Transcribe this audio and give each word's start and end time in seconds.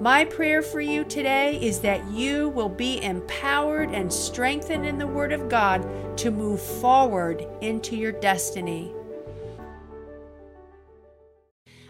My 0.00 0.24
prayer 0.24 0.62
for 0.62 0.80
you 0.80 1.04
today 1.04 1.60
is 1.60 1.80
that 1.80 2.10
you 2.10 2.48
will 2.48 2.70
be 2.70 3.02
empowered 3.02 3.90
and 3.90 4.10
strengthened 4.10 4.86
in 4.86 4.96
the 4.96 5.06
Word 5.06 5.30
of 5.30 5.50
God 5.50 5.86
to 6.16 6.30
move 6.30 6.62
forward 6.62 7.46
into 7.60 7.96
your 7.96 8.12
destiny. 8.12 8.94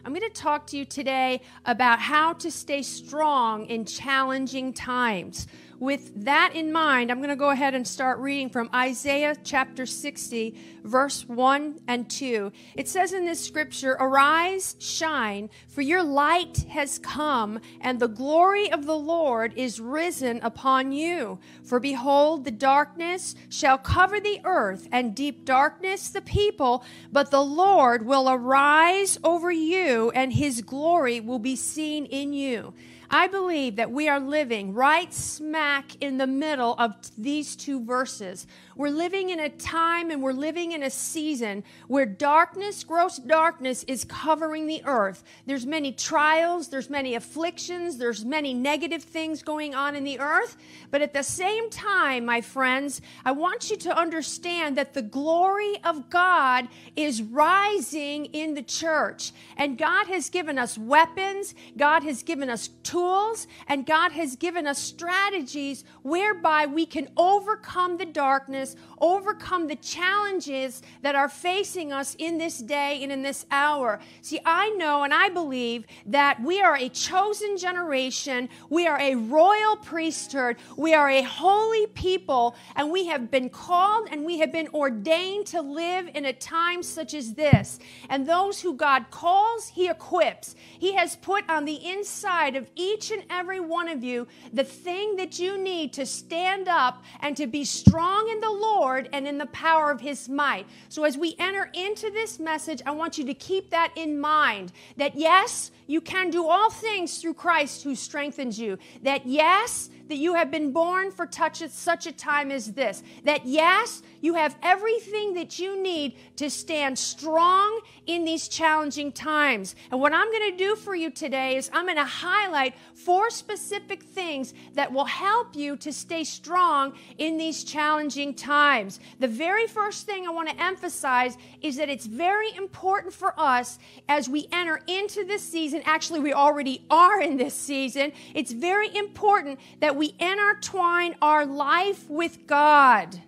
I'm 0.04 0.12
going 0.12 0.28
to 0.28 0.30
talk 0.30 0.66
to 0.68 0.76
you 0.76 0.84
today 0.84 1.40
about 1.64 2.00
how 2.00 2.32
to 2.32 2.50
stay 2.50 2.82
strong 2.82 3.66
in 3.66 3.84
challenging 3.84 4.72
times 4.72 5.46
with 5.80 6.24
that 6.24 6.52
in 6.54 6.70
mind, 6.70 7.10
I'm 7.10 7.18
going 7.20 7.30
to 7.30 7.36
go 7.36 7.50
ahead 7.50 7.74
and 7.74 7.88
start 7.88 8.18
reading 8.18 8.50
from 8.50 8.68
Isaiah 8.74 9.34
chapter 9.42 9.86
60, 9.86 10.54
verse 10.84 11.26
1 11.26 11.80
and 11.88 12.08
2. 12.08 12.52
It 12.74 12.86
says 12.86 13.14
in 13.14 13.24
this 13.24 13.42
scripture, 13.42 13.96
Arise, 13.98 14.76
shine, 14.78 15.48
for 15.68 15.80
your 15.80 16.02
light 16.02 16.66
has 16.68 16.98
come, 16.98 17.60
and 17.80 17.98
the 17.98 18.08
glory 18.08 18.70
of 18.70 18.84
the 18.84 18.96
Lord 18.96 19.54
is 19.56 19.80
risen 19.80 20.38
upon 20.42 20.92
you. 20.92 21.38
For 21.64 21.80
behold, 21.80 22.44
the 22.44 22.50
darkness 22.50 23.34
shall 23.48 23.78
cover 23.78 24.20
the 24.20 24.40
earth, 24.44 24.86
and 24.92 25.16
deep 25.16 25.46
darkness 25.46 26.10
the 26.10 26.20
people, 26.20 26.84
but 27.10 27.30
the 27.30 27.42
Lord 27.42 28.04
will 28.04 28.28
arise 28.28 29.18
over 29.24 29.50
you, 29.50 30.10
and 30.10 30.34
his 30.34 30.60
glory 30.60 31.20
will 31.20 31.38
be 31.38 31.56
seen 31.56 32.04
in 32.04 32.34
you. 32.34 32.74
I 33.12 33.26
believe 33.26 33.76
that 33.76 33.90
we 33.90 34.08
are 34.08 34.20
living 34.20 34.72
right 34.72 35.12
smack 35.12 35.96
in 36.00 36.18
the 36.18 36.28
middle 36.28 36.76
of 36.78 36.94
these 37.18 37.56
two 37.56 37.84
verses. 37.84 38.46
We're 38.80 38.88
living 38.88 39.28
in 39.28 39.40
a 39.40 39.50
time 39.50 40.10
and 40.10 40.22
we're 40.22 40.32
living 40.32 40.72
in 40.72 40.84
a 40.84 40.88
season 40.88 41.64
where 41.86 42.06
darkness, 42.06 42.82
gross 42.82 43.18
darkness 43.18 43.82
is 43.82 44.04
covering 44.06 44.66
the 44.66 44.80
earth. 44.86 45.22
There's 45.44 45.66
many 45.66 45.92
trials, 45.92 46.68
there's 46.68 46.88
many 46.88 47.14
afflictions, 47.14 47.98
there's 47.98 48.24
many 48.24 48.54
negative 48.54 49.02
things 49.02 49.42
going 49.42 49.74
on 49.74 49.96
in 49.96 50.04
the 50.04 50.18
earth, 50.18 50.56
but 50.90 51.02
at 51.02 51.12
the 51.12 51.22
same 51.22 51.68
time, 51.68 52.24
my 52.24 52.40
friends, 52.40 53.02
I 53.22 53.32
want 53.32 53.70
you 53.70 53.76
to 53.76 53.94
understand 53.94 54.78
that 54.78 54.94
the 54.94 55.02
glory 55.02 55.76
of 55.84 56.08
God 56.08 56.66
is 56.96 57.20
rising 57.20 58.24
in 58.32 58.54
the 58.54 58.62
church. 58.62 59.32
And 59.58 59.76
God 59.76 60.06
has 60.06 60.30
given 60.30 60.58
us 60.58 60.78
weapons, 60.78 61.54
God 61.76 62.02
has 62.04 62.22
given 62.22 62.48
us 62.48 62.68
tools, 62.82 63.46
and 63.68 63.84
God 63.84 64.12
has 64.12 64.36
given 64.36 64.66
us 64.66 64.78
strategies 64.78 65.84
whereby 66.00 66.64
we 66.64 66.86
can 66.86 67.10
overcome 67.18 67.98
the 67.98 68.06
darkness 68.06 68.69
overcome 69.00 69.66
the 69.66 69.76
challenges 69.76 70.82
that 71.02 71.14
are 71.14 71.28
facing 71.28 71.92
us 71.92 72.14
in 72.18 72.38
this 72.38 72.58
day 72.58 73.02
and 73.02 73.10
in 73.10 73.22
this 73.22 73.46
hour. 73.50 74.00
See, 74.20 74.40
I 74.44 74.70
know 74.70 75.02
and 75.02 75.14
I 75.14 75.28
believe 75.30 75.86
that 76.06 76.42
we 76.42 76.60
are 76.60 76.76
a 76.76 76.88
chosen 76.88 77.56
generation, 77.56 78.48
we 78.68 78.86
are 78.86 79.00
a 79.00 79.14
royal 79.14 79.76
priesthood, 79.76 80.56
we 80.76 80.94
are 80.94 81.08
a 81.08 81.22
holy 81.22 81.86
people, 81.88 82.54
and 82.76 82.90
we 82.90 83.06
have 83.06 83.30
been 83.30 83.48
called 83.48 84.08
and 84.10 84.24
we 84.24 84.38
have 84.38 84.52
been 84.52 84.68
ordained 84.74 85.46
to 85.46 85.60
live 85.60 86.08
in 86.14 86.26
a 86.26 86.32
time 86.32 86.82
such 86.82 87.14
as 87.14 87.34
this. 87.34 87.78
And 88.08 88.26
those 88.26 88.60
who 88.60 88.74
God 88.74 89.10
calls, 89.10 89.68
He 89.68 89.88
equips. 89.88 90.54
He 90.78 90.94
has 90.94 91.16
put 91.16 91.48
on 91.48 91.64
the 91.64 91.88
inside 91.88 92.56
of 92.56 92.70
each 92.74 93.10
and 93.10 93.24
every 93.30 93.60
one 93.60 93.88
of 93.88 94.04
you 94.04 94.26
the 94.52 94.64
thing 94.64 95.16
that 95.16 95.38
you 95.38 95.58
need 95.58 95.92
to 95.94 96.06
stand 96.06 96.68
up 96.68 97.02
and 97.20 97.36
to 97.36 97.46
be 97.46 97.64
strong 97.64 98.28
in 98.30 98.40
the 98.40 98.50
Lord 98.60 99.08
and 99.12 99.26
in 99.26 99.38
the 99.38 99.46
power 99.46 99.90
of 99.90 100.00
his 100.00 100.28
might. 100.28 100.66
So 100.88 101.04
as 101.04 101.16
we 101.16 101.34
enter 101.38 101.70
into 101.74 102.10
this 102.10 102.38
message, 102.38 102.82
I 102.84 102.92
want 102.92 103.18
you 103.18 103.24
to 103.26 103.34
keep 103.34 103.70
that 103.70 103.92
in 103.96 104.20
mind 104.20 104.72
that 104.96 105.16
yes, 105.16 105.70
you 105.86 106.00
can 106.00 106.30
do 106.30 106.46
all 106.46 106.70
things 106.70 107.18
through 107.18 107.34
Christ 107.34 107.82
who 107.82 107.94
strengthens 107.94 108.58
you. 108.58 108.78
That 109.02 109.26
yes, 109.26 109.90
that 110.08 110.16
you 110.16 110.34
have 110.34 110.50
been 110.50 110.72
born 110.72 111.10
for 111.10 111.28
such 111.30 112.06
a 112.06 112.12
time 112.12 112.50
as 112.50 112.72
this. 112.72 113.02
That 113.24 113.46
yes, 113.46 114.02
you 114.20 114.34
have 114.34 114.56
everything 114.62 115.34
that 115.34 115.58
you 115.58 115.80
need 115.82 116.16
to 116.36 116.50
stand 116.50 116.98
strong 116.98 117.80
in 118.06 118.24
these 118.24 118.48
challenging 118.48 119.12
times. 119.12 119.74
And 119.90 120.00
what 120.00 120.12
I'm 120.12 120.30
going 120.30 120.50
to 120.50 120.56
do 120.56 120.76
for 120.76 120.94
you 120.94 121.10
today 121.10 121.56
is 121.56 121.70
I'm 121.72 121.86
going 121.86 121.96
to 121.96 122.04
highlight 122.04 122.74
four 122.94 123.30
specific 123.30 124.02
things 124.02 124.54
that 124.74 124.92
will 124.92 125.04
help 125.04 125.56
you 125.56 125.76
to 125.76 125.92
stay 125.92 126.24
strong 126.24 126.94
in 127.18 127.38
these 127.38 127.64
challenging 127.64 128.34
times. 128.34 129.00
The 129.18 129.28
very 129.28 129.66
first 129.66 130.06
thing 130.06 130.26
I 130.26 130.30
want 130.30 130.48
to 130.48 130.62
emphasize 130.62 131.36
is 131.62 131.76
that 131.76 131.88
it's 131.88 132.06
very 132.06 132.54
important 132.56 133.14
for 133.14 133.34
us 133.38 133.78
as 134.08 134.28
we 134.28 134.48
enter 134.52 134.80
into 134.86 135.24
this 135.24 135.42
season. 135.42 135.82
Actually, 135.84 136.20
we 136.20 136.32
already 136.32 136.84
are 136.90 137.20
in 137.20 137.36
this 137.36 137.54
season. 137.54 138.12
It's 138.34 138.52
very 138.52 138.94
important 138.94 139.60
that 139.80 139.96
we 139.96 140.14
intertwine 140.18 141.16
our 141.22 141.46
life 141.46 142.08
with 142.08 142.46
God. 142.46 143.20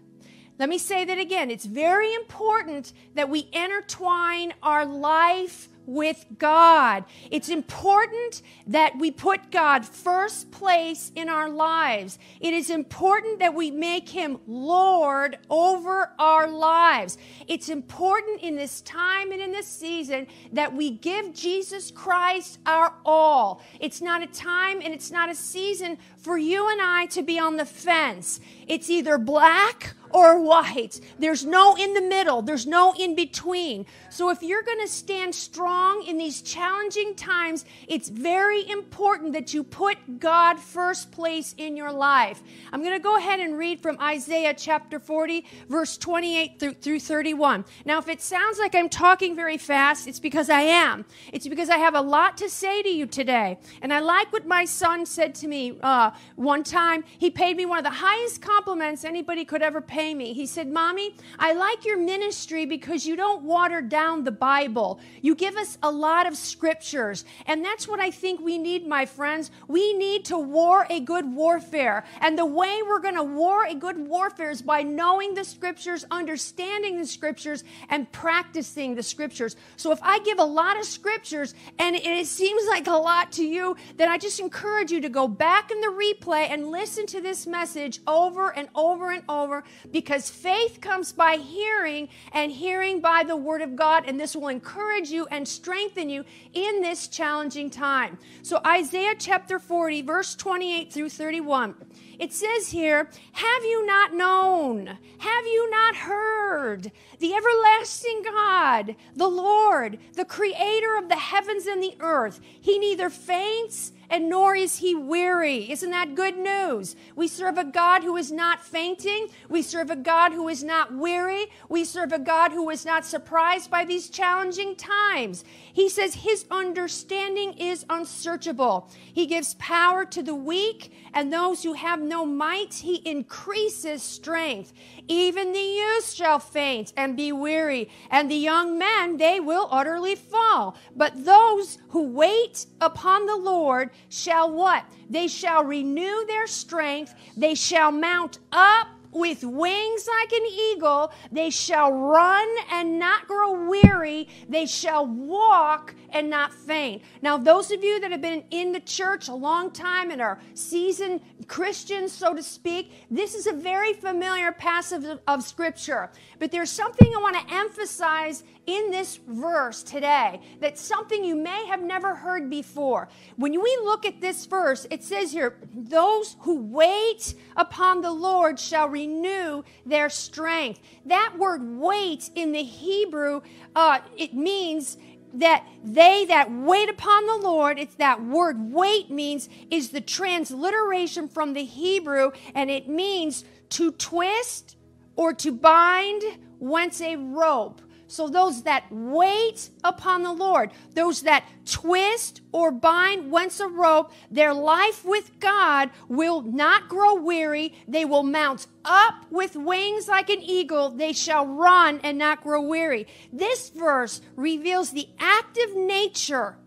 Let 0.62 0.68
me 0.68 0.78
say 0.78 1.04
that 1.04 1.18
again. 1.18 1.50
It's 1.50 1.64
very 1.64 2.14
important 2.14 2.92
that 3.16 3.28
we 3.28 3.48
intertwine 3.52 4.54
our 4.62 4.86
life 4.86 5.68
with 5.86 6.24
God. 6.38 7.04
It's 7.32 7.48
important 7.48 8.42
that 8.68 8.96
we 8.96 9.10
put 9.10 9.50
God 9.50 9.84
first 9.84 10.52
place 10.52 11.10
in 11.16 11.28
our 11.28 11.50
lives. 11.50 12.16
It 12.40 12.54
is 12.54 12.70
important 12.70 13.40
that 13.40 13.54
we 13.54 13.72
make 13.72 14.08
him 14.08 14.38
Lord 14.46 15.36
over 15.50 16.12
our 16.20 16.46
lives. 16.46 17.18
It's 17.48 17.68
important 17.68 18.40
in 18.42 18.54
this 18.54 18.82
time 18.82 19.32
and 19.32 19.42
in 19.42 19.50
this 19.50 19.66
season 19.66 20.28
that 20.52 20.72
we 20.72 20.90
give 20.90 21.34
Jesus 21.34 21.90
Christ 21.90 22.60
our 22.66 22.94
all. 23.04 23.62
It's 23.80 24.00
not 24.00 24.22
a 24.22 24.28
time 24.28 24.80
and 24.80 24.94
it's 24.94 25.10
not 25.10 25.28
a 25.28 25.34
season 25.34 25.98
for 26.18 26.38
you 26.38 26.70
and 26.70 26.80
I 26.80 27.06
to 27.06 27.22
be 27.24 27.40
on 27.40 27.56
the 27.56 27.66
fence. 27.66 28.38
It's 28.68 28.88
either 28.88 29.18
black 29.18 29.94
or 30.12 30.40
white. 30.40 31.00
There's 31.18 31.44
no 31.44 31.76
in 31.76 31.94
the 31.94 32.00
middle, 32.00 32.42
there's 32.42 32.66
no 32.66 32.94
in 32.98 33.14
between. 33.14 33.86
So 34.10 34.30
if 34.30 34.42
you're 34.42 34.62
going 34.62 34.80
to 34.80 34.88
stand 34.88 35.34
strong 35.34 36.04
in 36.06 36.18
these 36.18 36.42
challenging 36.42 37.14
times, 37.14 37.64
it's 37.88 38.08
very 38.08 38.68
important 38.68 39.32
that 39.32 39.54
you 39.54 39.64
put 39.64 40.18
God 40.18 40.58
first 40.58 41.10
place 41.10 41.54
in 41.56 41.76
your 41.76 41.92
life. 41.92 42.42
I'm 42.72 42.82
going 42.82 42.96
to 42.96 43.02
go 43.02 43.16
ahead 43.16 43.40
and 43.40 43.56
read 43.56 43.80
from 43.80 43.98
Isaiah 44.00 44.54
chapter 44.54 44.98
40, 44.98 45.44
verse 45.68 45.96
28 45.96 46.60
through, 46.60 46.74
through 46.74 47.00
31. 47.00 47.64
Now, 47.84 47.98
if 47.98 48.08
it 48.08 48.20
sounds 48.20 48.58
like 48.58 48.74
I'm 48.74 48.88
talking 48.88 49.34
very 49.34 49.58
fast, 49.58 50.06
it's 50.06 50.20
because 50.20 50.50
I 50.50 50.62
am. 50.62 51.04
It's 51.32 51.48
because 51.48 51.70
I 51.70 51.78
have 51.78 51.94
a 51.94 52.00
lot 52.00 52.36
to 52.38 52.50
say 52.50 52.82
to 52.82 52.88
you 52.88 53.06
today. 53.06 53.58
And 53.80 53.92
I 53.92 54.00
like 54.00 54.32
what 54.32 54.46
my 54.46 54.64
son 54.64 55.06
said 55.06 55.34
to 55.36 55.48
me 55.48 55.78
uh, 55.82 56.10
one 56.36 56.64
time. 56.64 57.04
He 57.18 57.30
paid 57.30 57.56
me 57.56 57.66
one 57.66 57.78
of 57.78 57.84
the 57.84 57.90
highest 57.90 58.42
compliments 58.42 59.04
anybody 59.04 59.44
could 59.44 59.62
ever 59.62 59.80
pay 59.80 60.01
pay 60.02 60.14
me. 60.14 60.32
He 60.32 60.46
said, 60.46 60.68
Mommy, 60.68 61.14
I 61.38 61.52
like 61.52 61.84
your 61.84 61.96
ministry 61.96 62.66
because 62.66 63.06
you 63.06 63.14
don't 63.14 63.44
water 63.44 63.80
down 63.80 64.24
the 64.24 64.32
Bible. 64.32 64.98
You 65.20 65.36
give 65.36 65.56
us 65.56 65.78
a 65.80 65.90
lot 65.92 66.26
of 66.26 66.36
scriptures. 66.36 67.24
And 67.46 67.64
that's 67.64 67.86
what 67.86 68.00
I 68.00 68.10
think 68.10 68.40
we 68.40 68.58
need, 68.58 68.84
my 68.84 69.06
friends. 69.06 69.52
We 69.68 69.92
need 69.96 70.24
to 70.24 70.38
war 70.38 70.86
a 70.90 70.98
good 70.98 71.32
warfare. 71.32 72.04
And 72.20 72.36
the 72.36 72.44
way 72.44 72.80
we're 72.84 72.98
going 72.98 73.14
to 73.14 73.22
war 73.22 73.64
a 73.64 73.76
good 73.76 73.96
warfare 73.96 74.50
is 74.50 74.60
by 74.60 74.82
knowing 74.82 75.34
the 75.34 75.44
scriptures, 75.44 76.04
understanding 76.10 76.98
the 76.98 77.06
scriptures, 77.06 77.62
and 77.88 78.10
practicing 78.10 78.96
the 78.96 79.04
scriptures. 79.04 79.54
So 79.76 79.92
if 79.92 80.00
I 80.02 80.18
give 80.20 80.40
a 80.40 80.44
lot 80.44 80.76
of 80.80 80.84
scriptures 80.84 81.54
and 81.78 81.94
it 81.94 82.26
seems 82.26 82.66
like 82.66 82.88
a 82.88 82.90
lot 82.90 83.30
to 83.32 83.44
you, 83.44 83.76
then 83.98 84.08
I 84.08 84.18
just 84.18 84.40
encourage 84.40 84.90
you 84.90 85.00
to 85.00 85.08
go 85.08 85.28
back 85.28 85.70
in 85.70 85.80
the 85.80 85.86
replay 85.86 86.50
and 86.50 86.72
listen 86.72 87.06
to 87.06 87.20
this 87.20 87.46
message 87.46 88.00
over 88.08 88.50
and 88.50 88.68
over 88.74 89.12
and 89.12 89.22
over 89.28 89.62
because 89.92 90.30
faith 90.30 90.80
comes 90.80 91.12
by 91.12 91.36
hearing 91.36 92.08
and 92.32 92.50
hearing 92.50 93.00
by 93.00 93.24
the 93.24 93.36
word 93.36 93.62
of 93.62 93.76
God. 93.76 94.04
And 94.06 94.18
this 94.18 94.34
will 94.34 94.48
encourage 94.48 95.10
you 95.10 95.26
and 95.30 95.46
strengthen 95.46 96.08
you 96.08 96.24
in 96.52 96.80
this 96.80 97.08
challenging 97.08 97.70
time. 97.70 98.18
So, 98.42 98.60
Isaiah 98.66 99.14
chapter 99.18 99.58
40, 99.58 100.02
verse 100.02 100.34
28 100.34 100.92
through 100.92 101.10
31. 101.10 101.74
It 102.18 102.32
says 102.32 102.70
here, 102.70 103.10
Have 103.32 103.64
you 103.64 103.84
not 103.84 104.14
known? 104.14 104.86
Have 105.18 105.46
you 105.46 105.70
not 105.70 105.96
heard? 105.96 106.92
The 107.18 107.34
everlasting 107.34 108.22
God, 108.22 108.96
the 109.16 109.28
Lord, 109.28 109.98
the 110.14 110.24
creator 110.24 110.96
of 110.96 111.08
the 111.08 111.16
heavens 111.16 111.66
and 111.66 111.82
the 111.82 111.96
earth, 112.00 112.40
he 112.60 112.78
neither 112.78 113.10
faints 113.10 113.92
and 114.12 114.28
nor 114.28 114.54
is 114.54 114.76
he 114.76 114.94
weary. 114.94 115.70
Isn't 115.70 115.90
that 115.90 116.14
good 116.14 116.36
news? 116.36 116.96
We 117.16 117.26
serve 117.26 117.56
a 117.56 117.64
God 117.64 118.02
who 118.02 118.18
is 118.18 118.30
not 118.30 118.62
fainting. 118.62 119.28
We 119.48 119.62
serve 119.62 119.90
a 119.90 119.96
God 119.96 120.32
who 120.32 120.48
is 120.48 120.62
not 120.62 120.94
weary. 120.94 121.46
We 121.70 121.86
serve 121.86 122.12
a 122.12 122.18
God 122.18 122.52
who 122.52 122.68
is 122.68 122.84
not 122.84 123.06
surprised 123.06 123.70
by 123.70 123.86
these 123.86 124.10
challenging 124.10 124.76
times. 124.76 125.44
He 125.72 125.88
says 125.88 126.14
his 126.14 126.44
understanding 126.50 127.54
is 127.54 127.86
unsearchable. 127.88 128.90
He 129.14 129.24
gives 129.24 129.54
power 129.54 130.04
to 130.04 130.22
the 130.22 130.34
weak, 130.34 130.92
and 131.14 131.32
those 131.32 131.62
who 131.62 131.74
have 131.74 132.00
no 132.00 132.24
might, 132.24 132.74
he 132.74 132.96
increases 133.08 134.02
strength. 134.02 134.72
Even 135.08 135.52
the 135.52 135.58
youth 135.58 136.12
shall 136.12 136.38
faint 136.38 136.92
and 136.96 137.16
be 137.16 137.32
weary, 137.32 137.90
and 138.10 138.30
the 138.30 138.36
young 138.36 138.78
men, 138.78 139.16
they 139.16 139.40
will 139.40 139.68
utterly 139.70 140.14
fall. 140.14 140.76
But 140.96 141.24
those 141.24 141.78
who 141.90 142.02
wait 142.02 142.66
upon 142.80 143.26
the 143.26 143.36
Lord 143.36 143.90
shall 144.08 144.50
what? 144.50 144.84
They 145.10 145.28
shall 145.28 145.64
renew 145.64 146.24
their 146.26 146.46
strength. 146.46 147.14
They 147.36 147.54
shall 147.54 147.92
mount 147.92 148.38
up 148.50 148.88
with 149.12 149.44
wings 149.44 150.08
like 150.08 150.32
an 150.32 150.46
eagle. 150.46 151.12
They 151.30 151.50
shall 151.50 151.92
run 151.92 152.48
and 152.70 152.98
not 152.98 153.28
grow 153.28 153.68
weary. 153.68 154.28
They 154.48 154.66
shall 154.66 155.06
walk 155.06 155.94
and 156.12 156.30
not 156.30 156.52
faint. 156.52 157.02
Now, 157.20 157.36
those 157.36 157.70
of 157.70 157.82
you 157.82 158.00
that 158.00 158.12
have 158.12 158.20
been 158.20 158.44
in 158.50 158.72
the 158.72 158.80
church 158.80 159.28
a 159.28 159.34
long 159.34 159.70
time 159.70 160.10
and 160.10 160.20
are 160.20 160.40
seasoned 160.54 161.20
Christians, 161.48 162.12
so 162.12 162.34
to 162.34 162.42
speak, 162.42 162.92
this 163.10 163.34
is 163.34 163.46
a 163.46 163.52
very 163.52 163.92
familiar 163.92 164.52
passage 164.52 165.04
of, 165.04 165.20
of 165.26 165.42
Scripture. 165.42 166.10
But 166.38 166.50
there's 166.50 166.70
something 166.70 167.12
I 167.14 167.20
want 167.20 167.36
to 167.36 167.54
emphasize 167.54 168.44
in 168.66 168.90
this 168.90 169.18
verse 169.26 169.82
today 169.82 170.40
that's 170.60 170.80
something 170.80 171.24
you 171.24 171.34
may 171.34 171.66
have 171.66 171.82
never 171.82 172.14
heard 172.14 172.48
before. 172.48 173.08
When 173.36 173.52
we 173.60 173.78
look 173.82 174.06
at 174.06 174.20
this 174.20 174.46
verse, 174.46 174.86
it 174.90 175.02
says 175.02 175.32
here, 175.32 175.56
Those 175.74 176.36
who 176.40 176.62
wait 176.62 177.34
upon 177.56 178.00
the 178.00 178.12
Lord 178.12 178.58
shall 178.58 178.88
renew 178.88 179.64
their 179.84 180.08
strength. 180.08 180.80
That 181.06 181.34
word 181.36 181.62
wait 181.62 182.30
in 182.34 182.52
the 182.52 182.62
Hebrew, 182.62 183.42
uh, 183.74 184.00
it 184.16 184.34
means 184.34 184.96
that 185.34 185.66
they 185.82 186.24
that 186.26 186.52
wait 186.52 186.88
upon 186.88 187.26
the 187.26 187.36
Lord, 187.36 187.78
it's 187.78 187.94
that 187.96 188.24
word 188.24 188.72
wait 188.72 189.10
means, 189.10 189.48
is 189.70 189.90
the 189.90 190.00
transliteration 190.00 191.28
from 191.28 191.52
the 191.52 191.64
Hebrew, 191.64 192.32
and 192.54 192.70
it 192.70 192.88
means 192.88 193.44
to 193.70 193.92
twist 193.92 194.76
or 195.16 195.32
to 195.34 195.52
bind 195.52 196.22
whence 196.58 197.00
a 197.00 197.16
rope. 197.16 197.80
So, 198.12 198.28
those 198.28 198.64
that 198.64 198.84
wait 198.90 199.70
upon 199.82 200.22
the 200.22 200.34
Lord, 200.34 200.72
those 200.92 201.22
that 201.22 201.46
twist 201.64 202.42
or 202.52 202.70
bind 202.70 203.30
once 203.30 203.58
a 203.58 203.66
rope, 203.66 204.12
their 204.30 204.52
life 204.52 205.02
with 205.02 205.40
God 205.40 205.88
will 206.10 206.42
not 206.42 206.90
grow 206.90 207.14
weary. 207.14 207.72
They 207.88 208.04
will 208.04 208.22
mount 208.22 208.66
up 208.84 209.24
with 209.30 209.56
wings 209.56 210.08
like 210.08 210.28
an 210.28 210.42
eagle. 210.42 210.90
They 210.90 211.14
shall 211.14 211.46
run 211.46 212.00
and 212.04 212.18
not 212.18 212.42
grow 212.42 212.60
weary. 212.60 213.06
This 213.32 213.70
verse 213.70 214.20
reveals 214.36 214.90
the 214.90 215.08
active 215.18 215.74
nature 215.74 216.58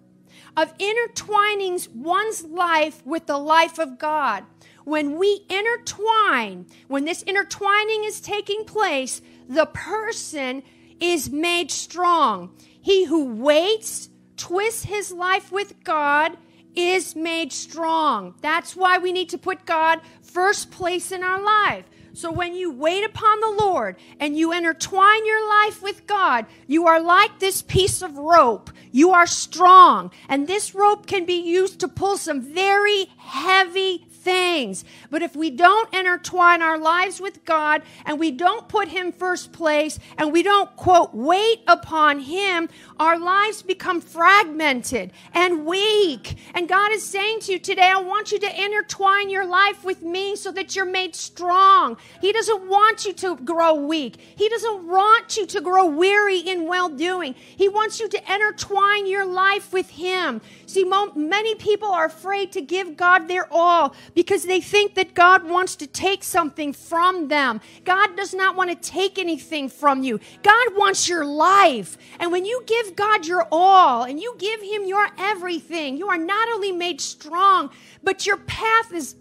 of 0.58 0.74
intertwining 0.80 1.80
one's 1.94 2.44
life 2.44 3.06
with 3.06 3.28
the 3.28 3.38
life 3.38 3.78
of 3.78 4.00
God. 4.00 4.46
When 4.84 5.16
we 5.16 5.46
intertwine, 5.48 6.66
when 6.88 7.06
this 7.06 7.22
intertwining 7.22 8.04
is 8.04 8.20
taking 8.20 8.66
place, 8.66 9.22
the 9.48 9.68
person 9.68 10.64
is 11.00 11.30
made 11.30 11.72
strong. 11.72 12.56
He 12.82 13.06
who 13.06 13.36
waits, 13.36 14.10
twists 14.38 14.84
his 14.84 15.12
life 15.12 15.52
with 15.52 15.84
God, 15.84 16.38
is 16.76 17.16
made 17.16 17.52
strong. 17.54 18.36
That's 18.42 18.76
why 18.76 18.98
we 18.98 19.12
need 19.12 19.30
to 19.30 19.38
put 19.38 19.66
God 19.66 20.02
first 20.22 20.72
place 20.72 21.12
in 21.12 21.24
our 21.24 21.42
life. 21.42 21.86
So 22.16 22.32
when 22.32 22.56
you 22.56 22.72
wait 22.72 23.04
upon 23.04 23.42
the 23.42 23.56
Lord 23.60 23.98
and 24.22 24.38
you 24.38 24.54
intertwine 24.54 25.26
your 25.26 25.48
life 25.50 25.82
with 25.82 26.08
God, 26.08 26.46
you 26.66 26.88
are 26.88 27.00
like 27.00 27.40
this 27.40 27.62
piece 27.62 28.02
of 28.02 28.18
rope. 28.18 28.70
You 28.92 29.12
are 29.12 29.28
strong. 29.28 30.12
And 30.30 30.48
this 30.48 30.74
rope 30.74 31.08
can 31.08 31.26
be 31.26 31.42
used 31.42 31.82
to 31.82 31.90
pull 31.90 32.16
some 32.16 32.42
very 32.42 33.08
heavy 33.18 34.06
things. 34.26 34.84
But 35.12 35.22
if 35.22 35.36
we 35.36 35.52
don't 35.52 35.94
intertwine 35.94 36.62
our 36.62 36.80
lives 36.80 37.22
with 37.22 37.46
God 37.46 37.84
and 38.06 38.20
we 38.20 38.32
don't 38.32 38.68
put 38.68 38.88
Him 38.88 39.12
first 39.12 39.54
place 39.54 40.00
and 40.18 40.34
we 40.34 40.42
don't, 40.42 40.76
quote, 40.76 41.14
wait 41.14 41.62
upon 41.68 42.20
Him, 42.20 42.68
our 43.00 43.20
lives 43.20 43.62
become 43.62 44.02
fragmented 44.02 45.14
and 45.34 45.66
weak. 45.66 46.38
And 46.56 46.68
God 46.68 46.92
is 46.92 47.04
saying 47.04 47.42
to 47.42 47.54
you 47.54 47.60
today, 47.60 47.92
I 47.96 48.02
want 48.02 48.32
you 48.32 48.40
to 48.40 48.64
intertwine 48.64 49.30
your 49.30 49.46
life 49.46 49.84
with 49.84 50.02
me 50.02 50.36
so 50.36 50.52
that 50.54 50.76
you're 50.76 50.86
made 50.86 51.16
strong. 51.16 51.98
He 52.22 52.32
doesn't 52.32 52.68
want 52.68 53.06
you 53.06 53.14
to 53.14 53.36
grow 53.38 53.74
weak, 53.76 54.18
He 54.36 54.50
doesn't 54.50 54.88
want 54.88 55.38
you 55.38 55.46
to 55.46 55.62
grow 55.62 55.86
weary 55.86 56.40
in 56.40 56.68
well 56.68 56.90
doing. 56.90 57.36
He 57.36 57.70
wants 57.70 58.00
you 58.00 58.10
to 58.10 58.34
intertwine 58.34 59.08
your 59.08 59.26
life 59.26 59.74
with 59.74 59.90
Him. 59.90 60.42
See, 60.66 60.84
many 61.16 61.56
people 61.56 61.90
are 61.90 62.06
afraid 62.06 62.52
to 62.54 62.62
give 62.62 62.98
God 62.98 63.28
their 63.28 63.48
all 63.52 63.96
because 64.14 64.44
they 64.44 64.62
think 64.62 64.96
that 64.96 65.14
God 65.14 65.48
wants 65.48 65.76
to 65.78 65.88
take 65.88 66.24
something 66.24 66.74
from 66.74 67.28
them. 67.28 67.62
God 67.84 68.16
does 68.16 68.34
not 68.34 68.56
want 68.56 68.70
to 68.70 68.90
take 68.90 69.18
anything 69.20 69.70
from 69.70 70.04
you. 70.04 70.20
God 70.44 70.68
wants 70.76 71.08
your 71.08 71.26
life. 71.26 71.98
And 72.20 72.32
when 72.32 72.46
you 72.46 72.64
give 72.66 72.96
God 72.96 73.26
your 73.26 73.48
all 73.52 74.04
and 74.04 74.20
you 74.20 74.36
give 74.38 74.62
Him 74.62 74.86
your 74.86 75.08
everything, 75.18 75.98
you 75.98 76.08
are 76.08 76.18
not 76.18 76.50
only 76.50 76.72
made 76.72 77.02
strong, 77.02 77.70
but 78.04 78.26
your 78.26 78.38
path 78.38 78.92
is 78.94 79.16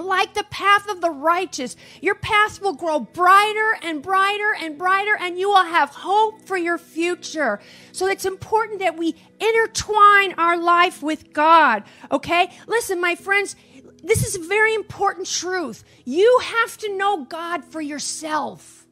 like 0.00 0.34
the 0.34 0.44
path 0.44 0.88
of 0.88 1.00
the 1.00 1.10
righteous. 1.10 1.76
Your 2.00 2.14
path 2.14 2.60
will 2.60 2.74
grow 2.74 3.00
brighter 3.00 3.78
and 3.82 4.02
brighter 4.02 4.54
and 4.60 4.76
brighter, 4.76 5.16
and 5.20 5.38
you 5.38 5.48
will 5.48 5.64
have 5.64 5.90
hope 5.90 6.42
for 6.46 6.56
your 6.56 6.78
future. 6.78 7.60
So 7.92 8.06
it's 8.06 8.24
important 8.24 8.80
that 8.80 8.96
we 8.96 9.14
intertwine 9.38 10.34
our 10.34 10.60
life 10.60 11.02
with 11.02 11.32
God, 11.32 11.84
okay? 12.10 12.50
Listen, 12.66 13.00
my 13.00 13.14
friends, 13.14 13.56
this 14.02 14.26
is 14.26 14.36
a 14.36 14.48
very 14.48 14.74
important 14.74 15.26
truth. 15.26 15.84
You 16.04 16.40
have 16.42 16.76
to 16.78 16.96
know 16.96 17.24
God 17.24 17.64
for 17.64 17.80
yourself. 17.80 18.86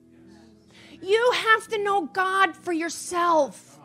You 1.01 1.33
have 1.33 1.69
to 1.69 1.83
know 1.83 2.07
God 2.07 2.57
for 2.57 2.73
yourself. 2.73 3.79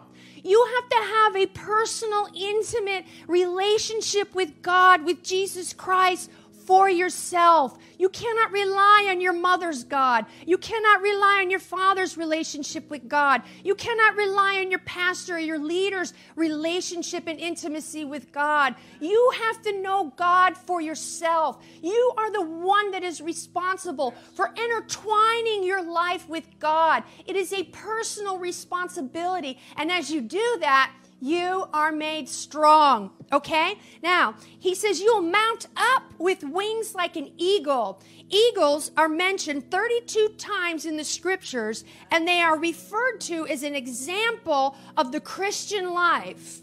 You 0.43 0.67
have 0.75 0.89
to 0.89 0.95
have 0.95 1.35
a 1.37 1.45
personal, 1.47 2.27
intimate 2.35 3.05
relationship 3.27 4.35
with 4.35 4.61
God, 4.61 5.05
with 5.05 5.23
Jesus 5.23 5.71
Christ 5.71 6.29
for 6.65 6.89
yourself. 6.89 7.77
You 7.97 8.09
cannot 8.09 8.51
rely 8.51 9.07
on 9.09 9.21
your 9.21 9.33
mother's 9.33 9.83
God. 9.83 10.25
You 10.45 10.57
cannot 10.57 11.01
rely 11.01 11.39
on 11.41 11.49
your 11.49 11.59
father's 11.59 12.17
relationship 12.17 12.89
with 12.89 13.07
God. 13.07 13.43
You 13.63 13.75
cannot 13.75 14.15
rely 14.15 14.59
on 14.59 14.69
your 14.69 14.79
pastor 14.79 15.35
or 15.35 15.39
your 15.39 15.59
leader's 15.59 16.13
relationship 16.35 17.27
and 17.27 17.39
intimacy 17.39 18.05
with 18.05 18.31
God. 18.31 18.75
You 18.99 19.33
have 19.43 19.61
to 19.63 19.81
know 19.81 20.13
God 20.15 20.57
for 20.57 20.81
yourself. 20.81 21.63
You 21.81 22.13
are 22.17 22.31
the 22.31 22.41
one 22.41 22.91
that 22.91 23.03
is 23.03 23.21
responsible 23.21 24.13
for 24.33 24.53
intertwining 24.55 25.63
your 25.63 25.83
life 25.83 26.27
with 26.27 26.47
God. 26.59 27.03
It 27.25 27.35
is 27.35 27.53
a 27.53 27.63
personal 27.63 28.37
responsibility. 28.37 29.59
And 29.77 29.91
as 29.91 30.09
you 30.09 30.21
do 30.21 30.57
that, 30.59 30.91
you 31.23 31.65
are 31.73 31.93
made 31.93 32.27
strong. 32.27 33.11
Okay? 33.31 33.75
Now, 34.01 34.35
he 34.59 34.75
says, 34.75 34.99
You'll 34.99 35.21
mount 35.21 35.67
up 35.77 36.03
with 36.19 36.43
wings 36.43 36.93
like 36.93 37.15
an 37.15 37.31
eagle. 37.37 38.01
Eagles 38.29 38.91
are 38.97 39.07
mentioned 39.07 39.71
32 39.71 40.35
times 40.37 40.85
in 40.85 40.97
the 40.97 41.03
scriptures, 41.03 41.85
and 42.11 42.27
they 42.27 42.41
are 42.41 42.59
referred 42.59 43.21
to 43.21 43.47
as 43.47 43.63
an 43.63 43.73
example 43.73 44.75
of 44.97 45.13
the 45.13 45.21
Christian 45.21 45.93
life. 45.93 46.59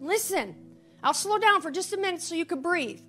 Listen, 0.00 0.54
I'll 1.02 1.12
slow 1.12 1.38
down 1.38 1.60
for 1.60 1.70
just 1.70 1.92
a 1.92 1.98
minute 1.98 2.22
so 2.22 2.34
you 2.34 2.46
can 2.46 2.62
breathe. 2.62 3.00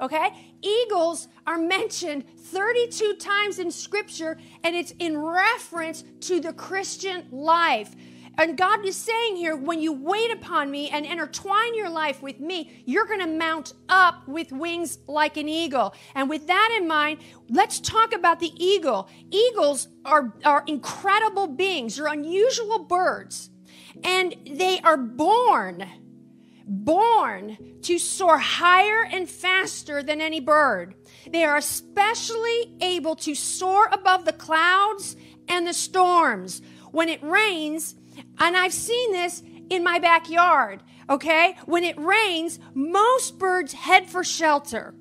Okay? 0.00 0.30
Eagles 0.62 1.28
are 1.46 1.58
mentioned 1.58 2.24
32 2.38 3.16
times 3.16 3.58
in 3.58 3.70
Scripture, 3.70 4.38
and 4.64 4.74
it's 4.74 4.94
in 4.98 5.18
reference 5.18 6.04
to 6.20 6.40
the 6.40 6.54
Christian 6.54 7.26
life. 7.30 7.94
And 8.40 8.56
God 8.56 8.86
is 8.86 8.96
saying 8.96 9.36
here, 9.36 9.54
when 9.54 9.82
you 9.82 9.92
wait 9.92 10.32
upon 10.32 10.70
me 10.70 10.88
and 10.88 11.04
intertwine 11.04 11.74
your 11.74 11.90
life 11.90 12.22
with 12.22 12.40
me, 12.40 12.82
you're 12.86 13.04
going 13.04 13.20
to 13.20 13.26
mount 13.26 13.74
up 13.90 14.26
with 14.26 14.50
wings 14.50 14.98
like 15.06 15.36
an 15.36 15.46
eagle. 15.46 15.94
And 16.14 16.26
with 16.26 16.46
that 16.46 16.74
in 16.80 16.88
mind, 16.88 17.18
let's 17.50 17.80
talk 17.80 18.14
about 18.14 18.40
the 18.40 18.50
eagle. 18.56 19.10
Eagles 19.30 19.88
are, 20.06 20.32
are 20.42 20.64
incredible 20.66 21.48
beings, 21.48 21.96
they're 21.96 22.06
unusual 22.06 22.78
birds, 22.78 23.50
and 24.02 24.34
they 24.50 24.80
are 24.80 24.96
born. 24.96 25.86
Born 26.72 27.58
to 27.82 27.98
soar 27.98 28.38
higher 28.38 29.04
and 29.04 29.28
faster 29.28 30.04
than 30.04 30.20
any 30.20 30.38
bird. 30.38 30.94
They 31.28 31.42
are 31.44 31.56
especially 31.56 32.76
able 32.80 33.16
to 33.16 33.34
soar 33.34 33.88
above 33.90 34.24
the 34.24 34.32
clouds 34.32 35.16
and 35.48 35.66
the 35.66 35.74
storms. 35.74 36.62
When 36.92 37.08
it 37.08 37.22
rains, 37.24 37.96
and 38.38 38.56
I've 38.56 38.72
seen 38.72 39.12
this, 39.12 39.42
in 39.70 39.84
my 39.84 39.98
backyard, 39.98 40.82
okay? 41.08 41.56
When 41.64 41.84
it 41.84 41.98
rains, 41.98 42.58
most 42.74 43.38
birds 43.38 43.72
head 43.72 44.10
for 44.10 44.24
shelter. 44.24 44.94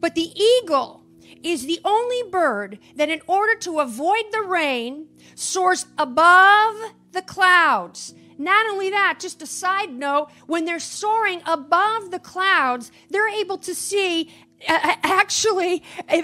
But 0.00 0.14
the 0.14 0.32
eagle 0.34 1.04
is 1.42 1.66
the 1.66 1.80
only 1.84 2.28
bird 2.30 2.78
that, 2.96 3.08
in 3.08 3.22
order 3.26 3.54
to 3.60 3.78
avoid 3.78 4.24
the 4.32 4.42
rain, 4.42 5.06
soars 5.34 5.86
above 5.96 6.74
the 7.12 7.22
clouds. 7.22 8.14
Not 8.36 8.66
only 8.66 8.90
that, 8.90 9.18
just 9.20 9.42
a 9.42 9.46
side 9.46 9.92
note, 9.92 10.30
when 10.46 10.64
they're 10.64 10.78
soaring 10.78 11.42
above 11.46 12.10
the 12.10 12.20
clouds, 12.20 12.90
they're 13.10 13.28
able 13.28 13.58
to 13.58 13.74
see 13.74 14.32
actually, 14.66 15.82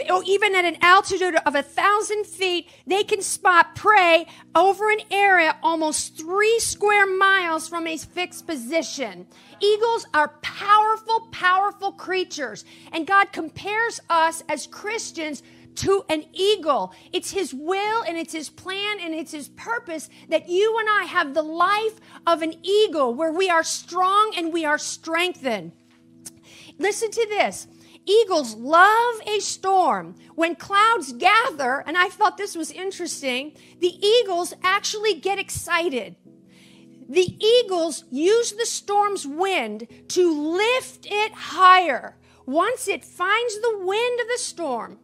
oh, 0.09 0.23
even 0.27 0.55
at 0.55 0.65
an 0.65 0.77
altitude 0.81 1.37
of 1.47 1.55
a 1.55 1.63
thousand 1.63 2.27
feet, 2.27 2.69
they 2.87 3.05
can 3.05 3.23
spot 3.23 3.75
prey 3.75 4.27
over 4.55 4.91
an 4.91 5.01
area 5.11 5.57
almost 5.63 6.19
three 6.19 6.59
square 6.59 7.07
miles 7.07 7.69
from 7.69 7.87
a 7.87 7.97
fixed 7.97 8.47
position. 8.47 9.27
Eagles 9.61 10.07
are 10.13 10.29
powerful, 10.43 11.29
powerful 11.31 11.93
creatures, 11.93 12.65
and 12.93 13.07
God 13.07 13.33
compares 13.33 14.01
us 14.11 14.43
as 14.49 14.67
Christians 14.67 15.43
to 15.77 16.05
an 16.09 16.25
eagle. 16.33 16.93
It's 17.13 17.31
his 17.31 17.53
will 17.53 18.03
and 18.03 18.17
it's 18.17 18.33
his 18.33 18.49
plan 18.49 18.99
and 19.01 19.15
it's 19.15 19.33
his 19.33 19.49
purpose 19.49 20.09
that 20.29 20.49
you 20.49 20.79
and 20.79 20.89
I 20.89 21.05
have 21.05 21.35
the 21.35 21.43
life 21.43 22.01
of 22.27 22.43
an 22.43 22.55
eagle 22.63 23.15
where 23.15 23.33
we 23.33 23.51
are 23.51 23.65
strong 23.65 24.33
and 24.37 24.53
we 24.53 24.65
are 24.65 24.79
strengthened. 24.79 25.73
Listen 26.79 27.11
to 27.11 27.27
this. 27.29 27.67
Eagles 28.07 28.55
love 28.55 29.15
a 29.27 29.41
storm. 29.41 30.15
When 30.35 30.57
clouds 30.57 31.13
gather, 31.13 31.83
and 31.87 31.97
I 31.97 32.09
thought 32.09 32.37
this 32.37 32.57
was 32.57 32.71
interesting, 32.71 33.53
the 33.81 33.95
eagles 34.07 34.55
actually 34.63 35.15
get 35.15 35.39
excited. 35.39 36.17
The 37.09 37.37
eagles 37.45 38.05
use 38.11 38.53
the 38.53 38.67
storm's 38.67 39.27
wind 39.27 39.87
to 40.09 40.33
lift 40.33 41.07
it 41.11 41.33
higher. 41.33 42.17
Once 42.47 42.89
it 42.89 43.05
finds 43.05 43.61
the 43.61 43.79
wind 43.79 44.21
of 44.21 44.27
the 44.29 44.39
storm, 44.39 44.99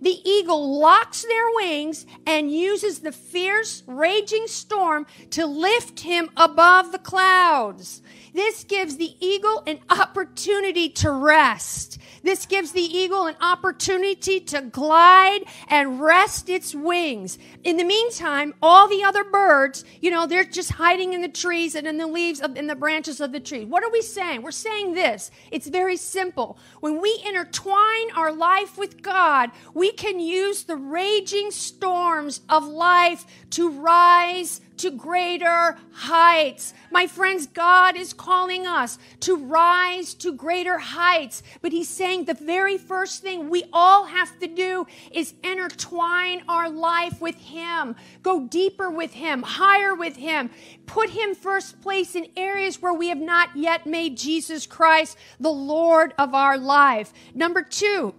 the 0.00 0.18
eagle 0.28 0.78
locks 0.78 1.22
their 1.22 1.50
wings 1.56 2.06
and 2.26 2.50
uses 2.50 3.00
the 3.00 3.12
fierce, 3.12 3.82
raging 3.86 4.46
storm 4.46 5.06
to 5.30 5.44
lift 5.44 6.00
him 6.00 6.30
above 6.36 6.92
the 6.92 6.98
clouds. 6.98 8.00
This 8.32 8.64
gives 8.64 8.96
the 8.96 9.14
eagle 9.20 9.62
an 9.66 9.80
opportunity 9.88 10.88
to 10.90 11.10
rest. 11.10 11.98
This 12.22 12.46
gives 12.46 12.72
the 12.72 12.82
eagle 12.82 13.26
an 13.26 13.36
opportunity 13.40 14.40
to 14.40 14.60
glide 14.62 15.40
and 15.68 16.00
rest 16.00 16.48
its 16.48 16.74
wings. 16.74 17.38
In 17.64 17.76
the 17.76 17.84
meantime, 17.84 18.54
all 18.62 18.88
the 18.88 19.02
other 19.02 19.24
birds, 19.24 19.84
you 20.00 20.10
know, 20.10 20.26
they're 20.26 20.44
just 20.44 20.72
hiding 20.72 21.12
in 21.12 21.22
the 21.22 21.28
trees 21.28 21.74
and 21.74 21.86
in 21.86 21.96
the 21.96 22.06
leaves 22.06 22.40
of, 22.40 22.56
in 22.56 22.66
the 22.66 22.74
branches 22.74 23.20
of 23.20 23.32
the 23.32 23.40
tree. 23.40 23.64
What 23.64 23.82
are 23.82 23.90
we 23.90 24.02
saying? 24.02 24.42
We're 24.42 24.50
saying 24.50 24.94
this. 24.94 25.30
It's 25.50 25.66
very 25.66 25.96
simple. 25.96 26.58
When 26.80 27.00
we 27.00 27.22
intertwine 27.26 28.10
our 28.14 28.32
life 28.32 28.76
with 28.76 29.02
God, 29.02 29.50
we 29.74 29.92
can 29.92 30.20
use 30.20 30.64
the 30.64 30.76
raging 30.76 31.50
storms 31.50 32.42
of 32.48 32.66
life 32.66 33.24
to 33.50 33.70
rise 33.70 34.60
to 34.80 34.90
greater 34.90 35.76
heights. 35.92 36.72
My 36.90 37.06
friends, 37.06 37.46
God 37.46 37.96
is 37.96 38.14
calling 38.14 38.66
us 38.66 38.98
to 39.20 39.36
rise 39.36 40.14
to 40.14 40.32
greater 40.32 40.78
heights. 40.78 41.42
But 41.60 41.72
He's 41.72 41.88
saying 41.88 42.24
the 42.24 42.34
very 42.34 42.78
first 42.78 43.20
thing 43.20 43.50
we 43.50 43.64
all 43.74 44.06
have 44.06 44.38
to 44.38 44.46
do 44.46 44.86
is 45.12 45.34
intertwine 45.44 46.42
our 46.48 46.70
life 46.70 47.20
with 47.20 47.36
Him, 47.36 47.94
go 48.22 48.46
deeper 48.46 48.88
with 48.88 49.12
Him, 49.12 49.42
higher 49.42 49.94
with 49.94 50.16
Him, 50.16 50.48
put 50.86 51.10
Him 51.10 51.34
first 51.34 51.82
place 51.82 52.14
in 52.14 52.28
areas 52.34 52.80
where 52.80 52.94
we 52.94 53.08
have 53.08 53.20
not 53.20 53.54
yet 53.54 53.86
made 53.86 54.16
Jesus 54.16 54.66
Christ 54.66 55.18
the 55.38 55.52
Lord 55.52 56.14
of 56.18 56.34
our 56.34 56.56
life. 56.56 57.12
Number 57.34 57.60
two, 57.62 58.14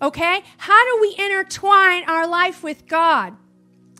okay, 0.00 0.42
how 0.56 0.84
do 0.86 1.02
we 1.02 1.22
intertwine 1.22 2.04
our 2.04 2.26
life 2.26 2.62
with 2.62 2.86
God? 2.86 3.36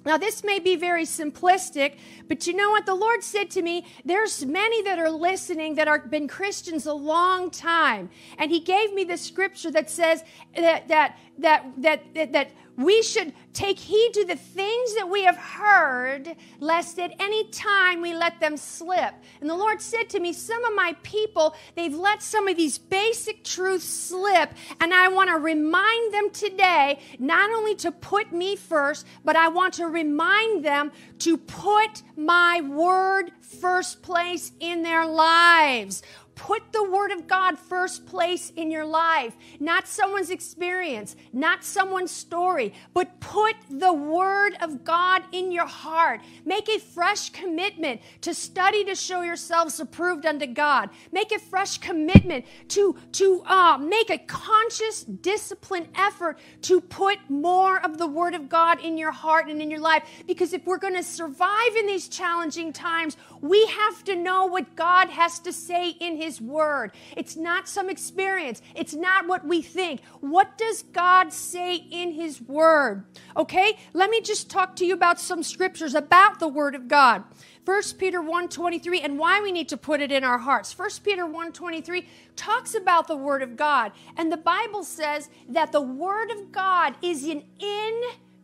Now, 0.08 0.16
this 0.16 0.42
may 0.42 0.58
be 0.58 0.74
very 0.74 1.04
simplistic, 1.04 1.96
but 2.28 2.46
you 2.46 2.54
know 2.54 2.70
what? 2.70 2.86
The 2.86 2.94
Lord 2.94 3.22
said 3.22 3.50
to 3.50 3.60
me, 3.60 3.84
there's 4.06 4.42
many 4.46 4.82
that 4.84 4.98
are 4.98 5.10
listening 5.10 5.74
that 5.74 5.86
have 5.86 6.10
been 6.10 6.26
Christians 6.26 6.86
a 6.86 6.94
long 6.94 7.50
time. 7.50 8.08
And 8.38 8.50
He 8.50 8.60
gave 8.60 8.94
me 8.94 9.04
the 9.04 9.18
scripture 9.18 9.70
that 9.70 9.90
says 9.90 10.24
that, 10.56 10.88
that, 10.88 11.18
that, 11.36 11.66
that, 11.76 12.14
that, 12.14 12.32
that 12.32 12.50
we 12.78 13.02
should 13.02 13.32
take 13.52 13.76
heed 13.76 14.12
to 14.14 14.24
the 14.24 14.36
things 14.36 14.94
that 14.94 15.10
we 15.10 15.24
have 15.24 15.36
heard, 15.36 16.36
lest 16.60 17.00
at 17.00 17.12
any 17.18 17.48
time 17.50 18.00
we 18.00 18.14
let 18.14 18.38
them 18.38 18.56
slip. 18.56 19.12
And 19.40 19.50
the 19.50 19.54
Lord 19.54 19.82
said 19.82 20.08
to 20.10 20.20
me, 20.20 20.32
Some 20.32 20.64
of 20.64 20.74
my 20.76 20.94
people, 21.02 21.56
they've 21.74 21.94
let 21.94 22.22
some 22.22 22.46
of 22.46 22.56
these 22.56 22.78
basic 22.78 23.42
truths 23.42 23.84
slip, 23.84 24.52
and 24.80 24.94
I 24.94 25.08
want 25.08 25.28
to 25.28 25.38
remind 25.38 26.14
them 26.14 26.30
today 26.30 27.00
not 27.18 27.50
only 27.50 27.74
to 27.76 27.90
put 27.90 28.32
me 28.32 28.54
first, 28.54 29.06
but 29.24 29.34
I 29.34 29.48
want 29.48 29.74
to 29.74 29.86
remind 29.86 30.64
them 30.64 30.92
to 31.18 31.36
put 31.36 32.04
my 32.16 32.60
word 32.60 33.32
first 33.40 34.02
place 34.02 34.52
in 34.60 34.84
their 34.84 35.04
lives. 35.04 36.02
Put 36.38 36.72
the 36.72 36.88
Word 36.88 37.10
of 37.10 37.26
God 37.26 37.58
first 37.58 38.06
place 38.06 38.52
in 38.54 38.70
your 38.70 38.84
life, 38.84 39.34
not 39.58 39.88
someone's 39.88 40.30
experience, 40.30 41.16
not 41.32 41.64
someone's 41.64 42.12
story, 42.12 42.72
but 42.94 43.18
put 43.18 43.56
the 43.68 43.92
Word 43.92 44.52
of 44.60 44.84
God 44.84 45.24
in 45.32 45.50
your 45.50 45.66
heart. 45.66 46.20
Make 46.44 46.68
a 46.68 46.78
fresh 46.78 47.30
commitment 47.30 48.00
to 48.20 48.32
study 48.32 48.84
to 48.84 48.94
show 48.94 49.22
yourselves 49.22 49.80
approved 49.80 50.26
unto 50.26 50.46
God. 50.46 50.90
Make 51.10 51.32
a 51.32 51.40
fresh 51.40 51.78
commitment 51.78 52.44
to, 52.68 52.96
to 53.12 53.42
uh, 53.44 53.76
make 53.78 54.08
a 54.10 54.18
conscious, 54.18 55.02
disciplined 55.02 55.88
effort 55.96 56.38
to 56.62 56.80
put 56.80 57.18
more 57.28 57.84
of 57.84 57.98
the 57.98 58.06
Word 58.06 58.34
of 58.34 58.48
God 58.48 58.80
in 58.80 58.96
your 58.96 59.10
heart 59.12 59.48
and 59.48 59.60
in 59.60 59.72
your 59.72 59.80
life. 59.80 60.04
Because 60.28 60.52
if 60.52 60.64
we're 60.66 60.78
going 60.78 60.94
to 60.94 61.02
survive 61.02 61.74
in 61.76 61.88
these 61.88 62.06
challenging 62.06 62.72
times, 62.72 63.16
we 63.40 63.66
have 63.66 64.04
to 64.04 64.14
know 64.14 64.46
what 64.46 64.76
God 64.76 65.08
has 65.08 65.40
to 65.40 65.52
say 65.52 65.90
in 65.90 66.16
His 66.16 66.27
Word. 66.40 66.92
It's 67.16 67.36
not 67.36 67.68
some 67.68 67.88
experience, 67.88 68.60
it's 68.74 68.94
not 68.94 69.26
what 69.26 69.46
we 69.46 69.62
think. 69.62 70.02
What 70.20 70.58
does 70.58 70.82
God 70.82 71.32
say 71.32 71.76
in 71.76 72.12
His 72.12 72.40
Word? 72.40 73.04
Okay, 73.36 73.78
let 73.94 74.10
me 74.10 74.20
just 74.20 74.50
talk 74.50 74.76
to 74.76 74.84
you 74.84 74.94
about 74.94 75.18
some 75.18 75.42
scriptures 75.42 75.94
about 75.94 76.40
the 76.40 76.48
Word 76.48 76.74
of 76.74 76.88
God. 76.88 77.24
1 77.68 77.98
Peter 77.98 78.22
1:23 78.22 79.02
and 79.04 79.18
why 79.18 79.42
we 79.42 79.52
need 79.52 79.68
to 79.68 79.76
put 79.76 80.00
it 80.00 80.10
in 80.10 80.24
our 80.24 80.38
hearts. 80.38 80.72
1 80.72 81.04
Peter 81.04 81.26
1:23 81.26 82.06
talks 82.34 82.74
about 82.74 83.06
the 83.06 83.16
word 83.16 83.42
of 83.42 83.56
God 83.56 83.92
and 84.16 84.32
the 84.32 84.38
Bible 84.38 84.82
says 84.82 85.28
that 85.50 85.70
the 85.70 85.82
word 85.82 86.30
of 86.30 86.50
God 86.50 86.94
is 87.02 87.24
an 87.24 87.44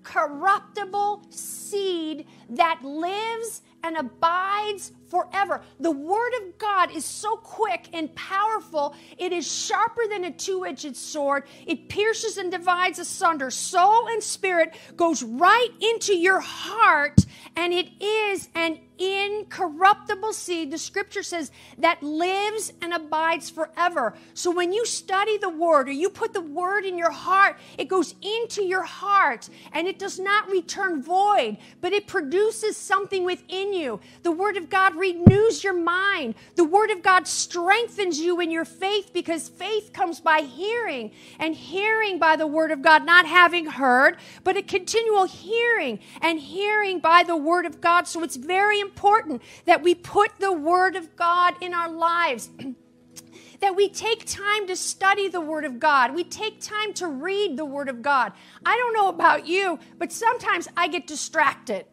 incorruptible 0.04 1.22
seed 1.30 2.26
that 2.50 2.84
lives 2.84 3.62
and 3.84 3.98
abides 3.98 4.92
forever. 5.08 5.60
The 5.78 5.90
Word 5.90 6.32
of 6.42 6.58
God 6.58 6.90
is 6.90 7.04
so 7.04 7.36
quick 7.36 7.88
and 7.92 8.12
powerful, 8.16 8.96
it 9.18 9.32
is 9.32 9.46
sharper 9.50 10.02
than 10.10 10.24
a 10.24 10.32
two 10.32 10.64
edged 10.64 10.96
sword. 10.96 11.44
It 11.66 11.88
pierces 11.88 12.38
and 12.38 12.50
divides 12.50 12.98
asunder 12.98 13.50
soul 13.50 14.08
and 14.08 14.22
spirit, 14.22 14.74
goes 14.96 15.22
right 15.22 15.68
into 15.80 16.16
your 16.16 16.40
heart, 16.40 17.20
and 17.54 17.72
it 17.72 18.02
is 18.02 18.48
an 18.54 18.80
incorruptible 18.98 20.32
seed, 20.32 20.70
the 20.70 20.78
scripture 20.78 21.22
says, 21.22 21.50
that 21.78 22.02
lives 22.02 22.72
and 22.80 22.92
abides 22.92 23.50
forever. 23.50 24.14
So 24.34 24.50
when 24.50 24.72
you 24.72 24.86
study 24.86 25.38
the 25.38 25.48
word 25.48 25.88
or 25.88 25.92
you 25.92 26.10
put 26.10 26.32
the 26.32 26.40
word 26.40 26.84
in 26.84 26.96
your 26.96 27.10
heart, 27.10 27.56
it 27.78 27.86
goes 27.88 28.14
into 28.22 28.62
your 28.62 28.84
heart 28.84 29.48
and 29.72 29.86
it 29.86 29.98
does 29.98 30.18
not 30.18 30.48
return 30.50 31.02
void, 31.02 31.56
but 31.80 31.92
it 31.92 32.06
produces 32.06 32.76
something 32.76 33.24
within 33.24 33.72
you. 33.72 34.00
The 34.22 34.32
word 34.32 34.56
of 34.56 34.70
God 34.70 34.94
renews 34.96 35.64
your 35.64 35.74
mind. 35.74 36.34
The 36.56 36.64
word 36.64 36.90
of 36.90 37.02
God 37.02 37.26
strengthens 37.26 38.20
you 38.20 38.40
in 38.40 38.50
your 38.50 38.64
faith 38.64 39.10
because 39.12 39.48
faith 39.48 39.92
comes 39.92 40.20
by 40.20 40.40
hearing 40.40 41.10
and 41.38 41.54
hearing 41.54 42.18
by 42.18 42.36
the 42.36 42.46
word 42.46 42.70
of 42.70 42.82
God, 42.82 43.04
not 43.04 43.26
having 43.26 43.66
heard, 43.66 44.16
but 44.42 44.56
a 44.56 44.62
continual 44.62 45.24
hearing 45.24 45.98
and 46.20 46.38
hearing 46.38 47.00
by 47.00 47.22
the 47.22 47.36
word 47.36 47.66
of 47.66 47.80
God. 47.80 48.06
So 48.06 48.22
it's 48.22 48.36
very 48.36 48.83
important 48.84 49.42
that 49.64 49.82
we 49.82 49.94
put 49.94 50.38
the 50.38 50.52
Word 50.52 50.96
of 50.96 51.16
God 51.16 51.54
in 51.60 51.74
our 51.74 51.90
lives. 51.90 52.50
that 53.60 53.76
we 53.76 53.88
take 53.88 54.26
time 54.26 54.66
to 54.66 54.76
study 54.76 55.28
the 55.28 55.40
Word 55.40 55.64
of 55.64 55.78
God. 55.78 56.14
We 56.14 56.24
take 56.24 56.60
time 56.60 56.92
to 56.94 57.08
read 57.08 57.56
the 57.56 57.64
Word 57.64 57.88
of 57.88 58.02
God. 58.02 58.32
I 58.64 58.76
don't 58.76 58.94
know 58.94 59.08
about 59.08 59.46
you, 59.46 59.78
but 59.98 60.12
sometimes 60.12 60.68
I 60.76 60.88
get 60.88 61.06
distracted. 61.06 61.86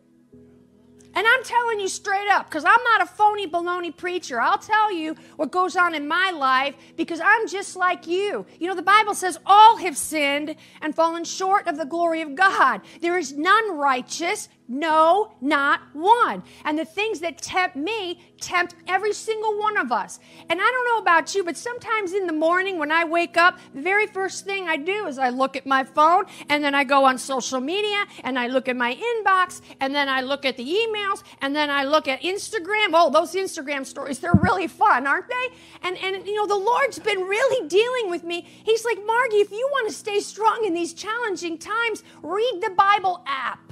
And 1.13 1.27
I'm 1.27 1.43
telling 1.43 1.79
you 1.79 1.89
straight 1.89 2.29
up, 2.29 2.45
because 2.45 2.63
I'm 2.63 2.83
not 2.83 3.01
a 3.01 3.05
phony 3.05 3.45
baloney 3.45 3.95
preacher. 3.95 4.39
I'll 4.39 4.57
tell 4.57 4.93
you 4.93 5.15
what 5.35 5.51
goes 5.51 5.75
on 5.75 5.93
in 5.93 6.07
my 6.07 6.31
life 6.31 6.75
because 6.95 7.19
I'm 7.21 7.47
just 7.49 7.75
like 7.75 8.07
you. 8.07 8.45
You 8.59 8.67
know, 8.67 8.75
the 8.75 8.81
Bible 8.81 9.13
says 9.13 9.37
all 9.45 9.75
have 9.77 9.97
sinned 9.97 10.55
and 10.81 10.95
fallen 10.95 11.25
short 11.25 11.67
of 11.67 11.77
the 11.77 11.85
glory 11.85 12.21
of 12.21 12.35
God. 12.35 12.81
There 13.01 13.17
is 13.17 13.33
none 13.33 13.77
righteous, 13.77 14.47
No, 14.67 15.33
not 15.41 15.81
one. 15.91 16.43
And 16.63 16.79
the 16.79 16.85
things 16.85 17.19
that 17.19 17.41
tempt 17.41 17.75
me 17.75 18.21
tempt 18.39 18.75
every 18.87 19.13
single 19.13 19.59
one 19.59 19.75
of 19.75 19.91
us. 19.91 20.19
And 20.49 20.61
I 20.61 20.63
don't 20.63 20.85
know 20.85 21.01
about 21.01 21.35
you, 21.35 21.43
but 21.43 21.57
sometimes 21.57 22.13
in 22.13 22.25
the 22.25 22.33
morning 22.33 22.79
when 22.79 22.91
I 22.91 23.03
wake 23.03 23.35
up, 23.35 23.59
the 23.73 23.81
very 23.81 24.07
first 24.07 24.45
thing 24.45 24.69
I 24.69 24.77
do 24.77 25.07
is 25.07 25.17
I 25.17 25.29
look 25.29 25.57
at 25.57 25.65
my 25.65 25.83
phone 25.83 26.23
and 26.49 26.63
then 26.63 26.73
I 26.73 26.85
go 26.85 27.03
on 27.03 27.17
social 27.17 27.59
media 27.59 28.05
and 28.23 28.39
I 28.39 28.47
look 28.47 28.69
at 28.69 28.77
my 28.77 28.95
inbox 28.95 29.61
and 29.81 29.93
then 29.93 30.07
I 30.07 30.21
look 30.21 30.45
at 30.45 30.55
the 30.57 30.65
emails 30.65 31.21
and 31.41 31.53
then 31.55 31.69
I 31.69 31.83
look 31.83 32.07
at 32.07 32.21
Instagram. 32.21 32.91
Oh, 32.93 33.09
those 33.09 33.33
Instagram 33.33 33.85
stories, 33.85 34.19
they're 34.19 34.39
really 34.41 34.67
fun, 34.67 35.05
aren't 35.05 35.27
they? 35.27 35.55
And, 35.83 35.97
and 35.97 36.25
you 36.25 36.35
know, 36.35 36.47
the 36.47 36.55
Lord's 36.55 36.99
been 36.99 37.21
really 37.21 37.67
dealing 37.67 38.09
with 38.09 38.23
me. 38.23 38.47
He's 38.63 38.85
like, 38.85 38.99
Margie, 39.05 39.37
if 39.37 39.51
you 39.51 39.67
want 39.71 39.89
to 39.89 39.93
stay 39.93 40.19
strong 40.21 40.63
in 40.65 40.73
these 40.73 40.93
challenging 40.93 41.57
times, 41.57 42.03
read 42.23 42.59
the 42.61 42.69
Bible 42.69 43.23
app. 43.27 43.71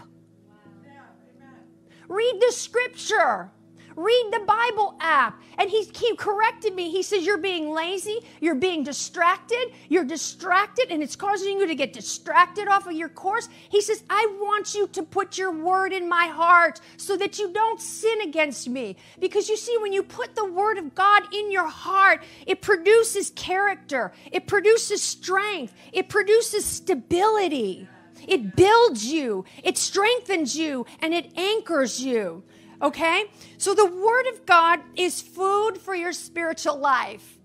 Read 2.10 2.42
the 2.42 2.52
scripture. 2.52 3.52
Read 3.96 4.30
the 4.32 4.40
Bible 4.40 4.96
app. 5.00 5.42
And 5.58 5.70
he, 5.70 5.84
he 5.84 6.16
corrected 6.16 6.74
me. 6.74 6.90
He 6.90 7.04
says, 7.04 7.26
You're 7.26 7.38
being 7.38 7.72
lazy. 7.72 8.20
You're 8.40 8.56
being 8.56 8.84
distracted. 8.84 9.74
You're 9.90 10.06
distracted, 10.06 10.90
and 10.90 11.04
it's 11.04 11.16
causing 11.16 11.60
you 11.60 11.68
to 11.68 11.76
get 11.76 11.94
distracted 11.94 12.68
off 12.68 12.88
of 12.88 12.94
your 12.94 13.10
course. 13.10 13.50
He 13.70 13.82
says, 13.82 14.04
I 14.10 14.26
want 14.40 14.74
you 14.74 14.88
to 14.88 15.04
put 15.04 15.38
your 15.38 15.52
word 15.52 15.92
in 15.92 16.08
my 16.08 16.28
heart 16.28 16.80
so 16.98 17.18
that 17.18 17.38
you 17.38 17.52
don't 17.52 17.82
sin 17.82 18.22
against 18.22 18.70
me. 18.70 18.96
Because 19.20 19.50
you 19.50 19.58
see, 19.58 19.78
when 19.82 19.92
you 19.92 20.02
put 20.02 20.34
the 20.34 20.46
word 20.46 20.78
of 20.78 20.96
God 20.96 21.24
in 21.34 21.52
your 21.52 21.68
heart, 21.68 22.24
it 22.48 22.62
produces 22.62 23.32
character, 23.32 24.14
it 24.32 24.48
produces 24.48 25.04
strength, 25.04 25.74
it 25.92 26.10
produces 26.10 26.66
stability. 26.66 27.88
It 28.28 28.56
builds 28.56 29.06
you, 29.06 29.46
it 29.64 29.78
strengthens 29.78 30.58
you, 30.58 30.86
and 31.02 31.14
it 31.14 31.32
anchors 31.38 32.02
you. 32.02 32.44
Okay? 32.82 33.26
So 33.58 33.74
the 33.74 33.86
Word 33.86 34.28
of 34.28 34.46
God 34.46 34.80
is 34.96 35.22
food 35.22 35.78
for 35.78 35.96
your 35.96 36.14
spiritual 36.14 36.78
life. 36.78 37.38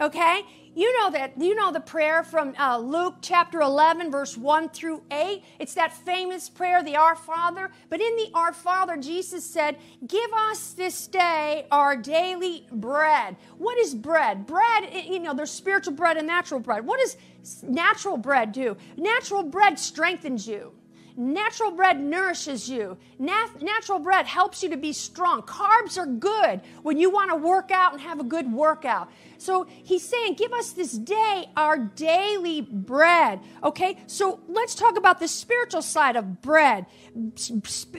Okay? 0.00 0.42
You 0.78 0.96
know 1.00 1.10
that, 1.10 1.32
you 1.40 1.56
know 1.56 1.72
the 1.72 1.80
prayer 1.80 2.22
from 2.22 2.54
uh, 2.56 2.78
Luke 2.78 3.16
chapter 3.20 3.60
11, 3.60 4.12
verse 4.12 4.36
1 4.36 4.68
through 4.68 5.02
8. 5.10 5.42
It's 5.58 5.74
that 5.74 5.92
famous 5.92 6.48
prayer, 6.48 6.84
the 6.84 6.94
Our 6.94 7.16
Father. 7.16 7.70
But 7.90 8.00
in 8.00 8.14
the 8.14 8.30
Our 8.32 8.52
Father, 8.52 8.96
Jesus 8.96 9.44
said, 9.44 9.76
Give 10.06 10.32
us 10.32 10.74
this 10.74 11.08
day 11.08 11.66
our 11.72 11.96
daily 11.96 12.68
bread. 12.70 13.34
What 13.56 13.76
is 13.78 13.92
bread? 13.92 14.46
Bread, 14.46 14.88
you 15.08 15.18
know, 15.18 15.34
there's 15.34 15.50
spiritual 15.50 15.94
bread 15.94 16.16
and 16.16 16.28
natural 16.28 16.60
bread. 16.60 16.86
What 16.86 17.00
does 17.00 17.16
natural 17.62 18.16
bread 18.16 18.52
do? 18.52 18.76
Natural 18.96 19.42
bread 19.42 19.78
strengthens 19.78 20.46
you. 20.46 20.72
Natural 21.20 21.72
bread 21.72 22.00
nourishes 22.00 22.70
you. 22.70 22.96
Nat- 23.18 23.60
natural 23.60 23.98
bread 23.98 24.24
helps 24.24 24.62
you 24.62 24.68
to 24.68 24.76
be 24.76 24.92
strong. 24.92 25.42
Carbs 25.42 25.98
are 25.98 26.06
good 26.06 26.60
when 26.82 26.96
you 26.96 27.10
want 27.10 27.30
to 27.30 27.34
work 27.34 27.72
out 27.72 27.92
and 27.92 28.00
have 28.00 28.20
a 28.20 28.24
good 28.24 28.52
workout. 28.52 29.10
So 29.36 29.66
he's 29.68 30.04
saying, 30.04 30.34
Give 30.34 30.52
us 30.52 30.70
this 30.70 30.92
day 30.92 31.50
our 31.56 31.76
daily 31.76 32.60
bread. 32.60 33.40
Okay, 33.64 33.98
so 34.06 34.38
let's 34.46 34.76
talk 34.76 34.96
about 34.96 35.18
the 35.18 35.26
spiritual 35.26 35.82
side 35.82 36.14
of 36.14 36.40
bread. 36.40 36.86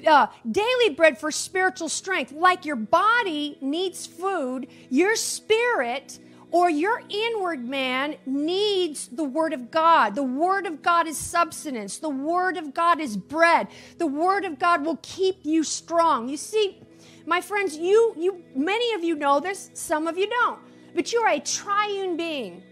Uh, 0.07 0.27
daily 0.49 0.93
bread 0.95 1.17
for 1.17 1.29
spiritual 1.29 1.89
strength. 1.89 2.31
Like 2.31 2.63
your 2.63 2.77
body 2.77 3.57
needs 3.59 4.07
food, 4.07 4.67
your 4.89 5.17
spirit 5.17 6.19
or 6.51 6.69
your 6.69 7.01
inward 7.09 7.63
man 7.63 8.15
needs 8.25 9.07
the 9.07 9.23
Word 9.23 9.53
of 9.53 9.69
God. 9.69 10.15
The 10.15 10.23
Word 10.23 10.65
of 10.65 10.81
God 10.81 11.07
is 11.07 11.17
substance. 11.17 11.97
The 11.97 12.09
Word 12.09 12.57
of 12.57 12.73
God 12.73 12.99
is 12.99 13.15
bread. 13.15 13.67
The 13.97 14.07
Word 14.07 14.45
of 14.45 14.57
God 14.57 14.83
will 14.83 14.99
keep 15.01 15.37
you 15.43 15.63
strong. 15.63 16.27
You 16.27 16.37
see, 16.37 16.81
my 17.25 17.41
friends, 17.41 17.77
you, 17.77 18.13
you, 18.17 18.43
many 18.55 18.93
of 18.93 19.03
you 19.03 19.15
know 19.15 19.39
this, 19.39 19.69
some 19.73 20.07
of 20.07 20.17
you 20.17 20.27
don't, 20.27 20.59
but 20.95 21.13
you're 21.13 21.27
a 21.27 21.39
triune 21.39 22.17
being. 22.17 22.63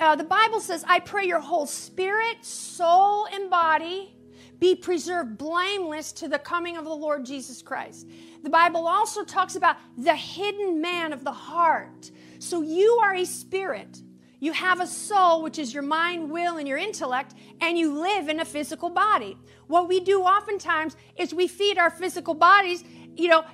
Uh, 0.00 0.16
the 0.16 0.24
Bible 0.24 0.60
says, 0.60 0.84
I 0.88 1.00
pray 1.00 1.26
your 1.26 1.40
whole 1.40 1.66
spirit, 1.66 2.44
soul, 2.44 3.26
and 3.26 3.50
body 3.50 4.14
be 4.60 4.74
preserved 4.74 5.38
blameless 5.38 6.12
to 6.12 6.28
the 6.28 6.38
coming 6.38 6.76
of 6.76 6.84
the 6.84 6.94
Lord 6.94 7.24
Jesus 7.24 7.62
Christ. 7.62 8.08
The 8.42 8.50
Bible 8.50 8.86
also 8.86 9.24
talks 9.24 9.56
about 9.56 9.76
the 9.96 10.14
hidden 10.14 10.80
man 10.80 11.12
of 11.12 11.24
the 11.24 11.32
heart. 11.32 12.10
So 12.48 12.62
you 12.62 12.98
are 13.02 13.14
a 13.14 13.26
spirit. 13.26 14.00
You 14.40 14.52
have 14.52 14.80
a 14.80 14.86
soul, 14.86 15.42
which 15.42 15.58
is 15.58 15.74
your 15.74 15.82
mind, 15.82 16.30
will, 16.30 16.56
and 16.56 16.66
your 16.66 16.78
intellect, 16.78 17.34
and 17.60 17.76
you 17.76 17.92
live 17.92 18.30
in 18.30 18.40
a 18.40 18.44
physical 18.44 18.88
body. 18.88 19.36
What 19.66 19.86
we 19.86 20.00
do 20.00 20.22
oftentimes 20.22 20.96
is 21.18 21.34
we 21.34 21.46
feed 21.46 21.76
our 21.76 21.90
physical 21.90 22.32
bodies, 22.32 22.84
you 23.16 23.28
know, 23.28 23.44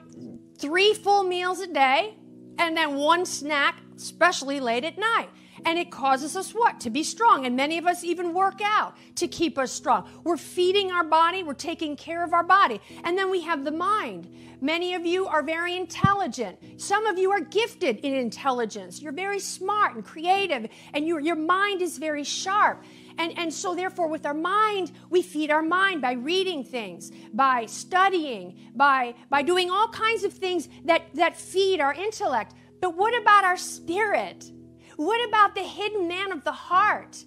three 0.59 0.95
full 0.95 1.25
meals 1.25 1.59
a 1.59 1.67
day 1.67 2.15
and 2.59 2.77
then 2.77 2.95
one 2.95 3.27
snack, 3.27 3.81
especially 3.97 4.61
late 4.61 4.85
at 4.85 4.97
night. 4.97 5.29
And 5.65 5.79
it 5.79 5.91
causes 5.91 6.37
us 6.37 6.53
what? 6.53 6.81
To 6.81 6.91
be 6.91 7.03
strong. 7.03 7.47
And 7.47 7.57
many 7.57 7.79
of 7.79 7.87
us 7.87 8.05
even 8.05 8.35
work 8.35 8.61
out 8.63 8.97
to 9.17 9.29
keep 9.29 9.59
us 9.59 9.73
strong. 9.73 10.09
We're 10.23 10.37
feeding 10.37 10.91
our 10.91 11.05
body, 11.05 11.43
we're 11.43 11.55
taking 11.55 11.97
care 11.97 12.23
of 12.25 12.33
our 12.33 12.43
body. 12.43 12.81
And 13.05 13.17
then 13.17 13.31
we 13.31 13.41
have 13.43 13.65
the 13.65 13.71
mind. 13.71 14.29
Many 14.61 14.95
of 14.95 15.05
you 15.05 15.27
are 15.27 15.43
very 15.43 15.77
intelligent. 15.77 16.59
Some 16.81 17.07
of 17.07 17.19
you 17.19 17.31
are 17.33 17.41
gifted 17.41 17.99
in 17.99 18.15
intelligence. 18.15 19.03
You're 19.03 19.13
very 19.13 19.39
smart 19.39 19.95
and 19.95 20.05
creative, 20.05 20.71
and 20.95 21.07
your, 21.07 21.21
your 21.21 21.37
mind 21.37 21.83
is 21.83 21.99
very 21.99 22.25
sharp. 22.25 22.83
And, 23.19 23.39
and 23.39 23.53
so, 23.53 23.75
therefore, 23.75 24.09
with 24.09 24.27
our 24.27 24.35
mind, 24.35 24.93
we 25.11 25.23
feed 25.23 25.51
our 25.51 25.63
mind 25.63 26.01
by 26.01 26.13
reading 26.13 26.65
things, 26.65 27.13
by 27.33 27.67
studying, 27.67 28.59
by, 28.75 29.15
by 29.29 29.43
doing 29.43 29.71
all 29.71 29.89
kinds 29.89 30.25
of 30.25 30.33
things 30.33 30.69
that, 30.87 31.03
that 31.15 31.37
feed 31.37 31.81
our 31.81 31.93
intellect. 31.93 32.55
But 32.81 32.97
what 32.97 33.21
about 33.21 33.45
our 33.45 33.57
spirit? 33.57 34.51
What 34.97 35.27
about 35.29 35.55
the 35.55 35.63
hidden 35.63 36.09
man 36.09 36.33
of 36.33 36.45
the 36.45 36.53
heart? 36.53 37.25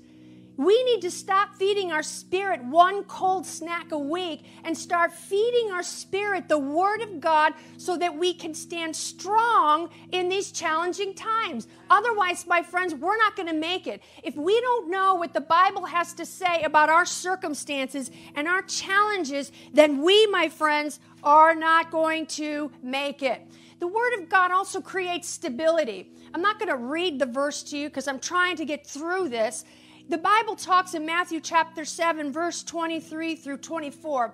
We 0.58 0.84
need 0.86 1.02
to 1.04 1.12
stop 1.12 1.56
feeding 1.56 1.92
our 1.92 2.02
spirit 2.02 2.64
one 2.64 3.04
cold 3.04 3.46
snack 3.46 3.92
a 3.92 3.98
week 3.98 4.44
and 4.64 4.76
start 4.76 5.14
feeding 5.14 5.72
our 5.72 5.84
spirit 5.84 6.50
the 6.50 6.58
Word 6.58 7.02
of 7.02 7.20
God 7.20 7.54
so 7.78 7.96
that 7.98 8.18
we 8.18 8.34
can 8.34 8.56
stand 8.56 8.96
strong 8.96 9.90
in 10.12 10.30
these 10.30 10.52
challenging 10.52 11.14
times. 11.14 11.68
Otherwise, 11.92 12.48
my 12.48 12.64
friends, 12.64 12.96
we're 12.96 13.18
not 13.18 13.36
going 13.36 13.48
to 13.48 13.54
make 13.54 13.86
it. 13.86 14.02
If 14.24 14.36
we 14.36 14.60
don't 14.62 14.90
know 14.90 15.14
what 15.14 15.36
the 15.36 15.42
Bible 15.42 15.86
has 15.86 16.14
to 16.14 16.26
say 16.26 16.64
about 16.64 16.90
our 16.90 17.06
circumstances 17.06 18.10
and 18.34 18.48
our 18.48 18.64
challenges, 18.64 19.52
then 19.74 20.02
we, 20.02 20.26
my 20.26 20.50
friends, 20.50 21.00
are 21.24 21.54
not 21.54 21.92
going 21.92 22.26
to 22.26 22.72
make 22.82 23.22
it. 23.22 23.46
The 23.80 23.88
Word 23.88 24.14
of 24.20 24.30
God 24.30 24.52
also 24.52 24.82
creates 24.82 25.28
stability. 25.28 26.12
I'm 26.34 26.42
not 26.42 26.60
going 26.60 26.70
to 26.70 26.78
read 26.78 27.20
the 27.20 27.26
verse 27.26 27.64
to 27.64 27.78
you 27.78 27.90
because 27.90 28.08
I'm 28.08 28.20
trying 28.20 28.56
to 28.58 28.66
get 28.66 28.86
through 28.86 29.30
this. 29.30 29.66
The 30.10 30.18
Bible 30.18 30.56
talks 30.56 30.94
in 30.94 31.06
Matthew 31.06 31.42
chapter 31.42 31.86
7, 31.86 32.32
verse 32.32 32.64
23 32.64 33.36
through 33.36 33.58
24, 33.58 34.34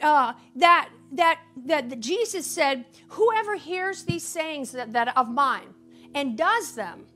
uh, 0.00 0.32
that, 0.56 0.90
that, 1.12 1.40
that 1.66 2.00
Jesus 2.00 2.46
said, 2.46 2.84
Whoever 3.08 3.56
hears 3.56 4.04
these 4.04 4.24
sayings 4.24 4.72
that, 4.72 4.92
that 4.92 5.16
of 5.16 5.28
mine 5.28 5.74
and 6.14 6.38
does 6.38 6.74
them, 6.74 7.06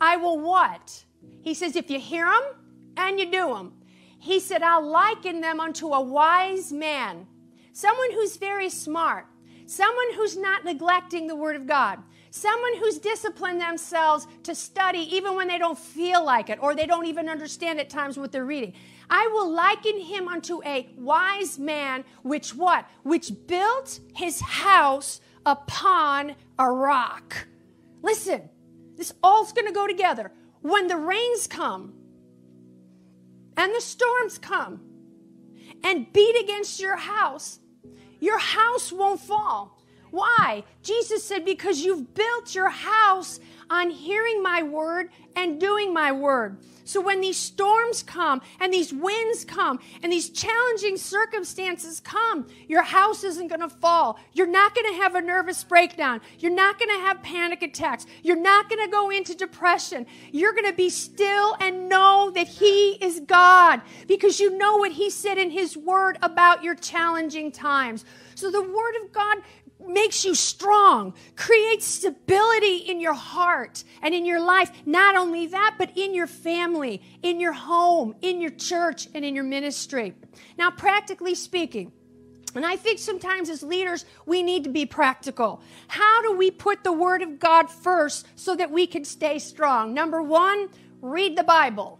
I 0.00 0.16
will 0.16 0.38
what? 0.38 1.04
He 1.42 1.54
says, 1.54 1.76
If 1.76 1.90
you 1.90 2.00
hear 2.00 2.26
them 2.26 2.42
and 2.96 3.18
you 3.18 3.30
do 3.30 3.54
them, 3.54 3.72
he 4.18 4.38
said, 4.38 4.62
I'll 4.62 4.86
liken 4.86 5.40
them 5.40 5.58
unto 5.58 5.88
a 5.88 6.00
wise 6.00 6.72
man, 6.72 7.26
someone 7.72 8.12
who's 8.12 8.36
very 8.36 8.70
smart, 8.70 9.26
someone 9.72 10.14
who's 10.14 10.36
not 10.36 10.64
neglecting 10.64 11.26
the 11.26 11.36
word 11.36 11.56
of 11.56 11.66
God, 11.66 11.98
Someone 12.34 12.78
who's 12.78 12.98
disciplined 12.98 13.60
themselves 13.60 14.26
to 14.44 14.54
study 14.54 15.00
even 15.14 15.36
when 15.36 15.48
they 15.48 15.58
don't 15.58 15.78
feel 15.78 16.24
like 16.24 16.48
it 16.48 16.58
or 16.62 16.74
they 16.74 16.86
don't 16.86 17.04
even 17.04 17.28
understand 17.28 17.78
at 17.78 17.90
times 17.90 18.16
what 18.16 18.32
they're 18.32 18.46
reading. 18.46 18.72
I 19.10 19.28
will 19.34 19.50
liken 19.50 20.00
him 20.00 20.28
unto 20.28 20.62
a 20.64 20.88
wise 20.96 21.58
man, 21.58 22.06
which 22.22 22.54
what? 22.54 22.88
Which 23.02 23.32
built 23.46 24.00
his 24.14 24.40
house 24.40 25.20
upon 25.44 26.36
a 26.58 26.72
rock. 26.72 27.48
Listen, 28.00 28.48
this 28.96 29.12
all's 29.22 29.52
going 29.52 29.66
to 29.66 29.72
go 29.74 29.86
together. 29.86 30.32
When 30.62 30.86
the 30.86 30.96
rains 30.96 31.46
come 31.46 31.92
and 33.58 33.74
the 33.74 33.80
storms 33.82 34.38
come 34.38 34.80
and 35.84 36.10
beat 36.14 36.42
against 36.42 36.80
your 36.80 36.96
house, 36.96 37.58
your 38.22 38.38
house 38.38 38.92
won't 38.92 39.20
fall 39.20 39.62
Why? 40.12 40.64
Jesus 40.82 41.24
said, 41.24 41.44
Because 41.44 41.80
you've 41.80 42.14
built 42.14 42.54
your 42.54 42.68
house 42.68 43.40
on 43.72 43.88
hearing 43.88 44.42
my 44.42 44.62
word 44.62 45.08
and 45.34 45.58
doing 45.58 45.94
my 45.94 46.12
word. 46.12 46.58
So 46.84 47.00
when 47.00 47.22
these 47.22 47.38
storms 47.38 48.02
come 48.02 48.42
and 48.60 48.70
these 48.70 48.92
winds 48.92 49.46
come 49.46 49.78
and 50.02 50.12
these 50.12 50.28
challenging 50.28 50.98
circumstances 50.98 51.98
come, 52.00 52.48
your 52.68 52.82
house 52.82 53.24
isn't 53.24 53.48
going 53.48 53.62
to 53.62 53.70
fall. 53.70 54.18
You're 54.34 54.46
not 54.46 54.74
going 54.74 54.92
to 54.92 55.00
have 55.00 55.14
a 55.14 55.22
nervous 55.22 55.64
breakdown. 55.64 56.20
You're 56.38 56.52
not 56.52 56.78
going 56.78 56.90
to 56.90 57.00
have 57.00 57.22
panic 57.22 57.62
attacks. 57.62 58.04
You're 58.22 58.36
not 58.36 58.68
going 58.68 58.84
to 58.84 58.90
go 58.90 59.08
into 59.08 59.34
depression. 59.34 60.06
You're 60.32 60.52
going 60.52 60.70
to 60.70 60.76
be 60.76 60.90
still 60.90 61.56
and 61.58 61.88
know 61.88 62.30
that 62.34 62.48
He 62.48 62.98
is 63.02 63.20
God 63.20 63.80
because 64.06 64.38
you 64.38 64.58
know 64.58 64.76
what 64.76 64.92
He 64.92 65.08
said 65.08 65.38
in 65.38 65.50
His 65.50 65.78
word 65.78 66.18
about 66.20 66.62
your 66.62 66.74
challenging 66.74 67.50
times. 67.50 68.04
So 68.34 68.50
the 68.50 68.62
word 68.62 68.94
of 69.02 69.12
God 69.12 69.38
makes 69.86 70.24
you 70.24 70.34
strong, 70.34 71.14
creates 71.36 71.84
stability 71.86 72.76
in 72.78 73.00
your 73.00 73.14
heart 73.14 73.84
and 74.02 74.14
in 74.14 74.24
your 74.24 74.40
life. 74.40 74.70
Not 74.86 75.16
only 75.16 75.46
that, 75.48 75.76
but 75.78 75.96
in 75.96 76.14
your 76.14 76.26
family, 76.26 77.02
in 77.22 77.40
your 77.40 77.52
home, 77.52 78.14
in 78.20 78.40
your 78.40 78.50
church, 78.50 79.08
and 79.14 79.24
in 79.24 79.34
your 79.34 79.44
ministry. 79.44 80.14
Now, 80.56 80.70
practically 80.70 81.34
speaking, 81.34 81.92
and 82.54 82.66
I 82.66 82.76
think 82.76 82.98
sometimes 82.98 83.48
as 83.48 83.62
leaders, 83.62 84.04
we 84.26 84.42
need 84.42 84.64
to 84.64 84.70
be 84.70 84.84
practical. 84.84 85.62
How 85.88 86.22
do 86.22 86.36
we 86.36 86.50
put 86.50 86.84
the 86.84 86.92
Word 86.92 87.22
of 87.22 87.38
God 87.38 87.70
first 87.70 88.26
so 88.36 88.54
that 88.56 88.70
we 88.70 88.86
can 88.86 89.04
stay 89.04 89.38
strong? 89.38 89.94
Number 89.94 90.22
one, 90.22 90.68
read 91.00 91.36
the 91.36 91.44
Bible. 91.44 91.98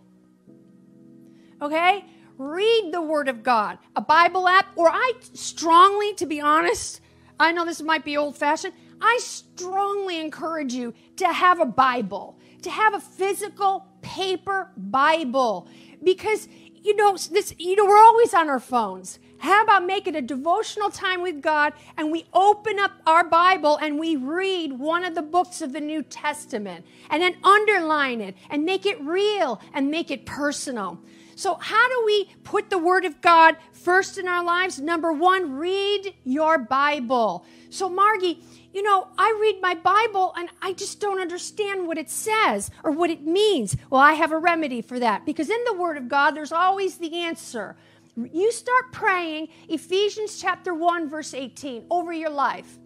Okay? 1.63 2.05
Read 2.37 2.91
the 2.93 3.01
Word 3.01 3.29
of 3.29 3.43
God. 3.43 3.79
A 3.97 4.03
Bible 4.03 4.47
app, 4.47 4.67
or 4.77 4.91
I 4.91 5.13
strongly, 5.33 6.13
to 6.15 6.27
be 6.27 6.41
honest, 6.41 7.01
I 7.39 7.53
know 7.53 7.65
this 7.65 7.83
might 7.83 8.05
be 8.05 8.17
old 8.17 8.37
fashioned. 8.37 8.75
I 9.01 9.19
strongly 9.21 10.21
encourage 10.21 10.73
you 10.75 10.95
to 11.17 11.33
have 11.33 11.61
a 11.61 11.67
Bible, 11.67 12.39
to 12.63 12.71
have 12.71 12.95
a 12.95 13.01
physical 13.01 13.87
paper 14.01 14.71
Bible, 14.77 15.69
because 16.03 16.49
you 16.83 16.97
know 16.97 17.17
this. 17.17 17.55
You 17.59 17.77
know 17.77 17.85
we're 17.85 17.99
always 17.99 18.35
on 18.35 18.49
our 18.49 18.61
phones. 18.61 19.19
How 19.39 19.65
about 19.65 19.85
making 19.85 20.15
a 20.15 20.23
devotional 20.23 20.89
time 20.89 21.21
with 21.21 21.43
God 21.43 21.73
and 21.97 22.13
we 22.13 22.27
open 22.33 22.79
up 22.79 22.93
our 23.09 23.25
Bible 23.25 23.77
and 23.77 23.99
we 23.99 24.15
read 24.15 24.79
one 24.79 25.05
of 25.05 25.17
the 25.17 25.23
books 25.23 25.61
of 25.61 25.73
the 25.73 25.81
New 25.81 26.05
Testament 26.05 26.87
and 27.11 27.21
then 27.21 27.35
underline 27.43 28.21
it 28.21 28.37
and 28.51 28.65
make 28.65 28.87
it 28.87 29.01
real 29.01 29.61
and 29.75 29.91
make 29.91 30.13
it 30.13 30.27
personal. 30.27 31.01
So, 31.35 31.55
how 31.55 31.89
do 31.89 32.03
we 32.07 32.31
put 32.45 32.71
the 32.71 32.79
Word 32.79 33.05
of 33.05 33.21
God 33.21 33.57
first 33.73 34.19
in 34.19 34.29
our 34.29 34.45
lives? 34.45 34.79
Number 34.81 35.13
one, 35.13 35.57
read 35.57 36.15
your 36.25 36.59
Bible. 36.59 37.45
So, 37.71 37.89
Margie, 37.89 38.43
you 38.73 38.83
know, 38.83 39.09
I 39.19 39.37
read 39.41 39.61
my 39.61 39.75
Bible 39.75 40.33
and 40.37 40.49
I 40.61 40.73
just 40.73 41.01
don't 41.01 41.21
understand 41.21 41.87
what 41.87 41.99
it 41.99 42.11
says 42.11 42.71
or 42.85 42.91
what 42.91 43.11
it 43.11 43.23
means. 43.23 43.77
Well, 43.91 44.01
I 44.01 44.15
have 44.15 44.33
a 44.33 44.39
remedy 44.39 44.83
for 44.83 44.99
that 44.99 45.27
because 45.27 45.51
in 45.51 45.65
the 45.67 45.75
Word 45.75 45.97
of 45.97 46.09
God, 46.09 46.33
there's 46.33 46.53
always 46.53 46.99
the 46.99 47.19
answer. 47.19 47.77
You 48.17 48.53
start 48.53 48.93
praying 48.93 49.49
Ephesians 49.69 50.39
chapter 50.39 50.75
1, 50.75 51.09
verse 51.09 51.33
18 51.35 51.87
over 51.91 52.13
your 52.13 52.31
life. 52.31 52.79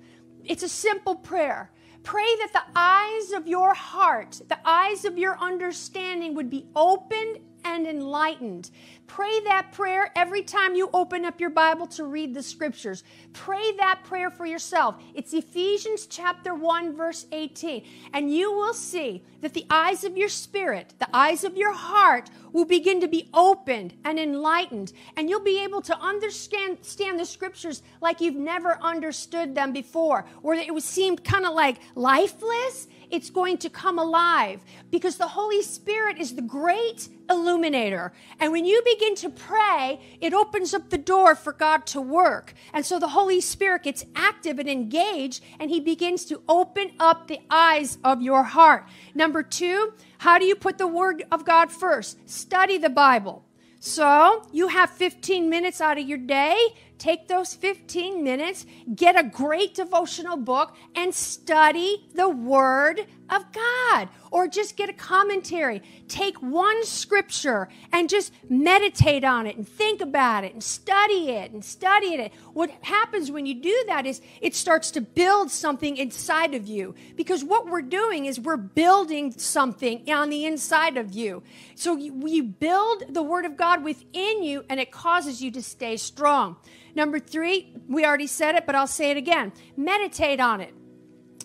It's 0.45 0.63
a 0.63 0.69
simple 0.69 1.17
prayer. 1.17 1.71
Pray 2.05 2.37
that 2.37 2.53
the 2.53 2.63
eyes 2.77 3.33
of 3.33 3.49
your 3.49 3.75
heart, 3.75 4.41
the 4.49 4.59
eyes 4.65 5.05
of 5.05 5.19
your 5.19 5.37
understanding 5.39 6.37
would 6.37 6.49
be 6.49 6.67
opened 6.77 7.41
and 7.67 7.87
enlightened. 7.87 8.71
Pray 9.09 9.41
that 9.41 9.73
prayer 9.73 10.11
every 10.17 10.43
time 10.43 10.75
you 10.75 10.89
open 10.93 11.25
up 11.25 11.41
your 11.41 11.51
Bible 11.51 11.87
to 11.89 12.05
read 12.05 12.33
the 12.33 12.43
scriptures. 12.43 13.03
Pray 13.33 13.73
that 13.79 14.03
prayer 14.05 14.31
for 14.31 14.47
yourself. 14.47 14.97
It's 15.15 15.35
Ephesians 15.35 16.07
chapter 16.07 16.55
1 16.55 16.97
verse 16.97 17.27
18. 17.33 17.85
And 18.13 18.33
you 18.33 18.53
will 18.53 18.75
see 18.75 19.25
that 19.41 19.53
the 19.53 19.67
eyes 19.69 20.05
of 20.05 20.17
your 20.17 20.29
spirit, 20.29 20.95
the 20.99 21.09
eyes 21.13 21.45
of 21.45 21.57
your 21.57 21.73
heart 21.73 22.31
will 22.53 22.65
begin 22.65 23.01
to 23.01 23.09
be 23.09 23.29
opened 23.35 23.95
and 24.05 24.19
enlightened 24.19 24.93
and 25.17 25.29
you'll 25.29 25.41
be 25.41 25.63
able 25.63 25.83
to 25.83 25.99
understand 26.01 26.79
the 27.19 27.25
scriptures 27.25 27.83
like 28.01 28.21
you've 28.21 28.35
never 28.35 28.79
understood 28.81 29.55
them 29.55 29.73
before 29.73 30.25
where 30.43 30.59
it 30.59 30.73
was 30.73 30.85
seemed 30.85 31.23
kind 31.23 31.45
of 31.45 31.53
like 31.53 31.79
lifeless 31.95 32.87
it's 33.11 33.31
going 33.31 33.59
to 33.59 33.71
come 33.71 33.99
alive 33.99 34.61
because 34.91 35.17
the 35.17 35.29
Holy 35.29 35.63
Spirit 35.63 36.19
is 36.19 36.35
the 36.35 36.43
great 36.43 37.09
illuminator. 37.29 38.13
And 38.41 38.53
when 38.53 38.65
you 38.65 38.83
begin 38.85 39.15
to 39.17 39.31
pray, 39.31 40.01
it 40.21 40.33
opens 40.33 40.75
up 40.75 40.91
the 40.91 40.99
door 40.99 41.35
for 41.35 41.53
God 41.53 41.87
to 41.87 42.01
work. 42.01 42.55
And 42.73 42.85
so 42.85 42.99
the 42.99 43.09
Holy 43.09 43.41
Spirit 43.41 43.83
gets 43.83 44.05
active 44.15 44.59
and 44.59 44.69
engaged, 44.69 45.43
and 45.59 45.71
He 45.71 45.81
begins 45.81 46.25
to 46.27 46.43
open 46.49 46.93
up 46.99 47.29
the 47.29 47.41
eyes 47.51 47.99
of 48.05 48.23
your 48.23 48.43
heart. 48.43 48.87
Number 49.15 49.43
two, 49.43 49.93
how 50.19 50.39
do 50.39 50.45
you 50.45 50.55
put 50.55 50.79
the 50.79 50.87
Word 50.87 51.25
of 51.31 51.45
God 51.45 51.71
first? 51.71 52.29
Study 52.29 52.79
the 52.79 52.91
Bible. 52.91 53.45
So 53.81 54.43
you 54.53 54.69
have 54.69 54.91
15 54.91 55.49
minutes 55.49 55.81
out 55.81 55.99
of 55.99 56.09
your 56.09 56.19
day 56.19 56.57
Take 56.99 57.29
those 57.29 57.55
15 57.55 58.25
minutes, 58.25 58.65
get 58.95 59.19
a 59.19 59.23
great 59.23 59.75
devotional 59.75 60.37
book, 60.37 60.75
and 60.95 61.15
study 61.15 62.09
the 62.15 62.29
Word 62.29 63.07
of 63.29 63.53
God. 63.53 64.09
Or 64.31 64.49
just 64.49 64.77
get 64.77 64.89
a 64.89 64.93
commentary. 64.93 65.83
Take 66.09 66.41
one 66.43 66.85
scripture 66.85 67.69
and 67.93 68.09
just 68.09 68.33
meditate 68.49 69.25
on 69.25 69.47
it 69.47 69.57
and 69.57 69.67
think 69.67 70.01
about 70.01 70.45
it 70.45 70.53
and 70.53 70.63
study 70.63 71.31
it 71.31 71.53
and 71.53 71.65
study 71.65 72.09
it. 72.09 72.33
What 72.53 72.71
happens 72.83 73.31
when 73.31 73.47
you 73.47 73.55
do 73.55 73.85
that 73.87 74.07
is 74.07 74.21
it 74.41 74.55
starts 74.55 74.91
to 74.93 75.01
build 75.01 75.51
something 75.51 75.97
inside 75.97 76.55
of 76.55 76.67
you. 76.67 76.95
Because 77.17 77.45
what 77.45 77.67
we're 77.67 77.83
doing 77.83 78.27
is 78.27 78.39
we're 78.41 78.57
building 78.57 79.33
something 79.33 80.11
on 80.11 80.29
the 80.29 80.45
inside 80.45 80.97
of 80.97 81.13
you. 81.13 81.43
So 81.75 81.97
you, 81.97 82.43
build 82.43 83.05
the 83.09 83.23
Word 83.23 83.45
of 83.45 83.57
God 83.57 83.85
within 83.85 84.43
you 84.43 84.65
and 84.69 84.81
it 84.81 84.91
causes 84.91 85.43
you 85.43 85.51
to 85.53 85.63
stay 85.63 85.97
strong. 85.97 86.57
Number 86.97 87.19
three, 87.19 87.75
we 87.87 88.07
already 88.07 88.27
said 88.27 88.55
it, 88.55 88.65
but 88.65 88.75
I'll 88.75 88.87
say 88.87 89.11
it 89.11 89.19
again. 89.19 89.53
Meditate 89.77 90.41
on 90.41 90.63
it. 90.63 90.73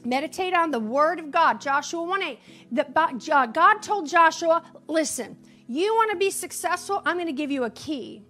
Meditate 0.06 0.54
on 0.54 0.72
the 0.72 0.80
word 0.80 1.20
of 1.20 1.30
God. 1.30 1.60
Joshua 1.60 2.02
1 2.02 2.24
8. 2.24 2.40
That 2.72 3.30
uh, 3.30 3.46
God 3.48 3.82
told 3.82 4.08
Joshua, 4.08 4.64
listen, 4.88 5.38
you 5.68 5.94
want 5.94 6.10
to 6.12 6.18
be 6.18 6.30
successful? 6.32 7.02
I'm 7.06 7.18
going 7.18 7.28
to 7.28 7.34
give 7.34 7.52
you 7.52 7.66
a 7.66 7.70
key. 7.70 8.24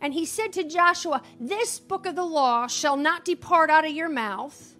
And 0.00 0.14
he 0.14 0.24
said 0.24 0.54
to 0.54 0.64
Joshua, 0.64 1.20
This 1.38 1.78
book 1.78 2.06
of 2.06 2.16
the 2.16 2.24
law 2.24 2.66
shall 2.66 2.96
not 2.96 3.26
depart 3.26 3.68
out 3.68 3.84
of 3.84 3.92
your 3.92 4.08
mouth, 4.08 4.74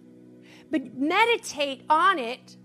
but 0.71 0.95
meditate 0.95 1.83
on 1.87 2.17
it. 2.17 2.57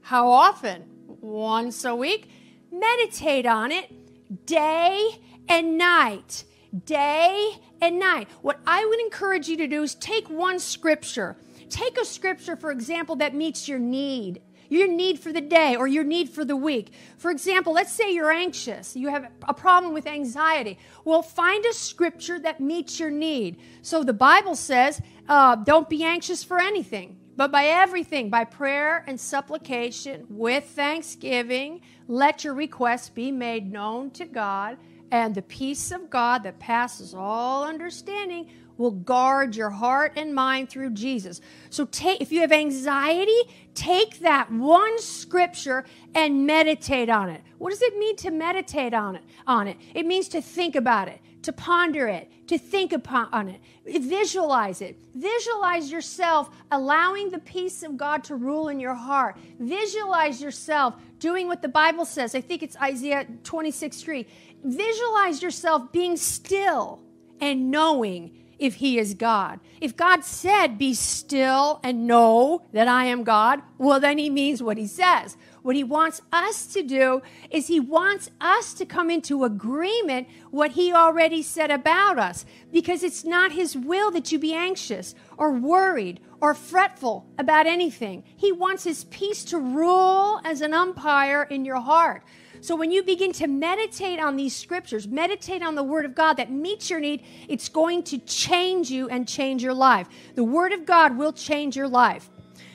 How 0.00 0.30
often? 0.30 0.84
Once 1.06 1.84
a 1.84 1.94
week. 1.94 2.30
Meditate 2.72 3.44
on 3.44 3.70
it 3.70 4.46
day 4.46 5.20
and 5.46 5.76
night. 5.76 6.44
Day 6.86 7.58
and 7.82 7.98
night. 7.98 8.28
What 8.40 8.60
I 8.66 8.86
would 8.86 9.00
encourage 9.00 9.48
you 9.48 9.58
to 9.58 9.66
do 9.66 9.82
is 9.82 9.94
take 9.96 10.30
one 10.30 10.58
scripture. 10.58 11.36
Take 11.68 11.98
a 11.98 12.04
scripture, 12.04 12.56
for 12.56 12.70
example, 12.70 13.16
that 13.16 13.34
meets 13.34 13.68
your 13.68 13.78
need 13.78 14.40
your 14.72 14.88
need 14.88 15.18
for 15.20 15.32
the 15.32 15.40
day 15.40 15.76
or 15.76 15.86
your 15.86 16.02
need 16.02 16.30
for 16.30 16.46
the 16.46 16.56
week. 16.56 16.92
For 17.18 17.30
example, 17.30 17.74
let's 17.74 17.92
say 17.92 18.12
you're 18.12 18.32
anxious, 18.32 18.96
you 18.96 19.08
have 19.08 19.30
a 19.46 19.52
problem 19.52 19.92
with 19.92 20.06
anxiety. 20.06 20.78
Well, 21.04 21.22
find 21.22 21.64
a 21.66 21.74
scripture 21.74 22.38
that 22.38 22.58
meets 22.58 22.98
your 22.98 23.10
need. 23.10 23.58
So 23.82 24.02
the 24.02 24.14
Bible 24.14 24.56
says, 24.56 25.00
uh, 25.28 25.56
don't 25.56 25.90
be 25.90 26.02
anxious 26.04 26.42
for 26.42 26.58
anything, 26.58 27.18
but 27.36 27.52
by 27.52 27.66
everything, 27.66 28.30
by 28.30 28.44
prayer 28.44 29.04
and 29.06 29.20
supplication, 29.20 30.24
with 30.30 30.64
thanksgiving, 30.64 31.82
let 32.08 32.42
your 32.42 32.54
requests 32.54 33.10
be 33.10 33.30
made 33.30 33.70
known 33.70 34.10
to 34.12 34.24
God 34.24 34.78
and 35.12 35.34
the 35.34 35.42
peace 35.42 35.92
of 35.92 36.08
God 36.08 36.42
that 36.44 36.58
passes 36.58 37.12
all 37.14 37.64
understanding 37.64 38.48
will 38.78 38.90
guard 38.90 39.54
your 39.54 39.68
heart 39.68 40.14
and 40.16 40.34
mind 40.34 40.70
through 40.70 40.90
Jesus. 40.90 41.42
So 41.68 41.84
take 41.84 42.22
if 42.22 42.32
you 42.32 42.40
have 42.40 42.50
anxiety, 42.50 43.38
take 43.74 44.20
that 44.20 44.50
one 44.50 44.98
scripture 44.98 45.84
and 46.14 46.46
meditate 46.46 47.10
on 47.10 47.28
it. 47.28 47.42
What 47.58 47.70
does 47.70 47.82
it 47.82 47.96
mean 47.98 48.16
to 48.16 48.30
meditate 48.30 48.94
on 48.94 49.16
it? 49.16 49.22
On 49.46 49.68
it. 49.68 49.76
It 49.94 50.06
means 50.06 50.28
to 50.28 50.40
think 50.40 50.76
about 50.76 51.08
it, 51.08 51.20
to 51.42 51.52
ponder 51.52 52.08
it, 52.08 52.30
to 52.48 52.56
think 52.56 52.92
upon 52.92 53.48
it, 53.48 53.60
visualize 53.84 54.80
it. 54.80 54.96
Visualize 55.14 55.92
yourself 55.92 56.50
allowing 56.70 57.30
the 57.30 57.38
peace 57.38 57.82
of 57.82 57.96
God 57.96 58.24
to 58.24 58.36
rule 58.36 58.68
in 58.68 58.80
your 58.80 58.94
heart. 58.94 59.36
Visualize 59.58 60.40
yourself 60.42 60.94
doing 61.18 61.46
what 61.46 61.62
the 61.62 61.68
Bible 61.68 62.04
says. 62.04 62.34
I 62.34 62.40
think 62.40 62.62
it's 62.62 62.76
Isaiah 62.76 63.26
26 63.44 64.02
3 64.02 64.26
visualize 64.62 65.42
yourself 65.42 65.92
being 65.92 66.16
still 66.16 67.00
and 67.40 67.70
knowing 67.70 68.42
if 68.62 68.74
he 68.74 68.96
is 68.98 69.14
God. 69.14 69.58
If 69.80 69.96
God 69.96 70.24
said, 70.24 70.78
Be 70.78 70.94
still 70.94 71.80
and 71.82 72.06
know 72.06 72.62
that 72.72 72.86
I 72.86 73.06
am 73.06 73.24
God, 73.24 73.60
well, 73.76 73.98
then 73.98 74.18
he 74.18 74.30
means 74.30 74.62
what 74.62 74.78
he 74.78 74.86
says. 74.86 75.36
What 75.62 75.74
he 75.74 75.84
wants 75.84 76.22
us 76.32 76.66
to 76.72 76.82
do 76.82 77.22
is 77.50 77.66
he 77.66 77.80
wants 77.80 78.30
us 78.40 78.72
to 78.74 78.86
come 78.86 79.10
into 79.10 79.44
agreement 79.44 80.28
what 80.50 80.72
he 80.72 80.92
already 80.92 81.42
said 81.42 81.70
about 81.70 82.18
us 82.18 82.44
because 82.72 83.02
it's 83.02 83.24
not 83.24 83.52
his 83.52 83.76
will 83.76 84.10
that 84.12 84.30
you 84.30 84.38
be 84.38 84.54
anxious 84.54 85.14
or 85.36 85.52
worried 85.52 86.20
or 86.40 86.54
fretful 86.54 87.26
about 87.38 87.66
anything. 87.66 88.24
He 88.36 88.50
wants 88.50 88.84
his 88.84 89.04
peace 89.04 89.44
to 89.46 89.58
rule 89.58 90.40
as 90.44 90.60
an 90.60 90.74
umpire 90.74 91.44
in 91.44 91.64
your 91.64 91.80
heart. 91.80 92.24
So 92.62 92.76
when 92.76 92.92
you 92.92 93.02
begin 93.02 93.32
to 93.32 93.48
meditate 93.48 94.20
on 94.20 94.36
these 94.36 94.54
scriptures, 94.54 95.08
meditate 95.08 95.64
on 95.64 95.74
the 95.74 95.82
word 95.82 96.04
of 96.04 96.14
God 96.14 96.34
that 96.34 96.52
meets 96.52 96.90
your 96.90 97.00
need, 97.00 97.24
it's 97.48 97.68
going 97.68 98.04
to 98.04 98.18
change 98.18 98.88
you 98.88 99.08
and 99.08 99.26
change 99.26 99.64
your 99.64 99.74
life. 99.74 100.08
The 100.36 100.44
word 100.44 100.72
of 100.72 100.86
God 100.86 101.18
will 101.18 101.32
change 101.32 101.76
your 101.76 101.88
life. 101.88 102.30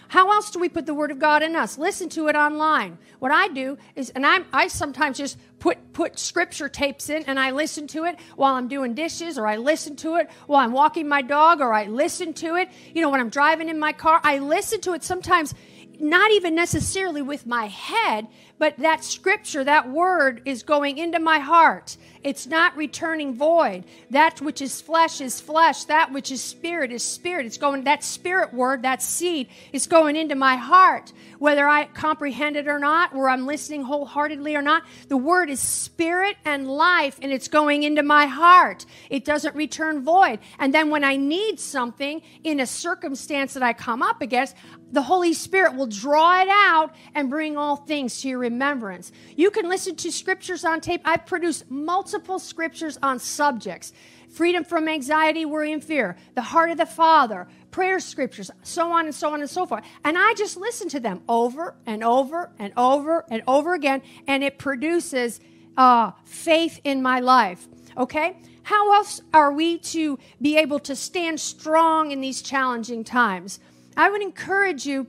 How 0.10 0.30
else 0.32 0.52
do 0.52 0.60
we 0.60 0.70
put 0.70 0.86
the 0.86 0.94
Word 0.94 1.12
of 1.12 1.20
God 1.20 1.44
in 1.44 1.54
us? 1.56 1.78
Listen 1.78 2.08
to 2.10 2.30
it 2.30 2.36
online. 2.36 2.98
What 3.20 3.34
I 3.34 3.50
do 3.50 3.78
is, 3.96 4.10
and 4.12 4.26
I, 4.26 4.40
I 4.54 4.68
sometimes 4.70 5.18
just 5.18 5.38
put, 5.60 5.92
put 5.92 6.18
scripture 6.18 6.70
tapes 6.70 7.10
in 7.10 7.24
and 7.24 7.38
I 7.38 7.52
listen 7.52 7.88
to 7.88 8.06
it 8.06 8.18
while 8.38 8.56
I'm 8.56 8.70
doing 8.70 8.94
dishes, 8.94 9.38
or 9.38 9.48
I 9.48 9.58
listen 9.58 9.98
to 9.98 10.16
it 10.16 10.30
while 10.46 10.64
I'm 10.64 10.72
walking 10.72 11.10
my 11.10 11.22
dog, 11.22 11.60
or 11.60 11.74
I 11.74 11.86
listen 11.86 12.34
to 12.36 12.56
it, 12.56 12.70
you 12.94 13.02
know, 13.02 13.10
when 13.10 13.20
I'm 13.20 13.30
driving 13.30 13.68
in 13.68 13.80
my 13.80 13.92
car. 13.92 14.22
I 14.24 14.40
listen 14.40 14.80
to 14.82 14.94
it 14.94 15.04
sometimes 15.04 15.54
not 16.00 16.32
even 16.32 16.56
necessarily 16.56 17.22
with 17.22 17.46
my 17.46 17.66
head, 17.68 18.28
but 18.60 18.78
that 18.78 19.04
scripture, 19.04 19.64
that 19.64 19.90
word 19.90 20.42
is 20.46 20.64
going 20.64 20.98
into 20.98 21.20
my 21.20 21.40
heart. 21.40 21.98
It's 22.24 22.48
not 22.48 22.76
returning 22.76 23.36
void. 23.36 23.86
That 24.10 24.42
which 24.42 24.62
is 24.62 24.82
flesh 24.82 25.22
is 25.22 25.40
flesh. 25.40 25.86
That 25.86 26.12
which 26.12 26.32
is 26.32 26.42
spirit 26.42 26.92
is 26.92 27.04
spirit. 27.04 27.46
It's 27.46 27.58
going, 27.58 27.84
that 27.84 28.04
spirit 28.04 28.54
word, 28.54 28.82
that 28.82 29.02
seed 29.02 29.48
is 29.72 29.88
going 29.88 30.16
into 30.16 30.36
my 30.36 30.56
heart. 30.56 31.14
Whether 31.40 31.68
I 31.68 31.86
comprehend 31.86 32.58
it 32.58 32.68
or 32.68 32.80
not, 32.80 33.14
or 33.14 33.30
I'm 33.30 33.46
listening 33.46 33.84
wholeheartedly 33.84 34.56
or 34.56 34.62
not, 34.62 34.84
the 35.08 35.18
word 35.18 35.50
is 35.50 35.60
spirit 35.60 36.36
and 36.44 36.68
life 36.68 37.20
and 37.22 37.32
it's 37.32 37.48
going 37.48 37.84
into 37.84 38.04
my 38.04 38.26
heart. 38.26 38.86
It 39.10 39.24
doesn't 39.24 39.56
return 39.56 40.04
void. 40.04 40.40
And 40.58 40.74
then 40.74 40.90
when 40.90 41.04
I 41.04 41.16
need 41.16 41.60
something 41.60 42.22
in 42.44 42.60
a 42.60 42.66
circumstance 42.66 43.54
that 43.54 43.64
I 43.64 43.74
come 43.74 44.02
up 44.02 44.22
against, 44.22 44.56
the 44.92 45.02
Holy 45.02 45.34
Spirit 45.34 45.76
will 45.76 45.88
draw 45.88 46.42
it 46.42 46.48
out 46.50 46.96
and 47.14 47.30
bring 47.30 47.58
all 47.58 47.76
things 47.76 48.22
to 48.22 48.30
your 48.30 48.46
remembrance. 48.50 49.12
You 49.36 49.52
can 49.52 49.68
listen 49.70 49.96
to 49.98 50.12
scriptures 50.12 50.64
on 50.64 50.82
tape. 50.82 51.02
I've 51.06 51.26
produced 51.26 51.70
multiple 51.70 52.40
scriptures 52.40 52.98
on 53.02 53.20
subjects 53.20 53.94
freedom 54.30 54.64
from 54.64 54.88
anxiety, 54.88 55.46
worry, 55.46 55.72
and 55.72 55.84
fear, 55.84 56.16
the 56.36 56.42
heart 56.42 56.70
of 56.70 56.78
the 56.78 56.86
Father, 56.86 57.48
prayer 57.72 58.00
scriptures, 58.00 58.52
so 58.62 58.92
on 58.92 59.06
and 59.06 59.16
so 59.16 59.34
on 59.34 59.40
and 59.40 59.50
so 59.50 59.66
forth. 59.66 59.84
And 60.04 60.18
I 60.18 60.34
just 60.36 60.58
listen 60.58 60.90
to 60.90 61.00
them 61.00 61.22
over 61.30 61.76
and 61.86 62.04
over 62.04 62.52
and 62.60 62.74
over 62.78 63.26
and 63.32 63.42
over 63.48 63.74
again, 63.74 64.02
and 64.28 64.44
it 64.44 64.58
produces 64.58 65.40
uh, 65.78 66.12
faith 66.26 66.80
in 66.84 67.02
my 67.02 67.20
life. 67.20 67.68
Okay? 67.98 68.38
How 68.64 68.94
else 68.94 69.22
are 69.34 69.52
we 69.54 69.78
to 69.80 70.20
be 70.42 70.58
able 70.58 70.80
to 70.80 70.96
stand 70.96 71.40
strong 71.40 72.12
in 72.12 72.20
these 72.22 72.42
challenging 72.42 73.04
times? 73.04 73.60
I 73.96 74.10
would 74.10 74.22
encourage 74.22 74.86
you 74.86 75.08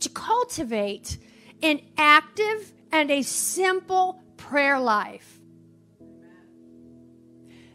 to 0.00 0.08
cultivate 0.08 1.18
an 1.62 1.80
active 1.96 2.72
and 2.92 3.10
a 3.10 3.22
simple 3.22 4.22
prayer 4.36 4.78
life. 4.78 5.40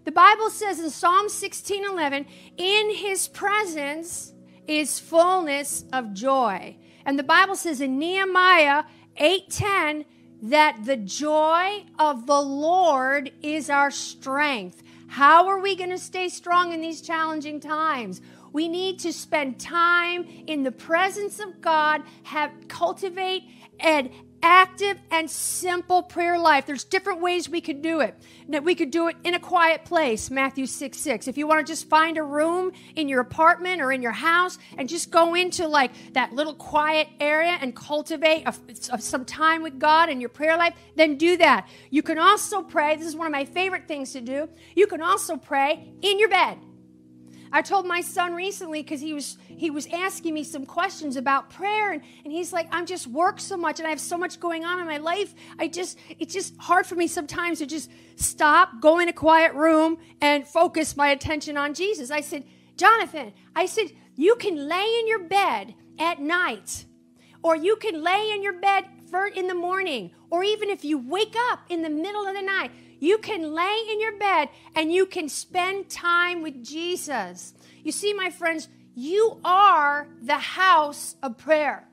The 0.05 0.11
Bible 0.11 0.49
says 0.49 0.79
in 0.79 0.89
Psalm 0.89 1.29
16 1.29 1.85
11, 1.85 2.25
in 2.57 2.95
his 2.95 3.27
presence 3.27 4.33
is 4.67 4.99
fullness 4.99 5.85
of 5.93 6.13
joy. 6.13 6.75
And 7.05 7.17
the 7.17 7.23
Bible 7.23 7.55
says 7.55 7.81
in 7.81 7.99
Nehemiah 7.99 8.83
8:10 9.17 10.05
that 10.41 10.83
the 10.85 10.97
joy 10.97 11.85
of 11.97 12.25
the 12.25 12.41
Lord 12.41 13.31
is 13.41 13.69
our 13.69 13.91
strength. 13.91 14.83
How 15.07 15.47
are 15.47 15.59
we 15.59 15.75
going 15.75 15.91
to 15.91 15.97
stay 15.97 16.27
strong 16.27 16.73
in 16.73 16.81
these 16.81 17.01
challenging 17.01 17.59
times? 17.59 18.21
We 18.51 18.67
need 18.67 18.99
to 18.99 19.13
spend 19.13 19.59
time 19.59 20.25
in 20.47 20.63
the 20.63 20.71
presence 20.71 21.39
of 21.39 21.61
God, 21.61 22.03
have 22.23 22.51
cultivate 22.67 23.43
an 23.83 24.09
active 24.43 24.97
and 25.09 25.29
simple 25.29 26.03
prayer 26.03 26.37
life. 26.37 26.65
There's 26.65 26.83
different 26.83 27.21
ways 27.21 27.47
we 27.47 27.61
could 27.61 27.81
do 27.81 28.01
it. 28.01 28.15
We 28.47 28.75
could 28.75 28.91
do 28.91 29.07
it 29.07 29.15
in 29.23 29.33
a 29.35 29.39
quiet 29.39 29.85
place, 29.85 30.29
Matthew 30.29 30.65
6 30.65 30.97
6. 30.97 31.27
If 31.27 31.37
you 31.37 31.47
want 31.47 31.65
to 31.65 31.71
just 31.71 31.87
find 31.87 32.17
a 32.17 32.23
room 32.23 32.73
in 32.95 33.07
your 33.07 33.21
apartment 33.21 33.81
or 33.81 33.91
in 33.91 34.01
your 34.01 34.11
house 34.11 34.57
and 34.77 34.89
just 34.89 35.09
go 35.11 35.33
into 35.33 35.67
like 35.67 35.91
that 36.13 36.33
little 36.33 36.53
quiet 36.53 37.07
area 37.19 37.57
and 37.61 37.75
cultivate 37.75 38.43
a, 38.45 38.53
a, 38.91 38.99
some 38.99 39.23
time 39.23 39.63
with 39.63 39.79
God 39.79 40.09
in 40.09 40.19
your 40.19 40.29
prayer 40.29 40.57
life, 40.57 40.75
then 40.95 41.17
do 41.17 41.37
that. 41.37 41.67
You 41.89 42.03
can 42.03 42.19
also 42.19 42.61
pray. 42.61 42.97
This 42.97 43.07
is 43.07 43.15
one 43.15 43.27
of 43.27 43.31
my 43.31 43.45
favorite 43.45 43.87
things 43.87 44.11
to 44.11 44.21
do. 44.21 44.49
You 44.75 44.87
can 44.87 45.01
also 45.01 45.37
pray 45.37 45.93
in 46.01 46.19
your 46.19 46.29
bed. 46.29 46.57
I 47.53 47.61
told 47.61 47.85
my 47.85 48.01
son 48.01 48.33
recently 48.33 48.81
because 48.81 48.99
he 48.99 49.13
was 49.13 49.37
he 49.47 49.69
was 49.69 49.87
asking 49.93 50.33
me 50.33 50.43
some 50.43 50.65
questions 50.65 51.15
about 51.15 51.51
prayer 51.51 51.93
and, 51.93 52.01
and 52.25 52.33
he's 52.33 52.51
like, 52.51 52.67
I'm 52.71 52.87
just 52.87 53.05
work 53.05 53.39
so 53.39 53.55
much 53.55 53.79
and 53.79 53.85
I 53.85 53.91
have 53.91 54.01
so 54.01 54.17
much 54.17 54.39
going 54.39 54.65
on 54.65 54.79
in 54.79 54.87
my 54.87 54.97
life. 54.97 55.35
I 55.59 55.67
just 55.67 55.99
it's 56.19 56.33
just 56.33 56.57
hard 56.57 56.87
for 56.87 56.95
me 56.95 57.05
sometimes 57.05 57.59
to 57.59 57.67
just 57.67 57.91
stop, 58.15 58.81
go 58.81 58.97
in 58.99 59.07
a 59.07 59.13
quiet 59.13 59.53
room 59.53 59.99
and 60.19 60.47
focus 60.47 60.97
my 60.97 61.09
attention 61.09 61.55
on 61.55 61.75
Jesus. 61.75 62.09
I 62.09 62.21
said, 62.21 62.43
Jonathan, 62.75 63.33
I 63.55 63.67
said, 63.67 63.91
you 64.15 64.35
can 64.35 64.55
lay 64.67 64.97
in 64.99 65.07
your 65.07 65.23
bed 65.23 65.75
at 65.99 66.19
night, 66.19 66.85
or 67.43 67.55
you 67.55 67.75
can 67.75 68.03
lay 68.03 68.31
in 68.33 68.41
your 68.41 68.53
bed 68.53 68.85
in 69.35 69.45
the 69.45 69.53
morning, 69.53 70.09
or 70.31 70.43
even 70.43 70.71
if 70.71 70.83
you 70.83 70.97
wake 70.97 71.35
up 71.51 71.59
in 71.69 71.83
the 71.83 71.89
middle 71.89 72.25
of 72.25 72.33
the 72.33 72.41
night, 72.41 72.71
you 73.03 73.17
can 73.17 73.53
lay 73.53 73.81
in 73.91 73.99
your 73.99 74.17
bed 74.17 74.49
and 74.75 74.91
you 74.91 75.05
can 75.05 75.27
spend 75.27 75.89
time 75.89 76.41
with 76.41 76.63
Jesus. 76.63 77.53
You 77.83 77.91
see, 77.91 78.13
my 78.13 78.29
friends, 78.29 78.69
you 78.95 79.39
are 79.43 80.07
the 80.21 80.37
house 80.37 81.15
of 81.21 81.37
prayer. 81.37 81.87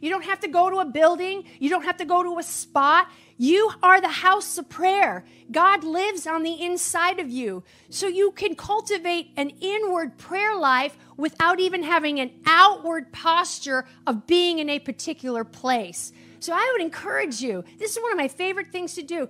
You 0.00 0.10
don't 0.10 0.24
have 0.24 0.40
to 0.40 0.48
go 0.48 0.70
to 0.70 0.76
a 0.76 0.84
building, 0.84 1.44
you 1.58 1.70
don't 1.70 1.84
have 1.84 1.96
to 1.96 2.04
go 2.04 2.22
to 2.22 2.38
a 2.38 2.42
spot. 2.42 3.08
You 3.36 3.72
are 3.82 4.00
the 4.00 4.08
house 4.08 4.56
of 4.58 4.68
prayer. 4.68 5.24
God 5.50 5.82
lives 5.82 6.24
on 6.24 6.44
the 6.44 6.62
inside 6.62 7.18
of 7.18 7.28
you. 7.28 7.64
So 7.90 8.06
you 8.06 8.30
can 8.30 8.54
cultivate 8.54 9.32
an 9.36 9.50
inward 9.60 10.18
prayer 10.18 10.54
life 10.54 10.96
without 11.16 11.58
even 11.58 11.82
having 11.82 12.20
an 12.20 12.30
outward 12.46 13.12
posture 13.12 13.86
of 14.06 14.28
being 14.28 14.60
in 14.60 14.70
a 14.70 14.78
particular 14.78 15.42
place. 15.42 16.12
So 16.38 16.52
I 16.52 16.70
would 16.72 16.82
encourage 16.82 17.40
you. 17.40 17.64
This 17.78 17.96
is 17.96 18.02
one 18.02 18.12
of 18.12 18.18
my 18.18 18.28
favorite 18.28 18.70
things 18.70 18.94
to 18.96 19.02
do 19.02 19.28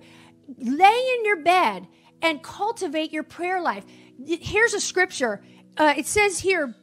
lay 0.57 1.15
in 1.17 1.25
your 1.25 1.41
bed 1.41 1.87
and 2.21 2.41
cultivate 2.43 3.11
your 3.11 3.23
prayer 3.23 3.61
life. 3.61 3.85
Here's 4.25 4.73
a 4.73 4.79
scripture. 4.79 5.43
Uh, 5.77 5.93
it 5.97 6.07
says 6.07 6.39
here 6.39 6.75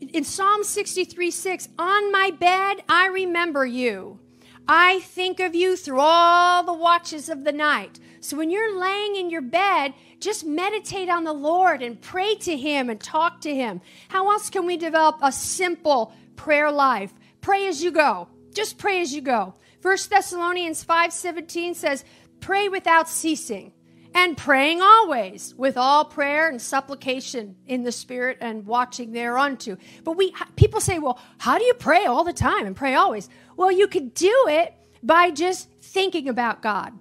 in 0.00 0.24
Psalm 0.24 0.64
63 0.64 1.30
6, 1.30 1.68
On 1.78 2.12
my 2.12 2.30
bed 2.30 2.82
I 2.88 3.06
remember 3.06 3.64
you. 3.64 4.20
I 4.66 5.00
think 5.00 5.40
of 5.40 5.54
you 5.54 5.76
through 5.76 6.00
all 6.00 6.62
the 6.62 6.74
watches 6.74 7.28
of 7.28 7.44
the 7.44 7.52
night. 7.52 7.98
So 8.20 8.36
when 8.36 8.50
you're 8.50 8.78
laying 8.78 9.16
in 9.16 9.30
your 9.30 9.40
bed, 9.40 9.94
just 10.20 10.44
meditate 10.44 11.08
on 11.08 11.24
the 11.24 11.32
Lord 11.32 11.82
and 11.82 12.00
pray 12.00 12.34
to 12.36 12.56
Him 12.56 12.90
and 12.90 13.00
talk 13.00 13.40
to 13.42 13.54
Him. 13.54 13.80
How 14.08 14.30
else 14.30 14.50
can 14.50 14.66
we 14.66 14.76
develop 14.76 15.16
a 15.22 15.32
simple 15.32 16.12
prayer 16.36 16.70
life? 16.70 17.14
Pray 17.40 17.66
as 17.66 17.82
you 17.82 17.90
go. 17.90 18.28
Just 18.52 18.76
pray 18.76 19.00
as 19.00 19.14
you 19.14 19.22
go. 19.22 19.54
1 19.80 19.96
Thessalonians 20.10 20.84
5:17 20.84 21.74
says, 21.74 22.04
Pray 22.40 22.68
without 22.68 23.08
ceasing, 23.08 23.72
and 24.14 24.36
praying 24.36 24.80
always 24.80 25.54
with 25.56 25.76
all 25.76 26.04
prayer 26.04 26.48
and 26.48 26.60
supplication 26.60 27.56
in 27.66 27.82
the 27.82 27.92
Spirit 27.92 28.38
and 28.40 28.66
watching 28.66 29.12
thereunto. 29.12 29.76
But 30.04 30.16
we 30.16 30.34
people 30.56 30.80
say, 30.80 30.98
well, 30.98 31.20
how 31.38 31.58
do 31.58 31.64
you 31.64 31.74
pray 31.74 32.06
all 32.06 32.24
the 32.24 32.32
time 32.32 32.66
and 32.66 32.74
pray 32.74 32.94
always? 32.94 33.28
Well, 33.56 33.70
you 33.70 33.86
could 33.86 34.14
do 34.14 34.46
it 34.48 34.74
by 35.02 35.30
just 35.30 35.70
thinking 35.80 36.28
about 36.28 36.62
God 36.62 36.92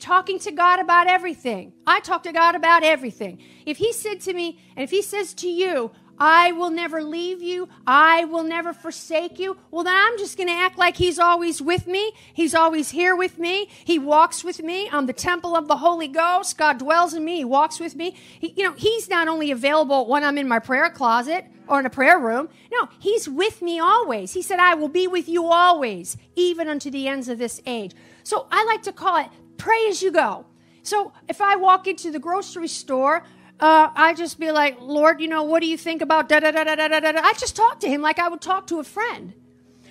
talking 0.00 0.38
to 0.40 0.50
God 0.50 0.80
about 0.80 1.06
everything. 1.06 1.72
I 1.86 2.00
talk 2.00 2.22
to 2.24 2.32
God 2.32 2.54
about 2.54 2.82
everything. 2.82 3.38
If 3.66 3.76
He 3.76 3.92
said 3.92 4.20
to 4.22 4.32
me, 4.32 4.58
and 4.74 4.82
if 4.82 4.90
He 4.90 5.02
says 5.02 5.34
to 5.34 5.48
you, 5.48 5.92
I 6.20 6.52
will 6.52 6.68
never 6.68 7.02
leave 7.02 7.42
you. 7.42 7.70
I 7.86 8.26
will 8.26 8.44
never 8.44 8.74
forsake 8.74 9.38
you. 9.38 9.56
Well, 9.70 9.84
then 9.84 9.96
I'm 9.96 10.18
just 10.18 10.36
going 10.36 10.48
to 10.48 10.54
act 10.54 10.76
like 10.76 10.98
He's 10.98 11.18
always 11.18 11.62
with 11.62 11.86
me. 11.86 12.12
He's 12.34 12.54
always 12.54 12.90
here 12.90 13.16
with 13.16 13.38
me. 13.38 13.70
He 13.84 13.98
walks 13.98 14.44
with 14.44 14.62
me. 14.62 14.90
I'm 14.92 15.06
the 15.06 15.14
temple 15.14 15.56
of 15.56 15.66
the 15.66 15.78
Holy 15.78 16.08
Ghost. 16.08 16.58
God 16.58 16.78
dwells 16.78 17.14
in 17.14 17.24
me. 17.24 17.38
He 17.38 17.44
walks 17.44 17.80
with 17.80 17.96
me. 17.96 18.14
He, 18.38 18.52
you 18.54 18.64
know, 18.64 18.74
He's 18.74 19.08
not 19.08 19.28
only 19.28 19.50
available 19.50 20.06
when 20.06 20.22
I'm 20.22 20.36
in 20.36 20.46
my 20.46 20.58
prayer 20.58 20.90
closet 20.90 21.46
or 21.66 21.80
in 21.80 21.86
a 21.86 21.90
prayer 21.90 22.18
room. 22.18 22.50
No, 22.70 22.90
He's 22.98 23.26
with 23.26 23.62
me 23.62 23.80
always. 23.80 24.34
He 24.34 24.42
said, 24.42 24.60
I 24.60 24.74
will 24.74 24.88
be 24.88 25.06
with 25.06 25.26
you 25.26 25.46
always, 25.46 26.18
even 26.36 26.68
unto 26.68 26.90
the 26.90 27.08
ends 27.08 27.28
of 27.28 27.38
this 27.38 27.62
age. 27.64 27.94
So 28.24 28.46
I 28.50 28.64
like 28.66 28.82
to 28.82 28.92
call 28.92 29.16
it 29.16 29.28
pray 29.56 29.86
as 29.88 30.02
you 30.02 30.12
go. 30.12 30.44
So 30.82 31.12
if 31.28 31.40
I 31.40 31.56
walk 31.56 31.86
into 31.86 32.10
the 32.10 32.18
grocery 32.18 32.68
store, 32.68 33.22
uh, 33.60 33.90
I 33.94 34.14
just 34.14 34.40
be 34.40 34.50
like, 34.52 34.78
Lord, 34.80 35.20
you 35.20 35.28
know, 35.28 35.42
what 35.42 35.60
do 35.60 35.66
you 35.66 35.76
think 35.76 36.00
about 36.00 36.28
da 36.28 36.40
da 36.40 36.50
da 36.50 36.64
da 36.64 36.76
da 36.76 36.88
da 36.88 37.12
da? 37.12 37.20
I 37.22 37.34
just 37.34 37.54
talk 37.54 37.80
to 37.80 37.88
him 37.88 38.00
like 38.00 38.18
I 38.18 38.28
would 38.28 38.40
talk 38.40 38.66
to 38.68 38.80
a 38.80 38.84
friend. 38.84 39.34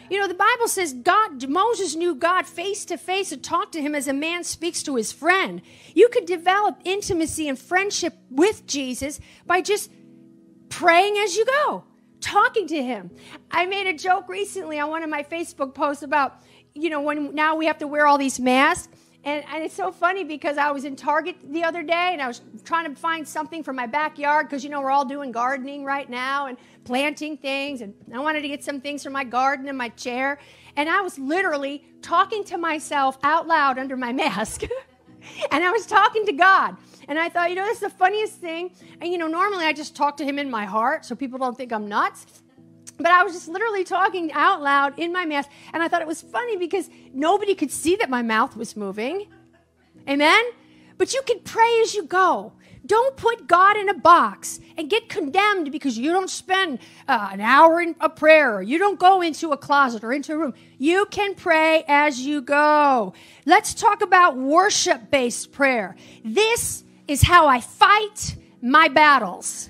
You 0.09 0.19
know, 0.19 0.27
the 0.27 0.33
Bible 0.33 0.67
says 0.67 0.93
God, 0.93 1.47
Moses 1.47 1.95
knew 1.95 2.15
God 2.15 2.47
face 2.47 2.83
to 2.85 2.97
face 2.97 3.31
and 3.31 3.43
talked 3.43 3.73
to 3.73 3.81
him 3.81 3.93
as 3.93 4.07
a 4.07 4.13
man 4.13 4.43
speaks 4.43 4.81
to 4.83 4.95
his 4.95 5.11
friend. 5.11 5.61
You 5.93 6.09
could 6.09 6.25
develop 6.25 6.79
intimacy 6.83 7.47
and 7.47 7.59
friendship 7.59 8.15
with 8.31 8.65
Jesus 8.65 9.19
by 9.45 9.61
just 9.61 9.91
praying 10.69 11.17
as 11.17 11.35
you 11.35 11.45
go, 11.45 11.83
talking 12.21 12.65
to 12.67 12.83
him. 12.83 13.11
I 13.51 13.67
made 13.67 13.85
a 13.85 13.93
joke 13.93 14.27
recently 14.27 14.79
on 14.79 14.89
one 14.89 15.03
of 15.03 15.11
my 15.11 15.21
Facebook 15.21 15.75
posts 15.75 16.01
about, 16.01 16.39
you 16.73 16.89
know, 16.89 17.01
when 17.01 17.35
now 17.35 17.55
we 17.55 17.67
have 17.67 17.77
to 17.79 17.87
wear 17.87 18.07
all 18.07 18.17
these 18.17 18.39
masks. 18.39 18.87
And, 19.25 19.43
and, 19.53 19.63
it's 19.63 19.73
so 19.73 19.91
funny 19.91 20.23
because 20.23 20.57
I 20.57 20.71
was 20.71 20.85
in 20.85 20.95
Target 20.95 21.35
the 21.43 21.63
other 21.63 21.83
day 21.83 22.11
and 22.13 22.21
I 22.21 22.27
was 22.27 22.41
trying 22.63 22.93
to 22.93 22.99
find 22.99 23.27
something 23.27 23.63
for 23.63 23.73
my 23.73 23.85
backyard 23.85 24.47
because, 24.47 24.63
you 24.63 24.69
know, 24.69 24.79
we're 24.79 24.91
all 24.91 25.03
doing 25.03 25.33
gardening 25.33 25.83
right 25.83 26.09
now 26.09 26.45
and 26.45 26.57
planting 26.85 27.35
things. 27.35 27.81
And 27.81 27.93
I 28.13 28.19
wanted 28.19 28.41
to 28.43 28.47
get 28.47 28.63
some 28.63 28.79
things 28.79 29.03
for 29.03 29.09
my 29.09 29.25
garden 29.25 29.67
and 29.67 29.77
my 29.77 29.89
chair. 29.89 30.39
And 30.77 30.87
I 30.87 31.01
was 31.01 31.19
literally 31.19 31.83
talking 32.01 32.45
to 32.45 32.57
myself 32.57 33.17
out 33.23 33.45
loud 33.45 33.77
under 33.77 33.97
my 33.97 34.13
mask. 34.23 34.63
and 35.51 35.63
I 35.63 35.71
was 35.71 35.85
talking 35.85 36.25
to 36.25 36.31
God. 36.31 36.77
And 37.09 37.19
I 37.19 37.27
thought, 37.27 37.49
you 37.49 37.55
know, 37.55 37.65
that's 37.65 37.79
the 37.79 37.89
funniest 37.89 38.35
thing. 38.35 38.71
And, 39.01 39.11
you 39.11 39.17
know, 39.17 39.27
normally 39.27 39.65
I 39.65 39.73
just 39.73 39.95
talk 39.95 40.15
to 40.17 40.23
Him 40.23 40.39
in 40.39 40.49
my 40.49 40.63
heart 40.63 41.03
so 41.03 41.13
people 41.13 41.39
don't 41.39 41.57
think 41.57 41.73
I'm 41.73 41.89
nuts. 41.89 42.25
But 42.99 43.11
I 43.11 43.23
was 43.23 43.33
just 43.33 43.47
literally 43.47 43.83
talking 43.83 44.31
out 44.33 44.61
loud 44.61 44.99
in 44.99 45.13
my 45.13 45.25
mask. 45.25 45.49
And 45.73 45.81
I 45.81 45.87
thought 45.87 46.01
it 46.01 46.07
was 46.07 46.21
funny 46.21 46.57
because 46.57 46.89
nobody 47.13 47.55
could 47.55 47.71
see 47.71 47.95
that 47.95 48.09
my 48.09 48.21
mouth 48.21 48.55
was 48.55 48.75
moving. 48.75 49.27
Amen? 50.07 50.43
But 50.97 51.13
you 51.13 51.21
can 51.25 51.39
pray 51.39 51.79
as 51.81 51.95
you 51.95 52.03
go. 52.03 52.53
Don't 52.85 53.15
put 53.17 53.47
God 53.47 53.77
in 53.77 53.89
a 53.89 53.93
box 53.93 54.59
and 54.77 54.89
get 54.89 55.09
condemned 55.09 55.71
because 55.71 55.97
you 55.97 56.11
don't 56.11 56.29
spend 56.29 56.79
uh, 57.07 57.29
an 57.31 57.41
hour 57.41 57.81
in 57.81 57.95
a 57.99 58.09
prayer 58.09 58.55
or 58.55 58.61
you 58.61 58.77
don't 58.77 58.99
go 58.99 59.21
into 59.21 59.51
a 59.51 59.57
closet 59.57 60.03
or 60.03 60.11
into 60.11 60.33
a 60.33 60.37
room. 60.37 60.53
You 60.77 61.05
can 61.05 61.35
pray 61.35 61.83
as 61.87 62.19
you 62.19 62.41
go. 62.41 63.13
Let's 63.45 63.73
talk 63.73 64.01
about 64.01 64.37
worship 64.37 65.11
based 65.11 65.51
prayer. 65.51 65.95
This 66.23 66.83
is 67.07 67.21
how 67.21 67.47
I 67.47 67.59
fight 67.59 68.35
my 68.61 68.87
battles. 68.87 69.69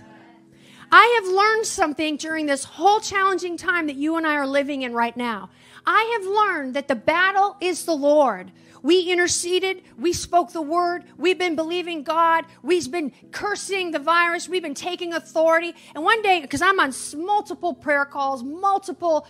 I 0.92 1.22
have 1.22 1.34
learned 1.34 1.66
something 1.66 2.18
during 2.18 2.46
this 2.46 2.64
whole 2.64 3.00
challenging 3.00 3.58
time 3.58 3.88
that 3.88 3.96
you 3.96 4.16
and 4.18 4.26
I 4.26 4.36
are 4.36 4.48
living 4.48 4.82
in 4.82 4.94
right 4.94 5.16
now. 5.16 5.50
I 5.86 6.18
have 6.20 6.26
learned 6.28 6.76
that 6.76 6.88
the 6.88 6.96
battle 6.96 7.58
is 7.62 7.86
the 7.86 7.96
Lord. 7.96 8.52
We 8.82 9.12
interceded. 9.12 9.84
We 9.98 10.14
spoke 10.14 10.54
the 10.54 10.62
word. 10.62 11.04
We've 11.18 11.38
been 11.38 11.56
believing 11.56 12.04
God. 12.04 12.46
We've 12.64 12.90
been 12.90 13.12
cursing 13.32 13.92
the 13.92 14.00
virus. 14.00 14.48
We've 14.48 14.64
been 14.64 14.74
taking 14.74 15.14
authority. 15.14 15.74
And 15.96 16.04
one 16.04 16.22
day, 16.22 16.42
because 16.42 16.62
I'm 16.62 16.80
on 16.80 16.94
multiple 17.18 17.74
prayer 17.74 18.06
calls, 18.06 18.42
multiple 18.44 19.28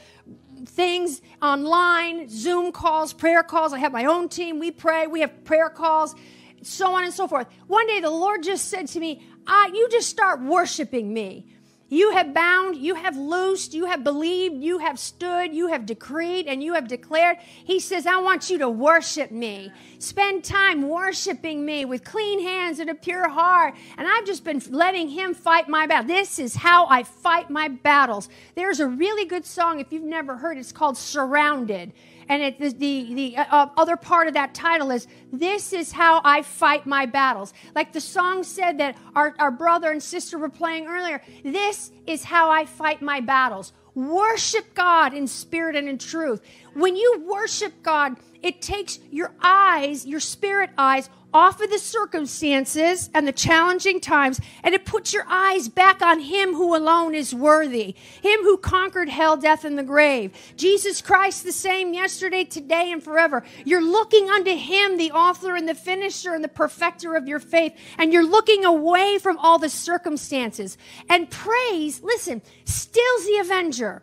things 0.66 1.22
online, 1.42 2.30
Zoom 2.30 2.72
calls, 2.72 3.14
prayer 3.14 3.44
calls. 3.44 3.74
I 3.74 3.80
have 3.80 3.92
my 3.92 4.06
own 4.06 4.30
team. 4.30 4.60
We 4.60 4.72
pray. 4.72 5.08
We 5.08 5.22
have 5.22 5.44
prayer 5.44 5.70
calls, 5.70 6.16
so 6.62 6.94
on 6.94 7.04
and 7.04 7.14
so 7.14 7.28
forth. 7.28 7.48
One 7.68 7.88
day, 7.88 8.02
the 8.02 8.10
Lord 8.10 8.44
just 8.44 8.68
said 8.70 8.88
to 8.90 9.00
me, 9.00 9.24
uh, 9.50 9.72
you 9.74 9.90
just 9.90 10.10
start 10.10 10.42
worshiping 10.42 11.12
me. 11.12 11.46
You 11.92 12.12
have 12.12 12.36
bound, 12.36 12.76
you 12.76 12.94
have 12.94 13.18
loosed, 13.18 13.74
you 13.74 13.86
have 13.86 14.04
believed, 14.04 14.64
you 14.64 14.78
have 14.78 15.00
stood, 15.00 15.56
you 15.56 15.70
have 15.70 15.88
decreed, 15.88 16.46
and 16.46 16.62
you 16.62 16.76
have 16.76 16.88
declared. 16.88 17.38
He 17.42 17.80
says, 17.80 18.06
I 18.06 18.18
want 18.18 18.52
you 18.52 18.60
to 18.60 18.70
worship 18.70 19.32
me. 19.32 19.72
Spend 19.98 20.44
time 20.44 20.88
worshiping 20.88 21.66
me 21.66 21.86
with 21.86 22.04
clean 22.04 22.44
hands 22.44 22.78
and 22.78 22.92
a 22.92 22.96
pure 22.96 23.28
heart. 23.28 23.74
And 23.98 24.08
I've 24.08 24.26
just 24.26 24.44
been 24.44 24.62
letting 24.70 25.10
Him 25.10 25.34
fight 25.34 25.68
my 25.68 25.88
battle. 25.88 26.08
This 26.08 26.38
is 26.38 26.56
how 26.56 26.86
I 26.86 27.02
fight 27.02 27.50
my 27.50 27.70
battles. 27.70 28.30
There's 28.54 28.80
a 28.80 28.88
really 28.88 29.26
good 29.26 29.46
song, 29.46 29.80
if 29.80 29.92
you've 29.92 30.04
never 30.04 30.38
heard 30.38 30.60
it's 30.60 30.72
called 30.72 30.96
Surrounded. 30.96 31.94
And 32.30 32.44
it, 32.44 32.60
the, 32.60 32.70
the, 32.70 33.14
the 33.16 33.38
uh, 33.38 33.68
other 33.76 33.98
part 33.98 34.28
of 34.28 34.36
that 34.36 34.54
title 34.54 34.92
is, 34.92 35.08
This 35.34 35.74
is 35.74 35.92
How 35.92 36.22
I 36.24 36.44
Fight 36.44 36.86
My 36.86 37.08
Battles. 37.08 37.54
Like 37.76 37.92
the 37.92 38.00
song 38.00 38.44
said 38.44 38.78
that 38.78 38.96
our, 39.16 39.36
our 39.40 39.50
brother 39.50 39.92
and 39.92 40.02
sister 40.02 40.38
were 40.38 40.50
playing 40.50 40.86
earlier, 40.86 41.22
This 41.44 41.92
is 42.06 42.24
How 42.24 42.52
I 42.52 42.66
Fight 42.66 43.02
My 43.02 43.20
Battles. 43.20 43.74
Worship 43.96 44.76
God 44.76 45.16
in 45.16 45.26
spirit 45.28 45.76
and 45.76 45.90
in 45.90 45.98
truth. 45.98 46.42
When 46.76 46.96
you 46.96 47.26
worship 47.28 47.74
God, 47.82 48.16
it 48.42 48.62
takes 48.62 49.00
your 49.12 49.34
eyes, 49.42 50.06
your 50.06 50.20
spirit 50.20 50.70
eyes, 50.78 51.10
off 51.34 51.62
of 51.62 51.70
the 51.70 51.78
circumstances 51.78 53.10
and 53.14 53.28
the 53.28 53.32
challenging 53.32 54.00
times, 54.00 54.40
and 54.64 54.74
it 54.74 54.86
puts 54.86 55.14
your 55.14 55.26
eyes 55.28 55.68
back 55.68 56.02
on 56.02 56.20
Him 56.20 56.54
who 56.54 56.76
alone 56.76 57.14
is 57.14 57.36
worthy, 57.36 57.96
Him 58.22 58.42
who 58.42 58.58
conquered 58.58 59.10
hell, 59.10 59.38
death, 59.38 59.64
and 59.64 59.78
the 59.78 59.84
grave. 59.84 60.32
Jesus 60.56 61.02
Christ, 61.02 61.44
the 61.44 61.52
same 61.52 61.94
yesterday, 61.94 62.44
today, 62.44 62.92
and 62.92 63.04
forever. 63.04 63.44
You're 63.64 63.84
looking 63.84 64.30
unto 64.30 64.56
Him, 64.56 64.98
the 64.98 65.12
author 65.12 65.56
and 65.56 65.68
the 65.68 65.76
finisher 65.76 66.34
and 66.34 66.44
the 66.44 66.48
perfecter 66.50 67.16
of 67.16 67.28
your 67.28 67.40
faith, 67.40 67.76
and 67.98 68.12
you're 68.12 68.26
looking 68.26 68.66
away 68.66 69.20
from 69.20 69.38
all 69.38 69.60
the 69.60 69.70
circumstances. 69.70 70.78
And 71.10 71.30
praise, 71.30 72.02
listen, 72.02 72.42
stills 72.66 73.26
the 73.26 73.38
avenger. 73.42 74.02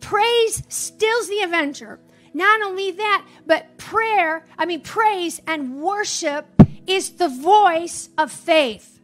Praise 0.00 0.62
stills 0.68 1.28
the 1.28 1.42
avenger. 1.42 2.00
Not 2.36 2.60
only 2.60 2.90
that, 2.90 3.24
but 3.46 3.78
prayer, 3.78 4.44
I 4.58 4.66
mean, 4.66 4.82
praise 4.82 5.40
and 5.46 5.80
worship 5.80 6.44
is 6.86 7.12
the 7.12 7.30
voice 7.30 8.10
of 8.18 8.30
faith. 8.30 8.95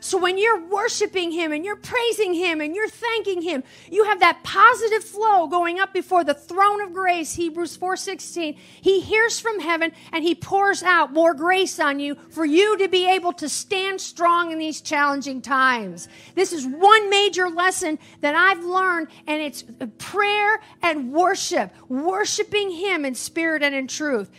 So 0.00 0.18
when 0.18 0.38
you're 0.38 0.66
worshiping 0.66 1.30
him 1.30 1.52
and 1.52 1.64
you're 1.64 1.76
praising 1.76 2.34
him 2.34 2.60
and 2.60 2.74
you're 2.74 2.88
thanking 2.88 3.42
him, 3.42 3.62
you 3.90 4.04
have 4.04 4.20
that 4.20 4.42
positive 4.42 5.04
flow 5.04 5.46
going 5.46 5.78
up 5.78 5.92
before 5.92 6.24
the 6.24 6.34
throne 6.34 6.80
of 6.80 6.94
grace, 6.94 7.34
Hebrews 7.34 7.76
4:16. 7.76 8.56
He 8.80 9.00
hears 9.00 9.38
from 9.38 9.60
heaven 9.60 9.92
and 10.12 10.24
he 10.24 10.34
pours 10.34 10.82
out 10.82 11.12
more 11.12 11.34
grace 11.34 11.78
on 11.78 12.00
you 12.00 12.16
for 12.30 12.44
you 12.44 12.78
to 12.78 12.88
be 12.88 13.08
able 13.08 13.32
to 13.34 13.48
stand 13.48 14.00
strong 14.00 14.52
in 14.52 14.58
these 14.58 14.80
challenging 14.80 15.42
times. 15.42 16.08
This 16.34 16.52
is 16.52 16.66
one 16.66 17.10
major 17.10 17.50
lesson 17.50 17.98
that 18.22 18.34
I've 18.34 18.64
learned 18.64 19.08
and 19.26 19.42
it's 19.42 19.64
prayer 19.98 20.60
and 20.82 21.12
worship, 21.12 21.72
worshiping 21.88 22.70
him 22.70 23.04
in 23.04 23.14
spirit 23.14 23.62
and 23.62 23.74
in 23.74 23.86
truth. 23.86 24.30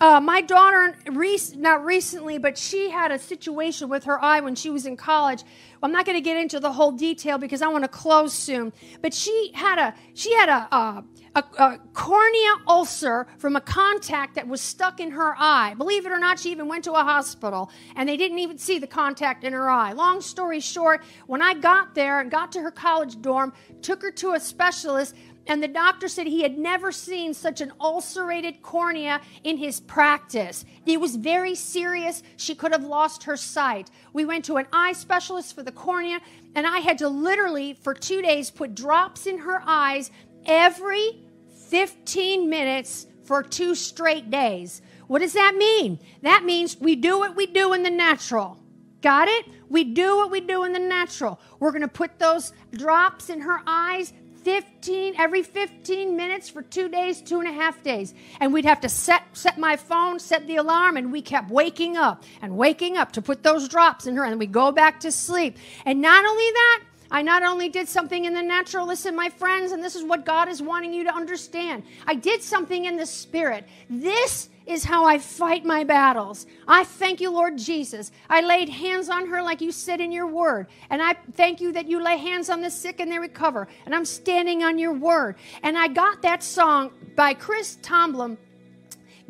Uh, 0.00 0.18
my 0.18 0.40
daughter, 0.40 0.96
rec- 1.10 1.56
not 1.56 1.84
recently, 1.84 2.38
but 2.38 2.56
she 2.56 2.88
had 2.88 3.12
a 3.12 3.18
situation 3.18 3.88
with 3.90 4.04
her 4.04 4.22
eye 4.24 4.40
when 4.40 4.54
she 4.54 4.70
was 4.70 4.86
in 4.86 4.96
college. 4.96 5.44
I'm 5.82 5.92
not 5.92 6.06
going 6.06 6.16
to 6.16 6.22
get 6.22 6.38
into 6.38 6.58
the 6.58 6.72
whole 6.72 6.92
detail 6.92 7.38
because 7.38 7.62
I 7.62 7.68
want 7.68 7.84
to 7.84 7.88
close 7.88 8.32
soon. 8.32 8.72
But 9.02 9.12
she 9.14 9.50
had 9.54 9.78
a 9.78 9.94
she 10.14 10.34
had 10.34 10.48
a, 10.48 10.74
a, 10.74 11.04
a, 11.36 11.44
a 11.58 11.78
cornea 11.92 12.52
ulcer 12.66 13.26
from 13.38 13.56
a 13.56 13.60
contact 13.60 14.34
that 14.34 14.48
was 14.48 14.60
stuck 14.60 15.00
in 15.00 15.10
her 15.10 15.34
eye. 15.38 15.74
Believe 15.76 16.06
it 16.06 16.12
or 16.12 16.18
not, 16.18 16.38
she 16.38 16.50
even 16.50 16.68
went 16.68 16.84
to 16.84 16.92
a 16.92 17.02
hospital 17.02 17.70
and 17.96 18.08
they 18.08 18.16
didn't 18.16 18.38
even 18.38 18.58
see 18.58 18.78
the 18.78 18.86
contact 18.86 19.44
in 19.44 19.52
her 19.52 19.70
eye. 19.70 19.92
Long 19.92 20.20
story 20.20 20.60
short, 20.60 21.02
when 21.26 21.42
I 21.42 21.54
got 21.54 21.94
there 21.94 22.20
and 22.20 22.30
got 22.30 22.52
to 22.52 22.60
her 22.60 22.70
college 22.70 23.20
dorm, 23.20 23.52
took 23.82 24.02
her 24.02 24.10
to 24.12 24.32
a 24.32 24.40
specialist 24.40 25.14
and 25.46 25.62
the 25.62 25.68
doctor 25.68 26.08
said 26.08 26.26
he 26.26 26.42
had 26.42 26.58
never 26.58 26.92
seen 26.92 27.34
such 27.34 27.60
an 27.60 27.72
ulcerated 27.80 28.62
cornea 28.62 29.20
in 29.42 29.56
his 29.56 29.80
practice. 29.80 30.64
It 30.86 31.00
was 31.00 31.16
very 31.16 31.54
serious. 31.54 32.22
She 32.36 32.54
could 32.54 32.72
have 32.72 32.84
lost 32.84 33.24
her 33.24 33.36
sight. 33.36 33.90
We 34.12 34.24
went 34.24 34.44
to 34.46 34.56
an 34.56 34.66
eye 34.72 34.92
specialist 34.92 35.54
for 35.54 35.62
the 35.62 35.72
cornea, 35.72 36.20
and 36.54 36.66
I 36.66 36.78
had 36.78 36.98
to 36.98 37.08
literally, 37.08 37.74
for 37.74 37.94
two 37.94 38.22
days, 38.22 38.50
put 38.50 38.74
drops 38.74 39.26
in 39.26 39.38
her 39.38 39.62
eyes 39.64 40.10
every 40.46 41.22
15 41.68 42.48
minutes 42.48 43.06
for 43.24 43.42
two 43.42 43.74
straight 43.74 44.30
days. 44.30 44.82
What 45.06 45.20
does 45.20 45.32
that 45.32 45.54
mean? 45.56 45.98
That 46.22 46.44
means 46.44 46.76
we 46.80 46.96
do 46.96 47.18
what 47.18 47.34
we 47.34 47.46
do 47.46 47.72
in 47.72 47.82
the 47.82 47.90
natural. 47.90 48.58
Got 49.02 49.28
it? 49.28 49.46
We 49.68 49.84
do 49.84 50.16
what 50.16 50.30
we 50.30 50.40
do 50.40 50.64
in 50.64 50.72
the 50.72 50.78
natural. 50.78 51.40
We're 51.58 51.70
going 51.70 51.82
to 51.82 51.88
put 51.88 52.18
those 52.18 52.52
drops 52.72 53.30
in 53.30 53.40
her 53.40 53.60
eyes 53.66 54.12
15 54.42 55.14
every 55.18 55.42
15 55.42 56.16
minutes 56.16 56.48
for 56.48 56.62
two 56.62 56.88
days 56.88 57.20
two 57.20 57.40
and 57.40 57.48
a 57.48 57.52
half 57.52 57.82
days. 57.82 58.14
And 58.40 58.52
we'd 58.52 58.64
have 58.64 58.80
to 58.80 58.88
set 58.88 59.22
set 59.32 59.58
my 59.58 59.76
phone 59.76 60.18
set 60.18 60.46
the 60.46 60.56
alarm 60.56 60.96
and 60.96 61.12
we 61.12 61.22
kept 61.22 61.50
waking 61.50 61.96
up 61.96 62.24
and 62.42 62.56
waking 62.56 62.96
up 62.96 63.12
to 63.12 63.22
put 63.22 63.42
those 63.42 63.68
drops 63.68 64.06
in 64.06 64.16
her 64.16 64.24
and 64.24 64.38
we'd 64.38 64.52
go 64.52 64.72
back 64.72 65.00
to 65.00 65.12
sleep. 65.12 65.56
And 65.84 66.00
not 66.00 66.24
only 66.24 66.50
that 66.52 66.82
I 67.10 67.22
not 67.22 67.42
only 67.42 67.68
did 67.68 67.88
something 67.88 68.24
in 68.24 68.34
the 68.34 68.42
natural, 68.42 68.86
listen, 68.86 69.16
my 69.16 69.28
friends, 69.28 69.72
and 69.72 69.82
this 69.82 69.96
is 69.96 70.04
what 70.04 70.24
God 70.24 70.48
is 70.48 70.62
wanting 70.62 70.92
you 70.92 71.04
to 71.04 71.14
understand. 71.14 71.82
I 72.06 72.14
did 72.14 72.42
something 72.42 72.84
in 72.84 72.96
the 72.96 73.06
spirit. 73.06 73.66
This 73.88 74.48
is 74.66 74.84
how 74.84 75.04
I 75.04 75.18
fight 75.18 75.64
my 75.64 75.82
battles. 75.82 76.46
I 76.68 76.84
thank 76.84 77.20
you, 77.20 77.30
Lord 77.30 77.58
Jesus. 77.58 78.12
I 78.28 78.40
laid 78.40 78.68
hands 78.68 79.08
on 79.08 79.26
her 79.28 79.42
like 79.42 79.60
you 79.60 79.72
said 79.72 80.00
in 80.00 80.12
your 80.12 80.28
word. 80.28 80.68
And 80.90 81.02
I 81.02 81.14
thank 81.32 81.60
you 81.60 81.72
that 81.72 81.88
you 81.88 82.02
lay 82.02 82.16
hands 82.16 82.48
on 82.48 82.60
the 82.60 82.70
sick 82.70 83.00
and 83.00 83.10
they 83.10 83.18
recover. 83.18 83.66
And 83.84 83.94
I'm 83.94 84.04
standing 84.04 84.62
on 84.62 84.78
your 84.78 84.92
word. 84.92 85.36
And 85.62 85.76
I 85.76 85.88
got 85.88 86.22
that 86.22 86.44
song 86.44 86.92
by 87.16 87.34
Chris 87.34 87.78
Tomlin, 87.82 88.38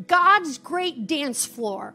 God's 0.06 0.58
Great 0.58 1.06
Dance 1.06 1.46
Floor. 1.46 1.94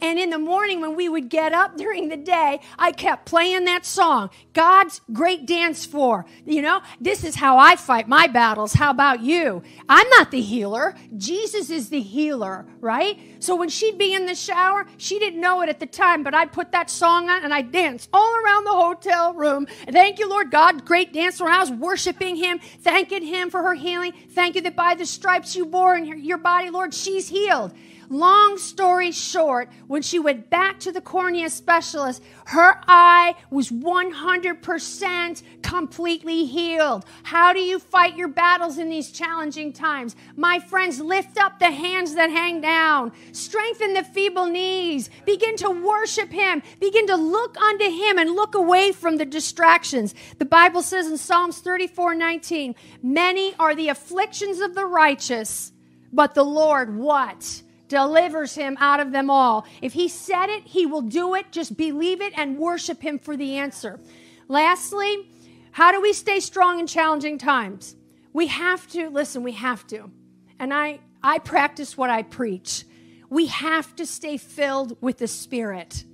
And 0.00 0.18
in 0.18 0.30
the 0.30 0.38
morning, 0.38 0.80
when 0.80 0.96
we 0.96 1.08
would 1.08 1.28
get 1.28 1.52
up 1.52 1.76
during 1.76 2.08
the 2.08 2.16
day, 2.16 2.60
I 2.78 2.92
kept 2.92 3.26
playing 3.26 3.64
that 3.64 3.86
song 3.86 4.30
God's 4.52 5.00
Great 5.12 5.46
Dance 5.46 5.86
Floor. 5.86 6.26
You 6.44 6.62
know, 6.62 6.80
this 7.00 7.24
is 7.24 7.36
how 7.36 7.58
I 7.58 7.76
fight 7.76 8.08
my 8.08 8.26
battles. 8.26 8.74
How 8.74 8.90
about 8.90 9.20
you? 9.22 9.62
I'm 9.88 10.08
not 10.10 10.30
the 10.30 10.40
healer, 10.40 10.94
Jesus 11.16 11.70
is 11.70 11.88
the 11.88 12.00
healer, 12.00 12.66
right? 12.80 13.18
So 13.38 13.56
when 13.56 13.68
she'd 13.68 13.98
be 13.98 14.14
in 14.14 14.26
the 14.26 14.34
shower, 14.34 14.86
she 14.96 15.18
didn't 15.18 15.40
know 15.40 15.60
it 15.62 15.68
at 15.68 15.80
the 15.80 15.86
time, 15.86 16.22
but 16.22 16.34
I'd 16.34 16.52
put 16.52 16.72
that 16.72 16.90
song 16.90 17.28
on 17.28 17.44
and 17.44 17.52
I'd 17.52 17.72
dance 17.72 18.08
all 18.12 18.36
around 18.36 18.64
the 18.64 18.72
hotel 18.72 19.34
room. 19.34 19.66
Thank 19.90 20.18
you, 20.18 20.28
Lord 20.28 20.50
God, 20.50 20.84
great 20.84 21.12
dancer. 21.12 21.46
I 21.46 21.60
was 21.60 21.70
worshiping 21.70 22.36
Him, 22.36 22.58
thanking 22.80 23.24
Him 23.24 23.50
for 23.50 23.62
her 23.62 23.74
healing. 23.74 24.12
Thank 24.30 24.56
you 24.56 24.62
that 24.62 24.76
by 24.76 24.94
the 24.94 25.06
stripes 25.06 25.56
you 25.56 25.66
bore 25.66 25.96
in 25.96 26.24
your 26.24 26.38
body, 26.38 26.70
Lord, 26.70 26.94
she's 26.94 27.28
healed. 27.28 27.72
Long 28.08 28.58
story 28.58 29.12
short, 29.12 29.70
when 29.86 30.02
she 30.02 30.18
went 30.18 30.50
back 30.50 30.78
to 30.80 30.92
the 30.92 31.00
cornea 31.00 31.50
specialist, 31.50 32.22
her 32.46 32.80
eye 32.86 33.34
was 33.50 33.70
100% 33.70 35.42
completely 35.62 36.44
healed. 36.44 37.04
How 37.22 37.52
do 37.52 37.60
you 37.60 37.78
fight 37.78 38.16
your 38.16 38.28
battles 38.28 38.78
in 38.78 38.90
these 38.90 39.10
challenging 39.10 39.72
times? 39.72 40.16
My 40.36 40.58
friends, 40.58 41.00
lift 41.00 41.38
up 41.38 41.58
the 41.58 41.70
hands 41.70 42.14
that 42.14 42.30
hang 42.30 42.60
down, 42.60 43.12
strengthen 43.32 43.94
the 43.94 44.04
feeble 44.04 44.46
knees, 44.46 45.10
begin 45.24 45.56
to 45.56 45.70
worship 45.70 46.30
Him, 46.30 46.62
begin 46.80 47.06
to 47.06 47.16
look 47.16 47.56
unto 47.58 47.84
Him 47.84 48.18
and 48.18 48.30
look 48.30 48.54
away 48.54 48.92
from 48.92 49.16
the 49.16 49.24
distractions. 49.24 50.14
The 50.38 50.44
Bible 50.44 50.82
says 50.82 51.06
in 51.06 51.16
Psalms 51.16 51.58
34 51.58 52.14
19, 52.14 52.74
many 53.02 53.54
are 53.58 53.74
the 53.74 53.88
afflictions 53.88 54.60
of 54.60 54.74
the 54.74 54.86
righteous, 54.86 55.72
but 56.12 56.34
the 56.34 56.44
Lord 56.44 56.96
what? 56.96 57.62
Delivers 57.94 58.56
him 58.56 58.76
out 58.80 58.98
of 58.98 59.12
them 59.12 59.30
all. 59.30 59.64
If 59.80 59.92
he 59.92 60.08
said 60.08 60.48
it, 60.48 60.66
he 60.66 60.84
will 60.84 61.00
do 61.00 61.36
it. 61.36 61.52
Just 61.52 61.76
believe 61.76 62.20
it 62.20 62.32
and 62.36 62.58
worship 62.58 63.00
him 63.00 63.20
for 63.20 63.36
the 63.36 63.56
answer. 63.56 64.00
Lastly, 64.48 65.30
how 65.70 65.92
do 65.92 66.00
we 66.02 66.12
stay 66.12 66.40
strong 66.40 66.80
in 66.80 66.88
challenging 66.88 67.38
times? 67.38 67.94
We 68.32 68.48
have 68.48 68.88
to, 68.88 69.10
listen, 69.10 69.44
we 69.44 69.52
have 69.52 69.86
to. 69.86 70.10
And 70.58 70.74
I, 70.74 70.98
I 71.22 71.38
practice 71.38 71.96
what 71.96 72.10
I 72.10 72.24
preach. 72.24 72.84
We 73.30 73.46
have 73.46 73.94
to 73.94 74.06
stay 74.06 74.38
filled 74.38 75.00
with 75.00 75.18
the 75.18 75.28
Spirit. 75.28 76.04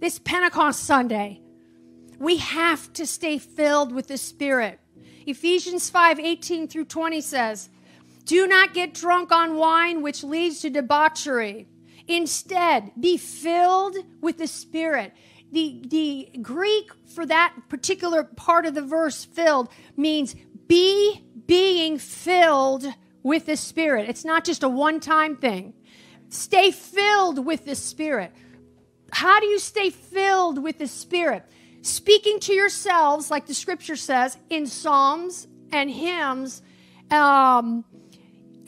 this 0.00 0.18
Pentecost 0.18 0.84
Sunday, 0.84 1.42
we 2.18 2.38
have 2.38 2.90
to 2.94 3.06
stay 3.06 3.36
filled 3.36 3.92
with 3.92 4.08
the 4.08 4.16
Spirit. 4.16 4.80
Ephesians 5.26 5.90
5 5.90 6.18
18 6.18 6.68
through 6.68 6.86
20 6.86 7.20
says, 7.20 7.68
do 8.24 8.46
not 8.46 8.74
get 8.74 8.94
drunk 8.94 9.32
on 9.32 9.56
wine, 9.56 10.02
which 10.02 10.22
leads 10.22 10.60
to 10.60 10.70
debauchery. 10.70 11.66
Instead, 12.08 12.92
be 12.98 13.16
filled 13.16 13.96
with 14.20 14.38
the 14.38 14.46
Spirit. 14.46 15.12
The, 15.52 15.82
the 15.86 16.38
Greek 16.40 16.90
for 17.14 17.26
that 17.26 17.54
particular 17.68 18.24
part 18.24 18.66
of 18.66 18.74
the 18.74 18.82
verse, 18.82 19.24
filled, 19.24 19.68
means 19.96 20.34
be 20.66 21.24
being 21.46 21.98
filled 21.98 22.86
with 23.22 23.46
the 23.46 23.56
Spirit. 23.56 24.08
It's 24.08 24.24
not 24.24 24.44
just 24.44 24.62
a 24.62 24.68
one 24.68 25.00
time 25.00 25.36
thing. 25.36 25.74
Stay 26.28 26.70
filled 26.70 27.44
with 27.44 27.66
the 27.66 27.74
Spirit. 27.74 28.32
How 29.10 29.40
do 29.40 29.46
you 29.46 29.58
stay 29.58 29.90
filled 29.90 30.62
with 30.62 30.78
the 30.78 30.88
Spirit? 30.88 31.44
Speaking 31.82 32.40
to 32.40 32.54
yourselves, 32.54 33.30
like 33.30 33.46
the 33.46 33.54
scripture 33.54 33.96
says, 33.96 34.38
in 34.48 34.66
psalms 34.66 35.48
and 35.72 35.90
hymns, 35.90 36.62
um, 37.10 37.84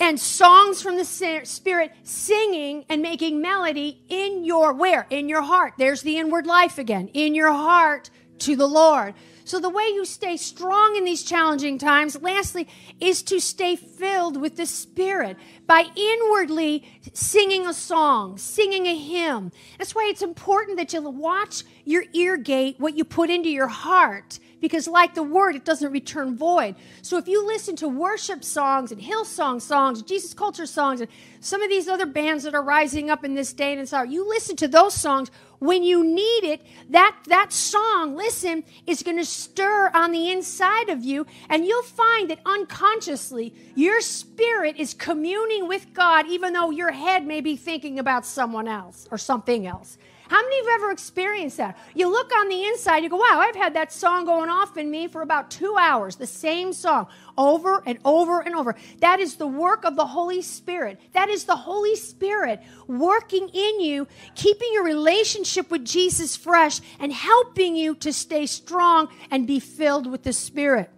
and 0.00 0.18
songs 0.18 0.82
from 0.82 0.96
the 0.96 1.04
spirit 1.04 1.92
singing 2.02 2.84
and 2.88 3.02
making 3.02 3.40
melody 3.40 4.02
in 4.08 4.44
your 4.44 4.72
where? 4.72 5.06
In 5.10 5.28
your 5.28 5.42
heart. 5.42 5.74
There's 5.78 6.02
the 6.02 6.18
inward 6.18 6.46
life 6.46 6.78
again. 6.78 7.08
In 7.14 7.34
your 7.34 7.52
heart 7.52 8.10
to 8.40 8.56
the 8.56 8.66
lord. 8.66 9.14
So 9.46 9.60
the 9.60 9.68
way 9.68 9.84
you 9.84 10.06
stay 10.06 10.38
strong 10.38 10.96
in 10.96 11.04
these 11.04 11.22
challenging 11.22 11.76
times 11.78 12.20
lastly 12.20 12.66
is 12.98 13.22
to 13.24 13.40
stay 13.40 13.76
filled 13.76 14.40
with 14.40 14.56
the 14.56 14.64
spirit 14.64 15.36
by 15.66 15.84
inwardly 15.94 16.84
singing 17.12 17.66
a 17.66 17.74
song 17.74 18.38
singing 18.38 18.86
a 18.86 18.96
hymn. 18.96 19.52
That's 19.78 19.94
why 19.94 20.08
it's 20.10 20.22
important 20.22 20.78
that 20.78 20.94
you 20.94 21.02
watch 21.02 21.62
your 21.84 22.04
ear 22.14 22.38
gate 22.38 22.76
what 22.78 22.96
you 22.96 23.04
put 23.04 23.28
into 23.28 23.50
your 23.50 23.68
heart 23.68 24.38
because 24.64 24.88
like 24.88 25.12
the 25.12 25.22
word 25.22 25.54
it 25.54 25.62
doesn't 25.66 25.92
return 25.92 26.34
void. 26.38 26.74
So 27.02 27.18
if 27.18 27.28
you 27.28 27.46
listen 27.46 27.76
to 27.76 27.86
worship 27.86 28.42
songs 28.42 28.92
and 28.92 28.98
hillsong 28.98 29.60
songs 29.60 30.00
jesus 30.00 30.32
culture 30.32 30.64
songs 30.64 31.02
and 31.02 31.10
some 31.40 31.60
of 31.60 31.68
these 31.68 31.86
other 31.86 32.06
bands 32.06 32.44
that 32.44 32.54
are 32.54 32.62
rising 32.62 33.10
up 33.10 33.26
in 33.26 33.34
this 33.34 33.52
day 33.52 33.72
and 33.72 33.82
this 33.82 33.92
hour 33.92 34.06
you 34.06 34.26
listen 34.26 34.56
to 34.56 34.66
those 34.66 34.94
songs. 34.94 35.30
When 35.58 35.82
you 35.82 36.02
need 36.02 36.44
it 36.44 36.62
that 36.88 37.14
that 37.26 37.52
song 37.52 38.16
listen 38.16 38.64
is 38.86 39.02
going 39.02 39.18
to 39.18 39.24
stir 39.26 39.90
on 39.92 40.12
the 40.12 40.30
inside 40.30 40.88
of 40.88 41.04
you 41.04 41.26
and 41.50 41.66
you'll 41.66 41.82
find 41.82 42.30
that 42.30 42.38
unconsciously 42.46 43.54
your 43.74 44.00
spirit 44.00 44.76
is 44.78 44.94
communing 44.94 45.68
with 45.68 45.92
god 45.92 46.26
even 46.26 46.54
though 46.54 46.70
your 46.70 46.92
head 46.92 47.26
may 47.26 47.42
be 47.42 47.54
thinking 47.54 47.98
about 47.98 48.24
someone 48.24 48.66
else 48.66 49.06
or 49.10 49.18
something 49.18 49.66
else 49.66 49.98
how 50.34 50.42
many 50.42 50.58
of 50.58 50.64
you 50.64 50.70
have 50.72 50.80
ever 50.80 50.90
experienced 50.90 51.58
that? 51.58 51.78
You 51.94 52.10
look 52.10 52.34
on 52.34 52.48
the 52.48 52.64
inside, 52.64 53.04
you 53.04 53.08
go, 53.08 53.18
wow, 53.18 53.38
I've 53.38 53.54
had 53.54 53.74
that 53.74 53.92
song 53.92 54.24
going 54.24 54.50
off 54.50 54.76
in 54.76 54.90
me 54.90 55.06
for 55.06 55.22
about 55.22 55.48
two 55.48 55.76
hours, 55.78 56.16
the 56.16 56.26
same 56.26 56.72
song, 56.72 57.06
over 57.38 57.84
and 57.86 58.00
over 58.04 58.40
and 58.40 58.56
over. 58.56 58.74
That 58.98 59.20
is 59.20 59.36
the 59.36 59.46
work 59.46 59.84
of 59.84 59.94
the 59.94 60.06
Holy 60.06 60.42
Spirit. 60.42 61.00
That 61.12 61.28
is 61.28 61.44
the 61.44 61.54
Holy 61.54 61.94
Spirit 61.94 62.60
working 62.88 63.48
in 63.48 63.78
you, 63.78 64.08
keeping 64.34 64.70
your 64.72 64.82
relationship 64.82 65.70
with 65.70 65.84
Jesus 65.84 66.34
fresh, 66.34 66.80
and 66.98 67.12
helping 67.12 67.76
you 67.76 67.94
to 67.94 68.12
stay 68.12 68.46
strong 68.46 69.06
and 69.30 69.46
be 69.46 69.60
filled 69.60 70.10
with 70.10 70.24
the 70.24 70.32
Spirit. 70.32 70.90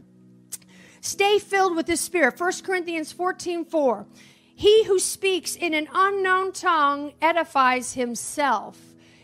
Stay 1.03 1.39
filled 1.39 1.77
with 1.77 1.85
the 1.85 1.99
Spirit. 1.99 2.41
1 2.41 2.53
Corinthians 2.65 3.13
14 3.13 3.67
4. 3.67 4.07
He 4.55 4.85
who 4.85 4.99
speaks 4.99 5.57
in 5.57 5.75
an 5.75 5.89
unknown 5.93 6.53
tongue 6.53 7.13
edifies 7.21 7.93
himself. 7.93 8.79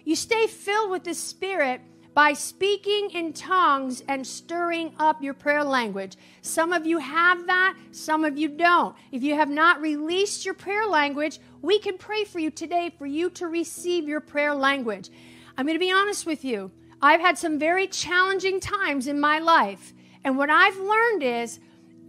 You 0.05 0.17
stay 0.17 0.47
filled 0.47 0.91
with 0.91 1.05
the 1.05 1.15
Spirit 1.15 1.81
by 2.15 2.35
speaking 2.35 3.11
in 3.11 3.33
tongues 3.33 4.03
and 4.07 4.27
stirring 4.27 4.95
up 4.99 5.23
your 5.23 5.35
prayer 5.35 5.65
language. 5.65 6.17
Some 6.43 6.73
of 6.73 6.87
you 6.87 6.99
have 6.99 7.47
that, 7.47 7.77
some 7.91 8.25
of 8.25 8.37
you 8.37 8.49
don't. 8.49 8.95
If 9.13 9.23
you 9.23 9.35
have 9.35 9.49
not 9.49 9.81
released 9.81 10.45
your 10.45 10.55
prayer 10.55 10.87
language, 10.87 11.41
we 11.63 11.79
can 11.79 11.97
pray 11.97 12.25
for 12.25 12.39
you 12.39 12.51
today 12.51 12.95
for 12.99 13.07
you 13.07 13.31
to 13.31 13.47
receive 13.47 14.07
your 14.07 14.21
prayer 14.21 14.55
language. 14.55 15.11
I'm 15.57 15.67
going 15.67 15.77
to 15.77 15.81
be 15.81 15.93
honest 15.93 16.27
with 16.27 16.45
you. 16.45 16.71
I've 17.01 17.21
had 17.21 17.39
some 17.39 17.59
very 17.59 17.87
challenging 17.87 18.61
times 18.61 19.07
in 19.07 19.19
my 19.19 19.39
life. 19.39 19.95
And 20.25 20.37
what 20.37 20.51
I've 20.51 20.77
learned 20.77 21.23
is 21.23 21.61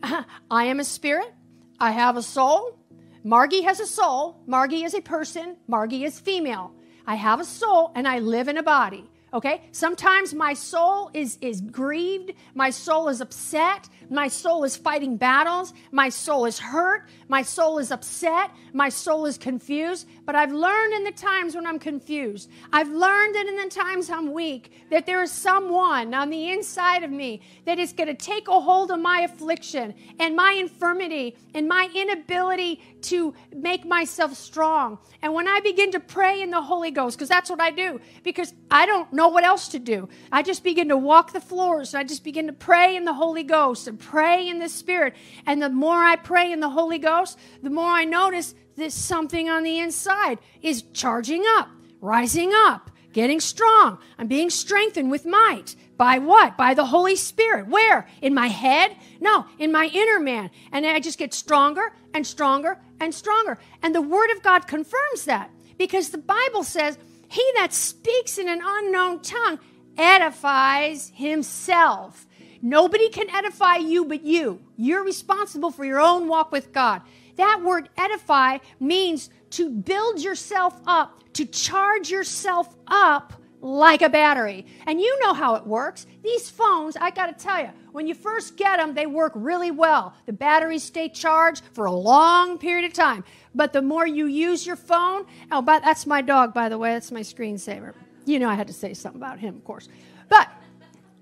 I 0.51 0.65
am 0.65 0.79
a 0.79 0.83
spirit, 0.83 1.33
I 1.79 1.91
have 1.91 2.17
a 2.17 2.23
soul. 2.23 2.79
Margie 3.25 3.61
has 3.61 3.79
a 3.79 3.87
soul, 3.87 4.41
Margie 4.45 4.83
is 4.83 4.93
a 4.93 5.01
person, 5.01 5.55
Margie 5.67 6.03
is 6.03 6.19
female. 6.19 6.73
I 7.05 7.15
have 7.15 7.39
a 7.39 7.45
soul 7.45 7.91
and 7.95 8.07
I 8.07 8.19
live 8.19 8.47
in 8.47 8.57
a 8.57 8.63
body. 8.63 9.05
Okay? 9.33 9.63
Sometimes 9.71 10.33
my 10.33 10.53
soul 10.53 11.09
is, 11.13 11.37
is 11.41 11.59
grieved. 11.59 12.33
My 12.53 12.69
soul 12.69 13.09
is 13.09 13.19
upset. 13.19 13.89
My 14.09 14.27
soul 14.27 14.63
is 14.63 14.77
fighting 14.77 15.17
battles. 15.17 15.73
My 15.91 16.09
soul 16.09 16.45
is 16.45 16.59
hurt. 16.59 17.09
My 17.27 17.41
soul 17.41 17.79
is 17.79 17.91
upset. 17.91 18.51
My 18.73 18.89
soul 18.89 19.25
is 19.25 19.37
confused. 19.37 20.07
But 20.25 20.35
I've 20.35 20.51
learned 20.51 20.93
in 20.93 21.03
the 21.03 21.11
times 21.11 21.55
when 21.55 21.65
I'm 21.65 21.79
confused, 21.79 22.51
I've 22.71 22.89
learned 22.89 23.35
that 23.35 23.47
in 23.47 23.55
the 23.55 23.69
times 23.69 24.09
I'm 24.09 24.33
weak, 24.33 24.71
that 24.91 25.05
there 25.05 25.23
is 25.23 25.31
someone 25.31 26.13
on 26.13 26.29
the 26.29 26.51
inside 26.51 27.03
of 27.03 27.09
me 27.09 27.41
that 27.65 27.79
is 27.79 27.91
going 27.91 28.07
to 28.07 28.13
take 28.13 28.47
a 28.47 28.59
hold 28.59 28.91
of 28.91 28.99
my 28.99 29.21
affliction 29.21 29.95
and 30.19 30.35
my 30.35 30.51
infirmity 30.51 31.35
and 31.55 31.67
my 31.67 31.89
inability 31.95 32.81
to 33.01 33.33
make 33.55 33.85
myself 33.85 34.35
strong. 34.35 34.99
And 35.21 35.33
when 35.33 35.47
I 35.47 35.59
begin 35.59 35.91
to 35.91 35.99
pray 35.99 36.41
in 36.41 36.51
the 36.51 36.61
Holy 36.61 36.91
Ghost, 36.91 37.17
because 37.17 37.29
that's 37.29 37.49
what 37.49 37.59
I 37.59 37.71
do, 37.71 37.99
because 38.23 38.53
I 38.69 38.85
don't 38.85 39.11
know 39.11 39.22
what 39.29 39.43
else 39.43 39.67
to 39.69 39.79
do, 39.79 40.09
I 40.31 40.43
just 40.43 40.63
begin 40.63 40.89
to 40.89 40.97
walk 40.97 41.33
the 41.33 41.41
floors. 41.41 41.93
and 41.93 42.01
I 42.01 42.03
just 42.03 42.23
begin 42.23 42.47
to 42.47 42.53
pray 42.53 42.95
in 42.95 43.05
the 43.05 43.13
Holy 43.13 43.43
Ghost 43.43 43.87
and 43.87 43.99
pray 43.99 44.47
in 44.47 44.59
the 44.59 44.69
Spirit. 44.69 45.15
And 45.45 45.61
the 45.61 45.69
more 45.69 46.03
I 46.03 46.15
pray 46.15 46.51
in 46.51 46.59
the 46.59 46.69
Holy 46.69 46.99
Ghost, 46.99 47.37
the 47.61 47.69
more 47.69 47.89
I 47.89 48.05
notice 48.05 48.55
that 48.77 48.91
something 48.91 49.49
on 49.49 49.63
the 49.63 49.79
inside 49.79 50.39
is 50.61 50.83
charging 50.93 51.43
up, 51.57 51.69
rising 52.01 52.51
up, 52.53 52.89
getting 53.13 53.39
strong. 53.39 53.99
I'm 54.17 54.27
being 54.27 54.49
strengthened 54.49 55.11
with 55.11 55.25
might. 55.25 55.75
By 55.95 56.17
what? 56.17 56.57
By 56.57 56.73
the 56.73 56.85
Holy 56.85 57.15
Spirit. 57.15 57.67
Where? 57.67 58.07
In 58.21 58.33
my 58.33 58.47
head? 58.47 58.95
No, 59.21 59.45
in 59.59 59.71
my 59.71 59.85
inner 59.93 60.19
man. 60.19 60.49
And 60.71 60.85
I 60.85 60.99
just 60.99 61.19
get 61.19 61.33
stronger 61.33 61.93
and 62.13 62.25
stronger 62.25 62.79
and 62.99 63.13
stronger. 63.13 63.59
And 63.81 63.93
the 63.93 64.01
Word 64.01 64.31
of 64.31 64.41
God 64.41 64.67
confirms 64.67 65.25
that 65.25 65.51
because 65.77 66.09
the 66.09 66.17
Bible 66.17 66.63
says, 66.63 66.97
He 67.33 67.43
that 67.55 67.73
speaks 67.73 68.37
in 68.37 68.47
an 68.47 68.61
unknown 68.63 69.21
tongue 69.21 69.57
edifies 69.97 71.11
himself. 71.15 72.27
Nobody 72.61 73.09
can 73.09 73.27
edify 73.31 73.77
you 73.77 74.05
but 74.05 74.23
you. 74.23 74.61
You're 74.77 75.03
responsible 75.03 75.71
for 75.71 75.83
your 75.83 75.99
own 75.99 76.27
walk 76.27 76.51
with 76.51 76.71
God. 76.71 77.01
That 77.37 77.63
word 77.63 77.89
edify 77.97 78.59
means 78.79 79.31
to 79.49 79.71
build 79.71 80.21
yourself 80.21 80.79
up, 80.85 81.23
to 81.33 81.45
charge 81.45 82.11
yourself 82.11 82.75
up 82.85 83.33
like 83.63 84.01
a 84.01 84.09
battery. 84.09 84.65
And 84.85 84.99
you 84.99 85.19
know 85.21 85.33
how 85.33 85.55
it 85.55 85.65
works. 85.65 86.05
These 86.21 86.49
phones, 86.49 86.97
I 86.97 87.09
got 87.09 87.27
to 87.27 87.43
tell 87.43 87.61
you, 87.61 87.69
when 87.93 88.05
you 88.05 88.13
first 88.13 88.57
get 88.57 88.77
them, 88.77 88.93
they 88.93 89.05
work 89.05 89.31
really 89.35 89.71
well. 89.71 90.13
The 90.25 90.33
batteries 90.33 90.83
stay 90.83 91.07
charged 91.09 91.63
for 91.71 91.85
a 91.85 91.91
long 91.91 92.57
period 92.57 92.85
of 92.85 92.93
time. 92.93 93.23
But 93.55 93.71
the 93.71 93.81
more 93.81 94.05
you 94.05 94.25
use 94.25 94.67
your 94.67 94.75
phone, 94.75 95.25
oh, 95.51 95.61
but 95.61 95.81
that's 95.81 96.05
my 96.05 96.21
dog, 96.21 96.53
by 96.53 96.69
the 96.69 96.77
way. 96.77 96.93
That's 96.93 97.11
my 97.11 97.21
screensaver. 97.21 97.93
You 98.25 98.39
know, 98.39 98.49
I 98.49 98.55
had 98.55 98.67
to 98.67 98.73
say 98.73 98.93
something 98.93 99.21
about 99.21 99.39
him, 99.39 99.55
of 99.55 99.63
course. 99.63 99.87
But 100.27 100.49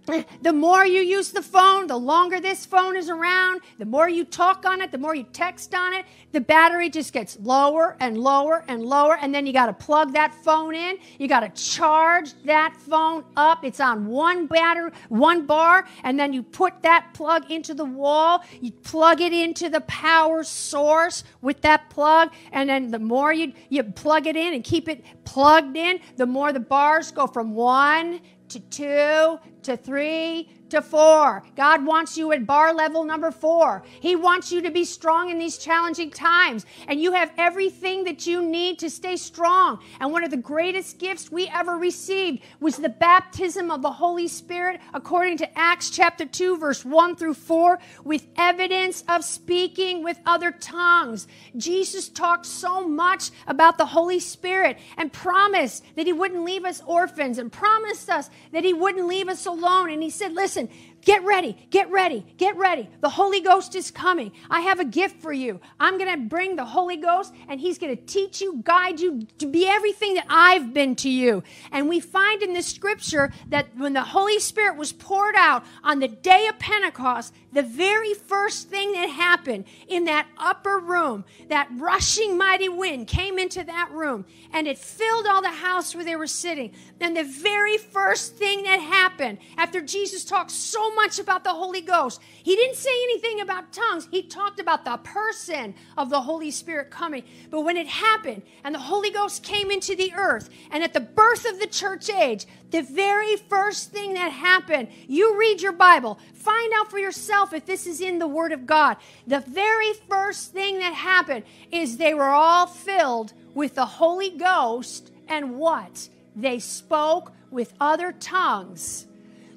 the 0.05 0.53
more 0.53 0.85
you 0.85 1.01
use 1.01 1.31
the 1.31 1.41
phone, 1.43 1.87
the 1.87 1.97
longer 1.97 2.39
this 2.39 2.65
phone 2.65 2.95
is 2.97 3.09
around, 3.09 3.61
the 3.77 3.85
more 3.85 4.09
you 4.09 4.25
talk 4.25 4.65
on 4.65 4.81
it, 4.81 4.91
the 4.91 4.97
more 4.97 5.15
you 5.15 5.25
text 5.31 5.75
on 5.75 5.93
it, 5.93 6.05
the 6.31 6.41
battery 6.41 6.89
just 6.89 7.13
gets 7.13 7.37
lower 7.39 7.95
and 7.99 8.17
lower 8.17 8.63
and 8.67 8.83
lower. 8.83 9.17
And 9.17 9.33
then 9.33 9.45
you 9.45 9.53
got 9.53 9.67
to 9.67 9.73
plug 9.73 10.13
that 10.13 10.33
phone 10.33 10.73
in. 10.73 10.97
You 11.19 11.27
got 11.27 11.41
to 11.41 11.49
charge 11.49 12.33
that 12.45 12.75
phone 12.77 13.23
up. 13.37 13.63
It's 13.63 13.79
on 13.79 14.07
one 14.07 14.47
battery, 14.47 14.91
one 15.09 15.45
bar. 15.45 15.85
And 16.03 16.19
then 16.19 16.33
you 16.33 16.41
put 16.41 16.81
that 16.81 17.13
plug 17.13 17.51
into 17.51 17.73
the 17.73 17.85
wall. 17.85 18.43
You 18.59 18.71
plug 18.71 19.21
it 19.21 19.33
into 19.33 19.69
the 19.69 19.81
power 19.81 20.43
source 20.43 21.23
with 21.41 21.61
that 21.61 21.89
plug. 21.89 22.31
And 22.51 22.69
then 22.69 22.89
the 22.89 22.99
more 22.99 23.33
you, 23.33 23.53
you 23.69 23.83
plug 23.83 24.25
it 24.25 24.35
in 24.35 24.53
and 24.53 24.63
keep 24.63 24.89
it 24.89 25.03
plugged 25.25 25.77
in, 25.77 25.99
the 26.17 26.25
more 26.25 26.51
the 26.51 26.59
bars 26.59 27.11
go 27.11 27.27
from 27.27 27.53
one 27.53 28.19
to 28.51 28.59
two 28.59 29.39
to 29.63 29.77
three 29.77 30.49
to 30.71 30.81
four. 30.81 31.43
God 31.55 31.85
wants 31.85 32.17
you 32.17 32.31
at 32.31 32.45
bar 32.45 32.73
level 32.73 33.03
number 33.03 33.31
four. 33.31 33.83
He 33.99 34.15
wants 34.15 34.51
you 34.51 34.61
to 34.61 34.71
be 34.71 34.83
strong 34.83 35.29
in 35.29 35.39
these 35.39 35.57
challenging 35.57 36.11
times. 36.11 36.65
And 36.87 37.01
you 37.01 37.13
have 37.13 37.31
everything 37.37 38.03
that 38.05 38.25
you 38.25 38.41
need 38.41 38.79
to 38.79 38.89
stay 38.89 39.15
strong. 39.15 39.79
And 39.99 40.11
one 40.11 40.23
of 40.23 40.31
the 40.31 40.37
greatest 40.37 40.97
gifts 40.97 41.31
we 41.31 41.47
ever 41.47 41.77
received 41.77 42.43
was 42.59 42.77
the 42.77 42.89
baptism 42.89 43.71
of 43.71 43.81
the 43.81 43.91
Holy 43.91 44.27
Spirit, 44.27 44.79
according 44.93 45.37
to 45.37 45.57
Acts 45.57 45.89
chapter 45.89 46.25
2, 46.25 46.57
verse 46.57 46.83
1 46.83 47.15
through 47.15 47.35
4, 47.35 47.79
with 48.03 48.27
evidence 48.37 49.03
of 49.07 49.23
speaking 49.23 50.03
with 50.03 50.19
other 50.25 50.51
tongues. 50.51 51.27
Jesus 51.57 52.09
talked 52.09 52.45
so 52.45 52.87
much 52.87 53.31
about 53.47 53.77
the 53.77 53.85
Holy 53.85 54.19
Spirit 54.19 54.77
and 54.97 55.11
promised 55.11 55.83
that 55.95 56.07
He 56.07 56.13
wouldn't 56.13 56.43
leave 56.43 56.65
us 56.65 56.81
orphans 56.85 57.37
and 57.37 57.51
promised 57.51 58.09
us 58.09 58.29
that 58.51 58.63
He 58.63 58.73
wouldn't 58.73 59.07
leave 59.07 59.27
us 59.27 59.45
alone. 59.45 59.91
And 59.91 60.01
He 60.01 60.09
said, 60.09 60.33
Listen, 60.33 60.60
listen, 60.61 60.69
get 61.01 61.23
ready, 61.23 61.55
get 61.69 61.89
ready, 61.91 62.25
get 62.37 62.55
ready. 62.57 62.89
The 63.01 63.09
Holy 63.09 63.41
Ghost 63.41 63.75
is 63.75 63.91
coming. 63.91 64.31
I 64.49 64.61
have 64.61 64.79
a 64.79 64.85
gift 64.85 65.21
for 65.21 65.33
you. 65.33 65.59
I'm 65.79 65.97
going 65.97 66.11
to 66.11 66.27
bring 66.27 66.55
the 66.55 66.65
Holy 66.65 66.97
Ghost, 66.97 67.33
and 67.47 67.59
He's 67.59 67.77
going 67.77 67.95
to 67.95 68.03
teach 68.03 68.41
you, 68.41 68.61
guide 68.63 68.99
you 68.99 69.27
to 69.39 69.45
be 69.45 69.67
everything 69.67 70.15
that 70.15 70.25
I've 70.29 70.73
been 70.73 70.95
to 70.97 71.09
you. 71.09 71.43
And 71.71 71.89
we 71.89 71.99
find 71.99 72.41
in 72.41 72.53
the 72.53 72.61
scripture 72.61 73.31
that 73.49 73.75
when 73.77 73.93
the 73.93 74.03
Holy 74.03 74.39
Spirit 74.39 74.77
was 74.77 74.93
poured 74.93 75.35
out 75.35 75.63
on 75.83 75.99
the 75.99 76.07
day 76.07 76.47
of 76.47 76.59
Pentecost, 76.59 77.33
the 77.53 77.63
very 77.63 78.13
first 78.13 78.69
thing 78.69 78.93
that 78.93 79.09
happened 79.09 79.65
in 79.87 80.05
that 80.05 80.27
upper 80.37 80.79
room, 80.79 81.25
that 81.49 81.67
rushing 81.73 82.37
mighty 82.37 82.69
wind 82.69 83.07
came 83.07 83.37
into 83.37 83.63
that 83.63 83.91
room 83.91 84.25
and 84.53 84.67
it 84.67 84.77
filled 84.77 85.27
all 85.27 85.41
the 85.41 85.49
house 85.49 85.93
where 85.93 86.05
they 86.05 86.15
were 86.15 86.27
sitting. 86.27 86.71
And 86.99 87.15
the 87.15 87.23
very 87.23 87.77
first 87.77 88.35
thing 88.37 88.63
that 88.63 88.79
happened 88.79 89.39
after 89.57 89.81
Jesus 89.81 90.23
talked 90.23 90.51
much 90.95 91.19
about 91.19 91.43
the 91.43 91.53
Holy 91.53 91.81
Ghost, 91.81 92.21
he 92.43 92.55
didn't 92.55 92.75
say 92.75 92.89
anything 93.03 93.41
about 93.41 93.71
tongues. 93.71 94.07
He 94.11 94.23
talked 94.23 94.59
about 94.59 94.85
the 94.85 94.97
person 94.97 95.73
of 95.97 96.09
the 96.09 96.21
Holy 96.21 96.51
Spirit 96.51 96.91
coming. 96.91 97.23
But 97.49 97.61
when 97.61 97.77
it 97.77 97.87
happened 97.87 98.43
and 98.63 98.75
the 98.75 98.79
Holy 98.79 99.11
Ghost 99.11 99.43
came 99.43 99.71
into 99.71 99.95
the 99.95 100.13
earth 100.13 100.49
and 100.71 100.83
at 100.83 100.93
the 100.93 100.99
birth 100.99 101.45
of 101.49 101.59
the 101.59 101.67
church 101.67 102.09
age, 102.09 102.45
the 102.71 102.81
very 102.81 103.35
first 103.35 103.91
thing 103.91 104.13
that 104.13 104.31
happened, 104.31 104.87
you 105.07 105.37
read 105.37 105.61
your 105.61 105.73
Bible, 105.73 106.19
find 106.33 106.73
out 106.77 106.89
for 106.89 106.99
yourself 106.99 107.53
if 107.53 107.65
this 107.65 107.85
is 107.85 108.01
in 108.01 108.19
the 108.19 108.27
Word 108.27 108.51
of 108.51 108.65
God. 108.65 108.97
The 109.27 109.41
very 109.41 109.93
first 110.09 110.53
thing 110.53 110.79
that 110.79 110.93
happened 110.93 111.43
is 111.71 111.97
they 111.97 112.13
were 112.13 112.23
all 112.23 112.67
filled 112.67 113.33
with 113.53 113.75
the 113.75 113.85
Holy 113.85 114.29
Ghost 114.29 115.11
and 115.27 115.57
what? 115.57 116.09
They 116.35 116.59
spoke 116.59 117.33
with 117.49 117.73
other 117.79 118.11
tongues. 118.13 119.07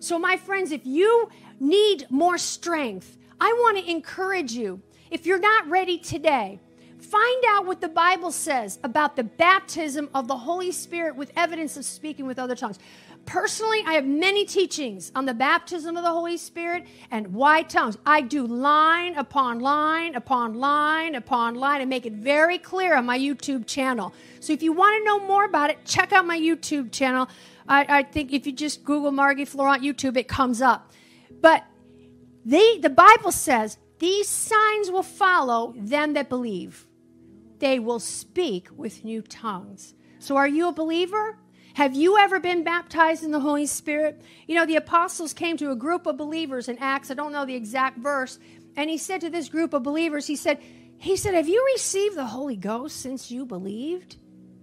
So, 0.05 0.19
my 0.19 0.37
friends, 0.37 0.71
if 0.71 0.85
you 0.85 1.31
need 1.59 2.07
more 2.11 2.37
strength, 2.37 3.17
I 3.41 3.51
want 3.55 3.79
to 3.79 3.91
encourage 3.91 4.53
you. 4.53 4.83
If 5.11 5.25
you're 5.25 5.41
not 5.41 5.67
ready 5.67 5.97
today, 5.97 6.61
Find 7.05 7.45
out 7.49 7.67
what 7.67 7.83
the 7.83 7.89
Bible 7.89 8.33
says 8.33 8.79
about 8.83 9.15
the 9.15 9.25
baptism 9.25 10.09
of 10.15 10.27
the 10.27 10.39
Holy 10.39 10.73
Spirit 10.73 11.15
with 11.17 11.31
evidence 11.37 11.77
of 11.77 11.85
speaking 11.85 12.27
with 12.27 12.39
other 12.39 12.57
tongues. 12.57 12.79
Personally, 13.27 13.83
I 13.87 13.93
have 13.93 14.07
many 14.07 14.47
teachings 14.47 15.13
on 15.15 15.27
the 15.27 15.35
baptism 15.35 15.99
of 15.99 16.03
the 16.03 16.11
Holy 16.11 16.39
Spirit 16.39 16.87
and 17.11 17.35
why 17.35 17.63
tongues. 17.63 17.99
I 18.07 18.23
do 18.23 18.47
line 18.47 19.17
upon 19.17 19.61
line 19.61 20.15
upon 20.15 20.55
line 20.55 21.15
upon 21.15 21.57
line 21.57 21.83
and 21.83 21.91
make 21.91 22.07
it 22.07 22.15
very 22.15 22.59
clear 22.59 22.97
on 22.97 23.05
my 23.05 23.19
YouTube 23.19 23.67
channel. 23.67 24.15
So 24.41 24.55
if 24.55 24.63
you 24.63 24.73
want 24.73 24.99
to 24.99 25.05
know 25.05 25.21
more 25.27 25.45
about 25.45 25.69
it, 25.69 25.85
check 25.85 26.13
out 26.13 26.27
my 26.27 26.39
YouTube 26.39 26.91
channel. 26.91 27.29
I, 27.69 27.87
I 27.89 28.03
think 28.03 28.33
if 28.33 28.47
you 28.47 28.53
just 28.53 28.85
Google 28.85 29.13
Margie 29.13 29.45
Fleurant 29.45 29.83
YouTube, 29.83 30.17
it 30.17 30.29
comes 30.29 30.61
up. 30.61 30.93
But 31.41 31.65
they, 32.45 32.79
the 32.79 32.91
Bible 32.91 33.33
says, 33.33 33.79
these 33.99 34.29
signs 34.29 34.91
will 34.91 35.03
follow 35.03 35.75
them 35.77 36.15
that 36.15 36.29
believe. 36.29 36.87
They 37.59 37.79
will 37.79 38.01
speak 38.01 38.69
with 38.77 39.05
new 39.05 39.23
tongues. 39.23 39.95
So 40.19 40.37
are 40.37 40.49
you 40.49 40.69
a 40.69 40.73
believer? 40.73 41.39
Have 41.75 41.95
you 41.95 42.19
ever 42.19 42.39
been 42.39 42.63
baptized 42.63 43.25
in 43.25 43.31
the 43.31 43.41
Holy 43.41 43.67
Spirit? 43.67 44.23
You 44.47 44.55
know, 44.55 44.67
the 44.67 44.77
apostles 44.77 45.33
came 45.33 45.57
to 45.57 45.71
a 45.71 45.77
group 45.77 46.07
of 46.07 46.17
believers 46.17 46.69
in 46.69 46.79
Acts. 46.79 47.11
I 47.11 47.15
don't 47.15 47.33
know 47.33 47.45
the 47.45 47.55
exact 47.55 47.99
verse. 47.99 48.39
And 48.77 48.89
he 48.89 48.99
said 48.99 49.21
to 49.23 49.31
this 49.31 49.49
group 49.49 49.73
of 49.73 49.83
believers, 49.83 50.27
he 50.27 50.37
said, 50.37 50.61
he 50.99 51.17
said, 51.17 51.35
Have 51.35 51.49
you 51.49 51.65
received 51.75 52.17
the 52.17 52.27
Holy 52.27 52.57
Ghost 52.57 53.01
since 53.01 53.31
you 53.31 53.45
believed? 53.45 54.17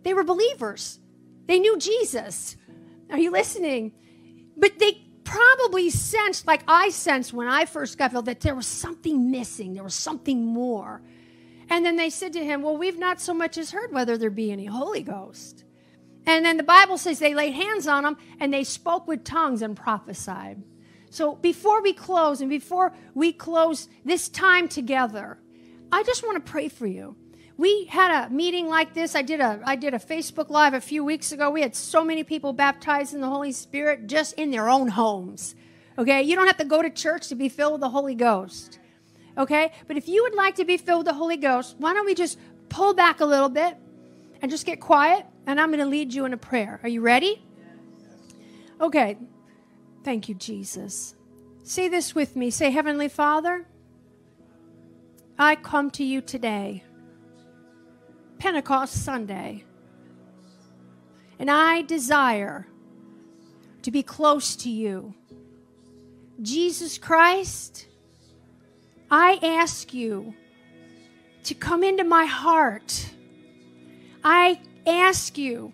They 0.03 0.13
were 0.13 0.23
believers. 0.23 0.99
They 1.47 1.59
knew 1.59 1.77
Jesus. 1.77 2.55
Are 3.11 3.19
you 3.19 3.31
listening? 3.31 3.91
But 4.57 4.79
they 4.79 5.03
probably 5.23 5.89
sensed, 5.89 6.47
like 6.47 6.63
I 6.67 6.89
sensed 6.89 7.33
when 7.33 7.47
I 7.47 7.65
first 7.65 7.97
got 7.97 8.11
filled, 8.11 8.25
that 8.25 8.41
there 8.41 8.55
was 8.55 8.67
something 8.67 9.31
missing. 9.31 9.73
There 9.73 9.83
was 9.83 9.95
something 9.95 10.45
more. 10.45 11.01
And 11.69 11.85
then 11.85 11.95
they 11.95 12.09
said 12.09 12.33
to 12.33 12.43
him, 12.43 12.61
Well, 12.61 12.77
we've 12.77 12.99
not 12.99 13.21
so 13.21 13.33
much 13.33 13.57
as 13.57 13.71
heard 13.71 13.93
whether 13.93 14.17
there 14.17 14.29
be 14.29 14.51
any 14.51 14.65
Holy 14.65 15.03
Ghost. 15.03 15.63
And 16.25 16.45
then 16.45 16.57
the 16.57 16.63
Bible 16.63 16.97
says 16.97 17.19
they 17.19 17.33
laid 17.33 17.53
hands 17.53 17.87
on 17.87 18.03
them 18.03 18.17
and 18.39 18.53
they 18.53 18.63
spoke 18.63 19.07
with 19.07 19.23
tongues 19.23 19.61
and 19.61 19.75
prophesied. 19.75 20.61
So 21.09 21.35
before 21.35 21.81
we 21.81 21.93
close 21.93 22.41
and 22.41 22.49
before 22.49 22.93
we 23.13 23.33
close 23.33 23.89
this 24.05 24.29
time 24.29 24.67
together, 24.67 25.39
I 25.91 26.03
just 26.03 26.23
want 26.23 26.43
to 26.43 26.51
pray 26.51 26.69
for 26.69 26.87
you. 26.87 27.15
We 27.61 27.85
had 27.85 28.25
a 28.25 28.33
meeting 28.33 28.67
like 28.69 28.95
this. 28.95 29.13
I 29.13 29.21
did 29.21 29.39
a 29.39 29.61
I 29.63 29.75
did 29.75 29.93
a 29.93 29.99
Facebook 29.99 30.49
live 30.49 30.73
a 30.73 30.81
few 30.81 31.03
weeks 31.03 31.31
ago. 31.31 31.51
We 31.51 31.61
had 31.61 31.75
so 31.75 32.03
many 32.03 32.23
people 32.23 32.53
baptized 32.53 33.13
in 33.13 33.21
the 33.21 33.29
Holy 33.29 33.51
Spirit 33.51 34.07
just 34.07 34.33
in 34.33 34.49
their 34.49 34.67
own 34.67 34.87
homes. 34.87 35.53
Okay? 35.95 36.23
You 36.23 36.35
don't 36.35 36.47
have 36.47 36.57
to 36.57 36.65
go 36.65 36.81
to 36.81 36.89
church 36.89 37.27
to 37.27 37.35
be 37.35 37.49
filled 37.49 37.73
with 37.73 37.81
the 37.81 37.89
Holy 37.89 38.15
Ghost. 38.15 38.79
Okay? 39.37 39.73
But 39.87 39.95
if 39.95 40.07
you 40.07 40.23
would 40.23 40.33
like 40.33 40.55
to 40.55 40.65
be 40.65 40.77
filled 40.77 41.05
with 41.05 41.13
the 41.13 41.13
Holy 41.13 41.37
Ghost, 41.37 41.75
why 41.77 41.93
don't 41.93 42.07
we 42.07 42.15
just 42.15 42.39
pull 42.69 42.95
back 42.95 43.19
a 43.19 43.25
little 43.25 43.49
bit 43.49 43.77
and 44.41 44.49
just 44.49 44.65
get 44.65 44.79
quiet 44.79 45.27
and 45.45 45.61
I'm 45.61 45.69
going 45.69 45.81
to 45.81 45.85
lead 45.85 46.15
you 46.15 46.25
in 46.25 46.33
a 46.33 46.37
prayer. 46.37 46.79
Are 46.81 46.89
you 46.89 47.01
ready? 47.01 47.45
Okay. 48.79 49.19
Thank 50.03 50.27
you, 50.27 50.33
Jesus. 50.33 51.13
Say 51.61 51.89
this 51.89 52.15
with 52.15 52.35
me. 52.35 52.49
Say, 52.49 52.71
Heavenly 52.71 53.07
Father, 53.07 53.67
I 55.37 55.55
come 55.57 55.91
to 55.91 56.03
you 56.03 56.21
today, 56.21 56.85
Pentecost 58.41 59.05
Sunday, 59.05 59.63
and 61.37 61.51
I 61.51 61.83
desire 61.83 62.65
to 63.83 63.91
be 63.91 64.01
close 64.01 64.55
to 64.55 64.69
you. 64.71 65.13
Jesus 66.41 66.97
Christ, 66.97 67.85
I 69.11 69.37
ask 69.43 69.93
you 69.93 70.33
to 71.43 71.53
come 71.53 71.83
into 71.83 72.03
my 72.03 72.25
heart. 72.25 73.11
I 74.23 74.59
ask 74.87 75.37
you 75.37 75.71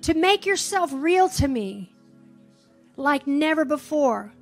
to 0.00 0.14
make 0.14 0.46
yourself 0.46 0.90
real 0.90 1.28
to 1.28 1.48
me 1.48 1.92
like 2.96 3.26
never 3.26 3.66
before. 3.66 4.32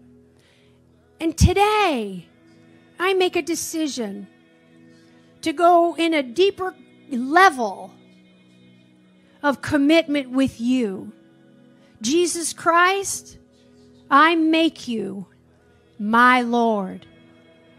And 1.19 1.37
today, 1.37 2.29
I 3.01 3.15
make 3.15 3.35
a 3.35 3.43
decision 3.43 4.29
to 5.43 5.53
go 5.53 5.97
in 5.97 6.15
a 6.15 6.23
deeper 6.23 6.73
level 7.17 7.93
of 9.43 9.63
commitment 9.63 10.31
with 10.31 10.61
you. 10.61 11.13
Jesus 12.01 12.53
Christ, 12.53 13.39
I 14.11 14.35
make 14.35 14.89
you 14.89 15.27
my 15.99 16.41
Lord. 16.43 17.07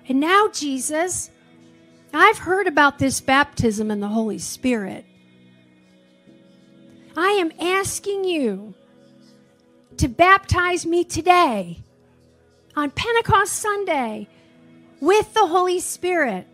And 0.08 0.20
now, 0.20 0.50
Jesus, 0.50 1.30
I've 2.14 2.38
heard 2.38 2.68
about 2.68 3.00
this 3.00 3.22
baptism 3.22 3.90
in 3.90 4.00
the 4.00 4.08
Holy 4.08 4.40
Spirit. 4.40 5.06
I 7.16 7.32
am 7.32 7.52
asking 7.60 8.24
you 8.26 8.74
to 9.98 10.08
baptize 10.08 10.86
me 10.86 11.04
today 11.04 11.84
on 12.76 12.90
Pentecost 12.92 13.54
Sunday 13.54 14.28
with 15.00 15.34
the 15.34 15.46
Holy 15.46 15.80
Spirit, 15.80 16.48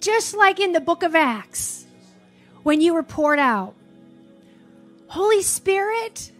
just 0.00 0.36
like 0.36 0.60
in 0.60 0.72
the 0.72 0.80
book 0.80 1.02
of 1.02 1.14
Acts 1.14 1.86
when 2.62 2.80
you 2.80 2.94
were 2.94 3.02
poured 3.02 3.38
out. 3.38 3.74
Holy 5.08 5.42
Spirit, 5.42 6.32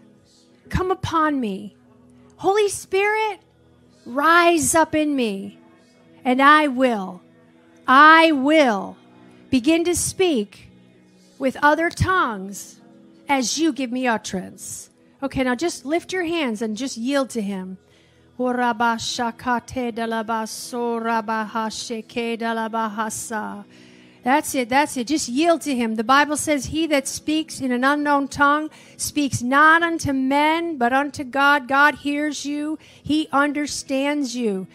come 0.68 0.90
upon 0.90 1.40
me. 1.40 1.74
Holy 2.36 2.68
Spirit, 2.68 3.40
rise 4.06 4.74
up 4.74 4.94
in 4.94 5.16
me, 5.16 5.58
and 6.24 6.40
I 6.40 6.68
will, 6.68 7.20
I 7.86 8.32
will 8.32 8.96
begin 9.50 9.84
to 9.84 9.96
speak 9.96 10.68
with 11.38 11.56
other 11.62 11.90
tongues 11.90 12.80
as 13.28 13.58
you 13.58 13.72
give 13.72 13.90
me 13.90 14.06
utterance. 14.06 14.90
Okay, 15.22 15.42
now 15.42 15.54
just 15.54 15.84
lift 15.84 16.12
your 16.12 16.24
hands 16.24 16.62
and 16.62 16.76
just 16.76 16.96
yield 16.96 17.30
to 17.30 17.42
Him. 17.42 17.78
That's 24.22 24.54
it. 24.54 24.68
That's 24.68 24.96
it. 24.96 25.08
Just 25.08 25.28
yield 25.28 25.62
to 25.62 25.74
him. 25.74 25.94
The 25.94 26.04
Bible 26.04 26.36
says, 26.36 26.66
He 26.66 26.86
that 26.86 27.08
speaks 27.08 27.60
in 27.60 27.72
an 27.72 27.82
unknown 27.82 28.28
tongue 28.28 28.70
speaks 28.96 29.42
not 29.42 29.82
unto 29.82 30.12
men, 30.12 30.76
but 30.76 30.92
unto 30.92 31.24
God. 31.24 31.66
God 31.66 31.96
hears 31.96 32.44
you, 32.44 32.78
He 33.02 33.28
understands 33.32 34.36
you. 34.36 34.66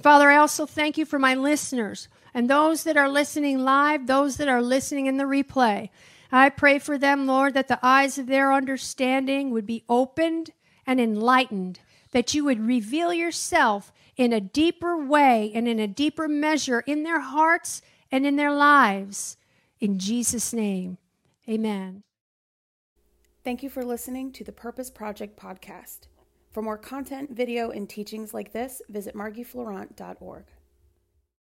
Father, 0.00 0.30
I 0.30 0.36
also 0.36 0.66
thank 0.66 0.98
you 0.98 1.06
for 1.06 1.18
my 1.18 1.34
listeners 1.34 2.08
and 2.36 2.50
those 2.50 2.84
that 2.84 2.98
are 2.98 3.08
listening 3.08 3.64
live, 3.64 4.06
those 4.06 4.36
that 4.36 4.46
are 4.46 4.60
listening 4.60 5.06
in 5.06 5.16
the 5.16 5.24
replay. 5.24 5.88
I 6.30 6.50
pray 6.50 6.78
for 6.78 6.98
them, 6.98 7.26
Lord, 7.26 7.54
that 7.54 7.66
the 7.66 7.78
eyes 7.82 8.18
of 8.18 8.26
their 8.26 8.52
understanding 8.52 9.52
would 9.52 9.64
be 9.64 9.84
opened 9.88 10.50
and 10.86 11.00
enlightened, 11.00 11.80
that 12.10 12.34
you 12.34 12.44
would 12.44 12.66
reveal 12.66 13.10
yourself 13.10 13.90
in 14.18 14.34
a 14.34 14.40
deeper 14.40 15.02
way 15.02 15.50
and 15.54 15.66
in 15.66 15.80
a 15.80 15.88
deeper 15.88 16.28
measure 16.28 16.80
in 16.80 17.04
their 17.04 17.20
hearts 17.20 17.80
and 18.12 18.26
in 18.26 18.36
their 18.36 18.52
lives. 18.52 19.38
In 19.80 19.98
Jesus' 19.98 20.52
name, 20.52 20.98
amen. 21.48 22.02
Thank 23.44 23.62
you 23.62 23.70
for 23.70 23.82
listening 23.82 24.30
to 24.32 24.44
the 24.44 24.52
Purpose 24.52 24.90
Project 24.90 25.40
podcast. 25.40 26.00
For 26.50 26.60
more 26.60 26.76
content, 26.76 27.30
video, 27.30 27.70
and 27.70 27.88
teachings 27.88 28.34
like 28.34 28.52
this, 28.52 28.82
visit 28.90 29.14
margiefleurant.org. 29.14 30.44